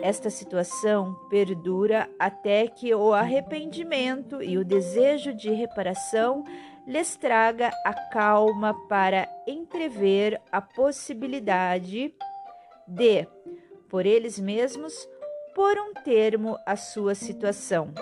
[0.00, 6.44] Esta situação perdura até que o arrependimento e o desejo de reparação
[6.86, 12.14] lhes traga a calma para entrever a possibilidade
[12.94, 13.26] de,
[13.88, 15.08] por eles mesmos,
[15.54, 17.92] pôr um termo à sua situação.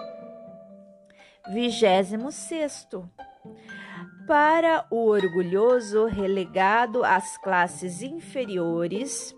[1.53, 2.89] 26.
[4.27, 9.35] Para o orgulhoso relegado às classes inferiores,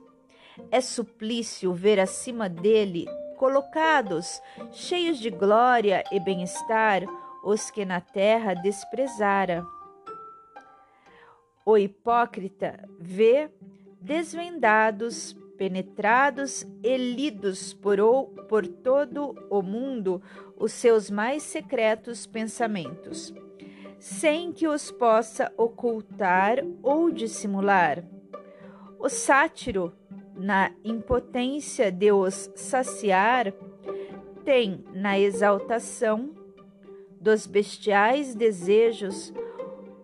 [0.70, 3.06] é suplício ver acima dele,
[3.38, 7.02] colocados, cheios de glória e bem-estar,
[7.42, 9.64] os que na terra desprezara.
[11.64, 13.50] O hipócrita vê
[14.00, 17.96] desvendados, penetrados e lidos por,
[18.48, 20.20] por todo o mundo
[20.56, 23.32] os seus mais secretos pensamentos.
[24.00, 28.02] sem que os possa ocultar ou dissimular.
[28.98, 29.92] O sátiro,
[30.34, 33.54] na impotência de os saciar,
[34.44, 36.34] tem na exaltação
[37.20, 39.32] dos bestiais desejos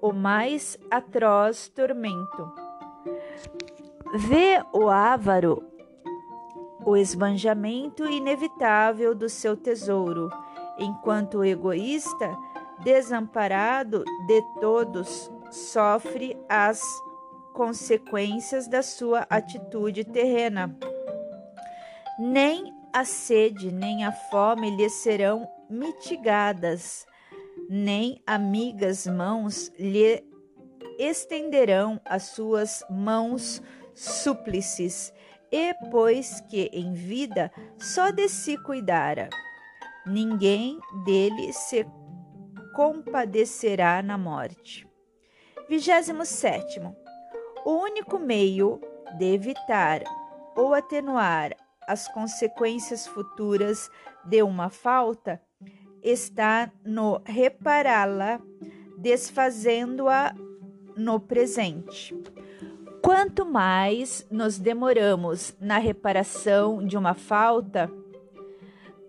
[0.00, 2.67] o mais atroz tormento.
[4.14, 5.62] Vê o avaro
[6.84, 10.30] o esbanjamento inevitável do seu tesouro,
[10.78, 12.34] enquanto o egoísta,
[12.82, 16.80] desamparado de todos, sofre as
[17.52, 20.74] consequências da sua atitude terrena.
[22.18, 27.06] Nem a sede nem a fome lhe serão mitigadas,
[27.68, 30.24] nem amigas mãos lhe
[30.98, 33.62] estenderão as suas mãos
[33.98, 35.12] súplices,
[35.50, 39.28] e pois que em vida só de si cuidara,
[40.06, 41.86] ninguém dele se
[42.74, 44.86] compadecerá na morte.
[45.68, 46.80] 27.
[47.64, 48.80] O único meio
[49.18, 50.02] de evitar
[50.56, 51.56] ou atenuar
[51.86, 53.90] as consequências futuras
[54.24, 55.40] de uma falta
[56.02, 58.40] está no repará-la,
[58.98, 60.34] desfazendo-a
[60.96, 62.14] no presente.
[63.02, 67.90] Quanto mais nos demoramos na reparação de uma falta,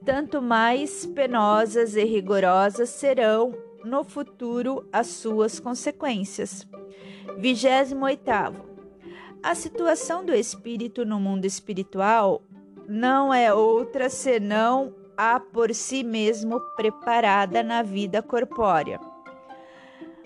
[0.05, 3.53] tanto mais penosas e rigorosas serão
[3.83, 6.67] no futuro as suas consequências.
[7.37, 8.69] 28.
[9.41, 12.41] A situação do espírito no mundo espiritual
[12.87, 18.99] não é outra senão a por si mesmo preparada na vida corpórea.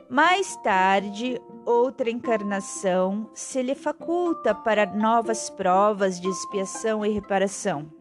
[0.10, 7.92] Mais tarde, outra encarnação se lhe faculta para novas provas de expiação e reparação,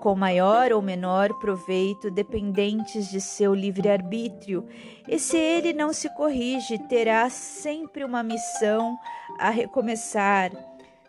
[0.00, 4.66] com maior ou menor proveito, dependentes de seu livre-arbítrio,
[5.08, 8.98] e se ele não se corrige, terá sempre uma missão
[9.38, 10.50] a recomeçar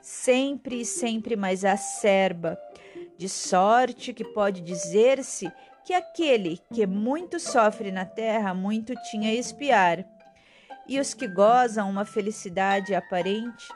[0.04, 2.60] sempre e sempre mais acerba,
[3.18, 5.50] de sorte que pode dizer-se
[5.86, 10.06] que aquele que muito sofre na terra muito tinha a espiar,
[10.88, 13.68] e os que gozam uma felicidade aparente,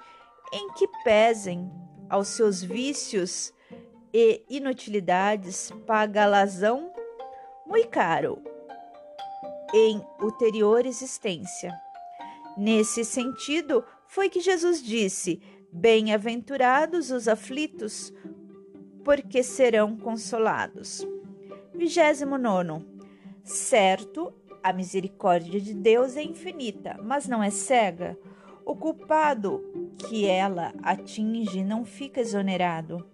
[0.54, 1.72] em que pesem
[2.10, 3.54] aos seus vícios
[4.14, 6.92] e inutilidades, paga lazão
[7.66, 8.42] muito caro
[9.74, 11.74] em ulterior existência.
[12.58, 18.14] Nesse sentido, foi que Jesus disse: Bem-aventurados os aflitos,
[19.04, 21.06] porque serão consolados.
[21.74, 22.86] 29.
[23.44, 24.34] Certo,
[24.68, 28.18] a misericórdia de Deus é infinita, mas não é cega.
[28.65, 29.64] O culpado
[29.98, 33.07] que ela atinge não fica exonerado.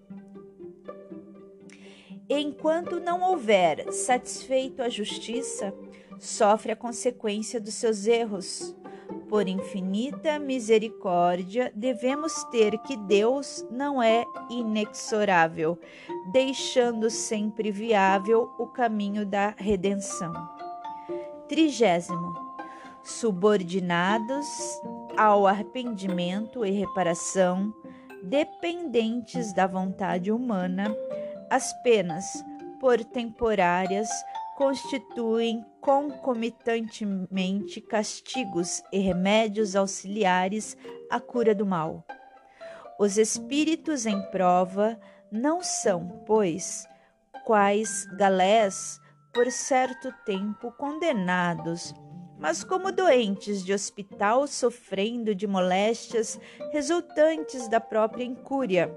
[2.27, 5.71] Enquanto não houver satisfeito a justiça,
[6.17, 8.75] sofre a consequência dos seus erros
[9.29, 15.77] por infinita misericórdia, devemos ter que Deus não é inexorável,
[16.31, 20.33] deixando sempre viável o caminho da redenção.
[21.47, 22.33] Trigésimo.
[23.03, 24.47] Subordinados
[25.17, 27.73] ao arrependimento e reparação,
[28.23, 30.95] dependentes da vontade humana,
[31.49, 32.25] as penas,
[32.79, 34.07] por temporárias,
[34.55, 40.77] constituem concomitantemente castigos e remédios auxiliares
[41.11, 42.05] à cura do mal.
[42.99, 44.97] Os espíritos em prova
[45.31, 46.87] não são, pois,
[47.43, 49.01] quais galés
[49.33, 51.93] por certo tempo condenados,
[52.39, 56.39] mas como doentes de hospital sofrendo de moléstias
[56.71, 58.95] resultantes da própria incúria.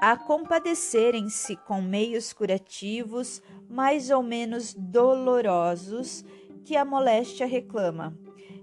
[0.00, 6.24] A compadecerem-se com meios curativos mais ou menos dolorosos
[6.64, 8.16] que a moléstia reclama,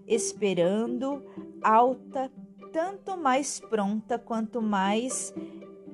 [0.08, 1.26] esperando
[1.62, 2.32] alta,
[2.72, 5.34] tanto mais pronta quanto mais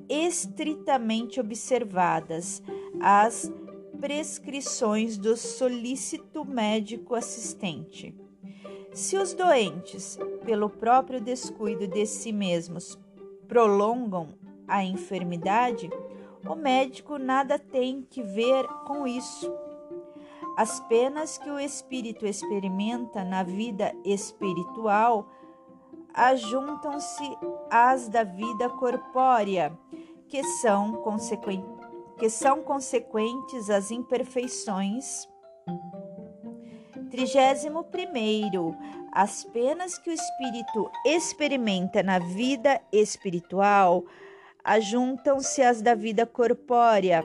[0.08, 2.62] estritamente observadas
[3.00, 3.52] as
[4.00, 8.14] prescrições do solícito médico assistente.
[8.92, 12.98] Se os doentes, pelo próprio descuido de si mesmos,
[13.48, 14.28] prolongam
[14.66, 15.90] a enfermidade,
[16.46, 19.52] o médico nada tem que ver com isso.
[20.56, 25.30] As penas que o espírito experimenta na vida espiritual
[26.14, 27.38] ajuntam-se
[27.70, 29.76] às da vida corpórea,
[30.28, 31.02] que são,
[32.18, 35.28] que são consequentes às imperfeições.
[37.10, 38.76] 31.
[39.12, 44.04] As penas que o espírito experimenta na vida espiritual
[44.64, 47.22] ajuntam-se às da vida corpórea,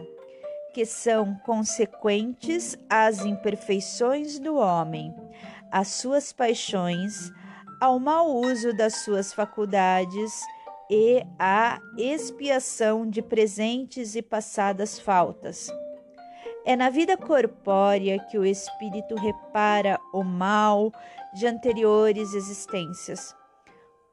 [0.74, 5.16] que são consequentes às imperfeições do homem,
[5.72, 7.32] às suas paixões,
[7.80, 10.42] ao mau uso das suas faculdades
[10.90, 15.70] e à expiação de presentes e passadas faltas.
[16.66, 20.92] É na vida corpórea que o espírito repara o mal
[21.34, 23.36] de anteriores existências,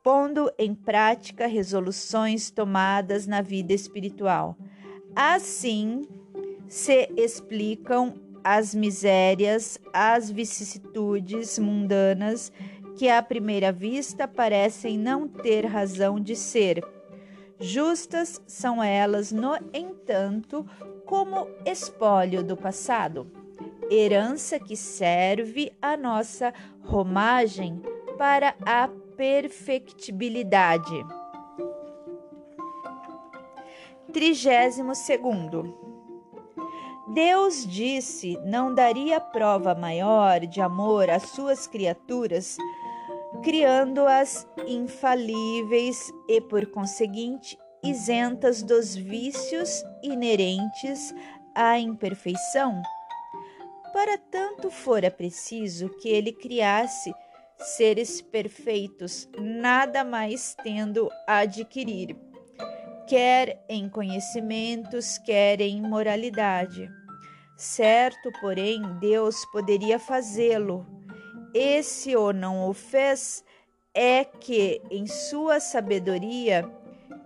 [0.03, 4.57] pondo em prática resoluções tomadas na vida espiritual.
[5.17, 6.03] Assim
[6.69, 8.15] se explicam
[8.45, 12.53] as misérias, as vicissitudes mundanas
[12.97, 16.85] que à primeira vista parecem não ter razão de ser.
[17.59, 20.67] Justas são elas, no entanto,
[21.05, 23.31] como espólio do passado,
[23.91, 26.53] herança que serve à nossa
[26.83, 27.81] romagem
[28.17, 31.05] para a perfectibilidade.
[34.13, 35.85] Trigésimo segundo.
[37.09, 42.57] Deus disse não daria prova maior de amor às suas criaturas,
[43.45, 51.15] criando-as infalíveis e, por conseguinte, isentas dos vícios inerentes
[51.55, 52.81] à imperfeição?
[53.93, 57.13] Para tanto fora preciso que ele criasse
[57.59, 62.17] seres perfeitos, nada mais tendo a adquirir,
[63.07, 66.91] quer em conhecimentos, quer em moralidade.
[67.59, 71.04] Certo, porém, Deus poderia fazê-lo.
[71.55, 73.45] E se o não o fez,
[73.95, 76.69] é que, em sua sabedoria,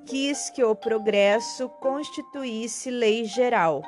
[0.04, 3.82] quis que o progresso constituísse lei geral.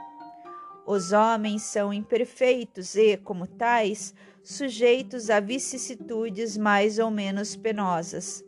[0.87, 8.43] Os homens são imperfeitos e, como tais, sujeitos a vicissitudes mais ou menos penosas.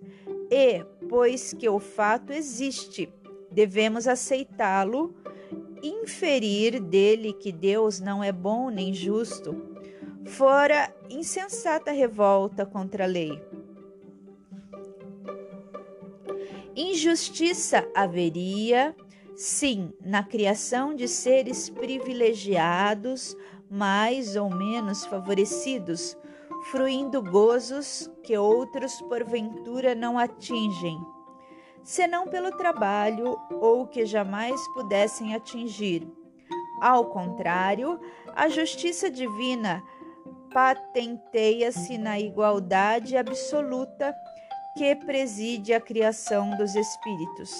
[0.51, 3.12] E, pois que o fato existe,
[3.51, 5.14] devemos aceitá-lo,
[5.82, 9.72] inferir dele que Deus não é bom nem justo,
[10.27, 13.40] fora insensata revolta contra a lei.
[16.74, 18.97] Injustiça haveria,
[19.36, 23.36] sim, na criação de seres privilegiados,
[23.70, 26.16] mais ou menos favorecidos,
[26.70, 30.99] fruindo gozos que outros porventura não atingem,
[31.82, 36.07] senão pelo trabalho ou que jamais pudessem atingir.
[36.81, 38.01] Ao contrário,
[38.35, 39.82] a justiça divina
[40.52, 44.14] patenteia-se na igualdade absoluta
[44.76, 47.50] que preside a criação dos espíritos.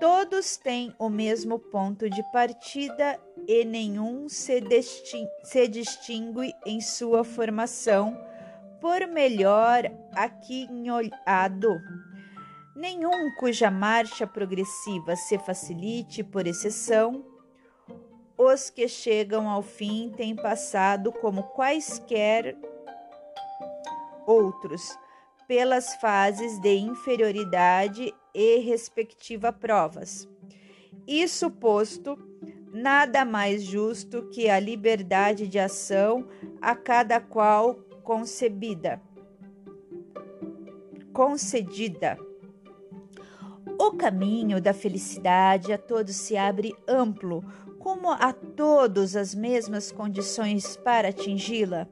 [0.00, 4.62] Todos têm o mesmo ponto de partida e nenhum se,
[5.42, 8.16] se distingue em sua formação
[8.80, 11.80] por melhor aquinhoado.
[12.76, 17.24] Nenhum cuja marcha progressiva se facilite por exceção,
[18.38, 22.56] os que chegam ao fim têm passado como quaisquer
[24.24, 24.96] outros
[25.48, 30.28] pelas fases de inferioridade e respectiva provas.
[31.06, 32.16] Isso posto,
[32.72, 36.28] nada mais justo que a liberdade de ação
[36.60, 37.74] a cada qual
[38.04, 39.00] concebida,
[41.12, 42.18] concedida.
[43.80, 47.42] O caminho da felicidade a todos se abre amplo,
[47.88, 51.88] como a todos as mesmas condições para atingi-la.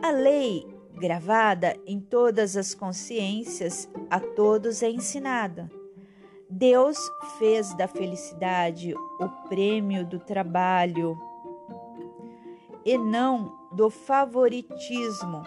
[0.00, 0.64] A lei
[0.94, 5.68] gravada em todas as consciências, a todos é ensinada.
[6.48, 6.96] Deus
[7.40, 11.18] fez da felicidade o prêmio do trabalho
[12.84, 15.42] e não do favoritismo,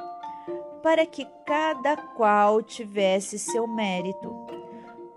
[0.83, 4.35] para que cada qual tivesse seu mérito.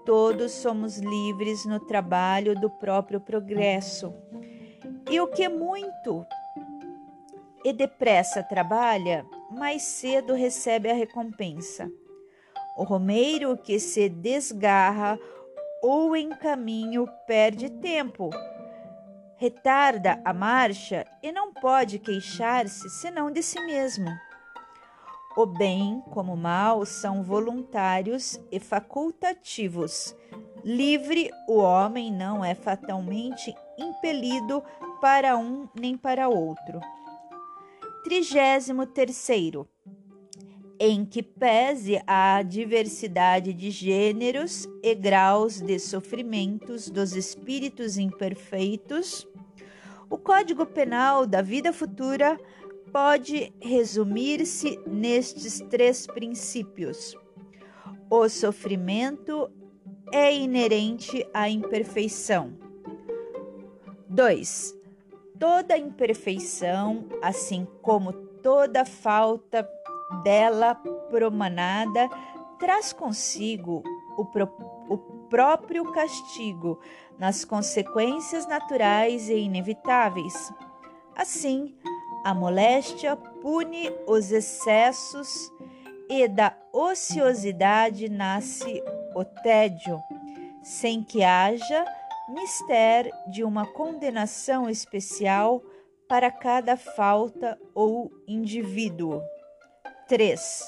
[0.05, 4.15] Todos somos livres no trabalho do próprio progresso.
[5.11, 6.27] E o que muito
[7.65, 11.91] e depressa trabalha, mais cedo recebe a recompensa.
[12.77, 15.19] O romeiro que se desgarra
[15.83, 18.31] ou em caminho perde tempo,
[19.37, 24.09] retarda a marcha e não pode queixar-se senão de si mesmo.
[25.37, 30.15] O bem como o mal são voluntários e facultativos.
[30.65, 34.63] Livre, o homem não é fatalmente impelido
[35.01, 36.81] para um nem para outro.
[38.05, 39.69] Trigésimo terceiro,
[40.81, 49.27] em que pese a diversidade de gêneros e graus de sofrimentos dos espíritos imperfeitos,
[50.09, 52.39] o Código Penal da vida futura
[52.93, 57.15] pode resumir-se nestes três princípios.
[58.09, 59.51] O sofrimento
[60.13, 62.57] é inerente à imperfeição.
[64.09, 64.78] 2.
[65.39, 69.69] Toda imperfeição, assim como toda falta
[70.23, 70.75] dela
[71.11, 72.09] promanada,
[72.59, 73.83] traz consigo
[74.17, 74.49] o, pro,
[74.89, 74.99] o
[75.29, 76.81] próprio castigo
[77.19, 80.53] nas consequências naturais e inevitáveis.
[81.17, 81.75] Assim,
[82.25, 85.53] a moléstia pune os excessos
[86.09, 88.83] e da ociosidade nasce
[89.15, 90.01] o tédio,
[90.63, 91.85] sem que haja
[92.29, 95.63] mister de uma condenação especial
[96.09, 99.23] para cada falta ou indivíduo.
[100.07, 100.65] 3.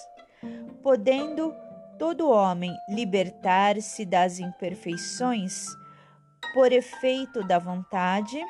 [0.82, 1.54] Podendo
[1.98, 5.66] todo homem libertar-se das imperfeições
[6.54, 8.42] por efeito da vontade,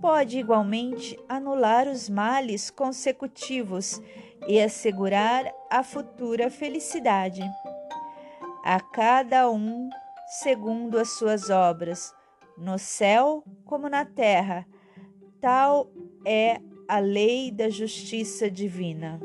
[0.00, 4.00] pode igualmente anular os males consecutivos
[4.46, 7.42] e assegurar a futura felicidade.
[8.64, 9.88] A cada um
[10.26, 12.12] segundo as suas obras,
[12.56, 14.66] no céu como na terra,
[15.40, 15.90] tal
[16.24, 19.20] é a lei da justiça divina.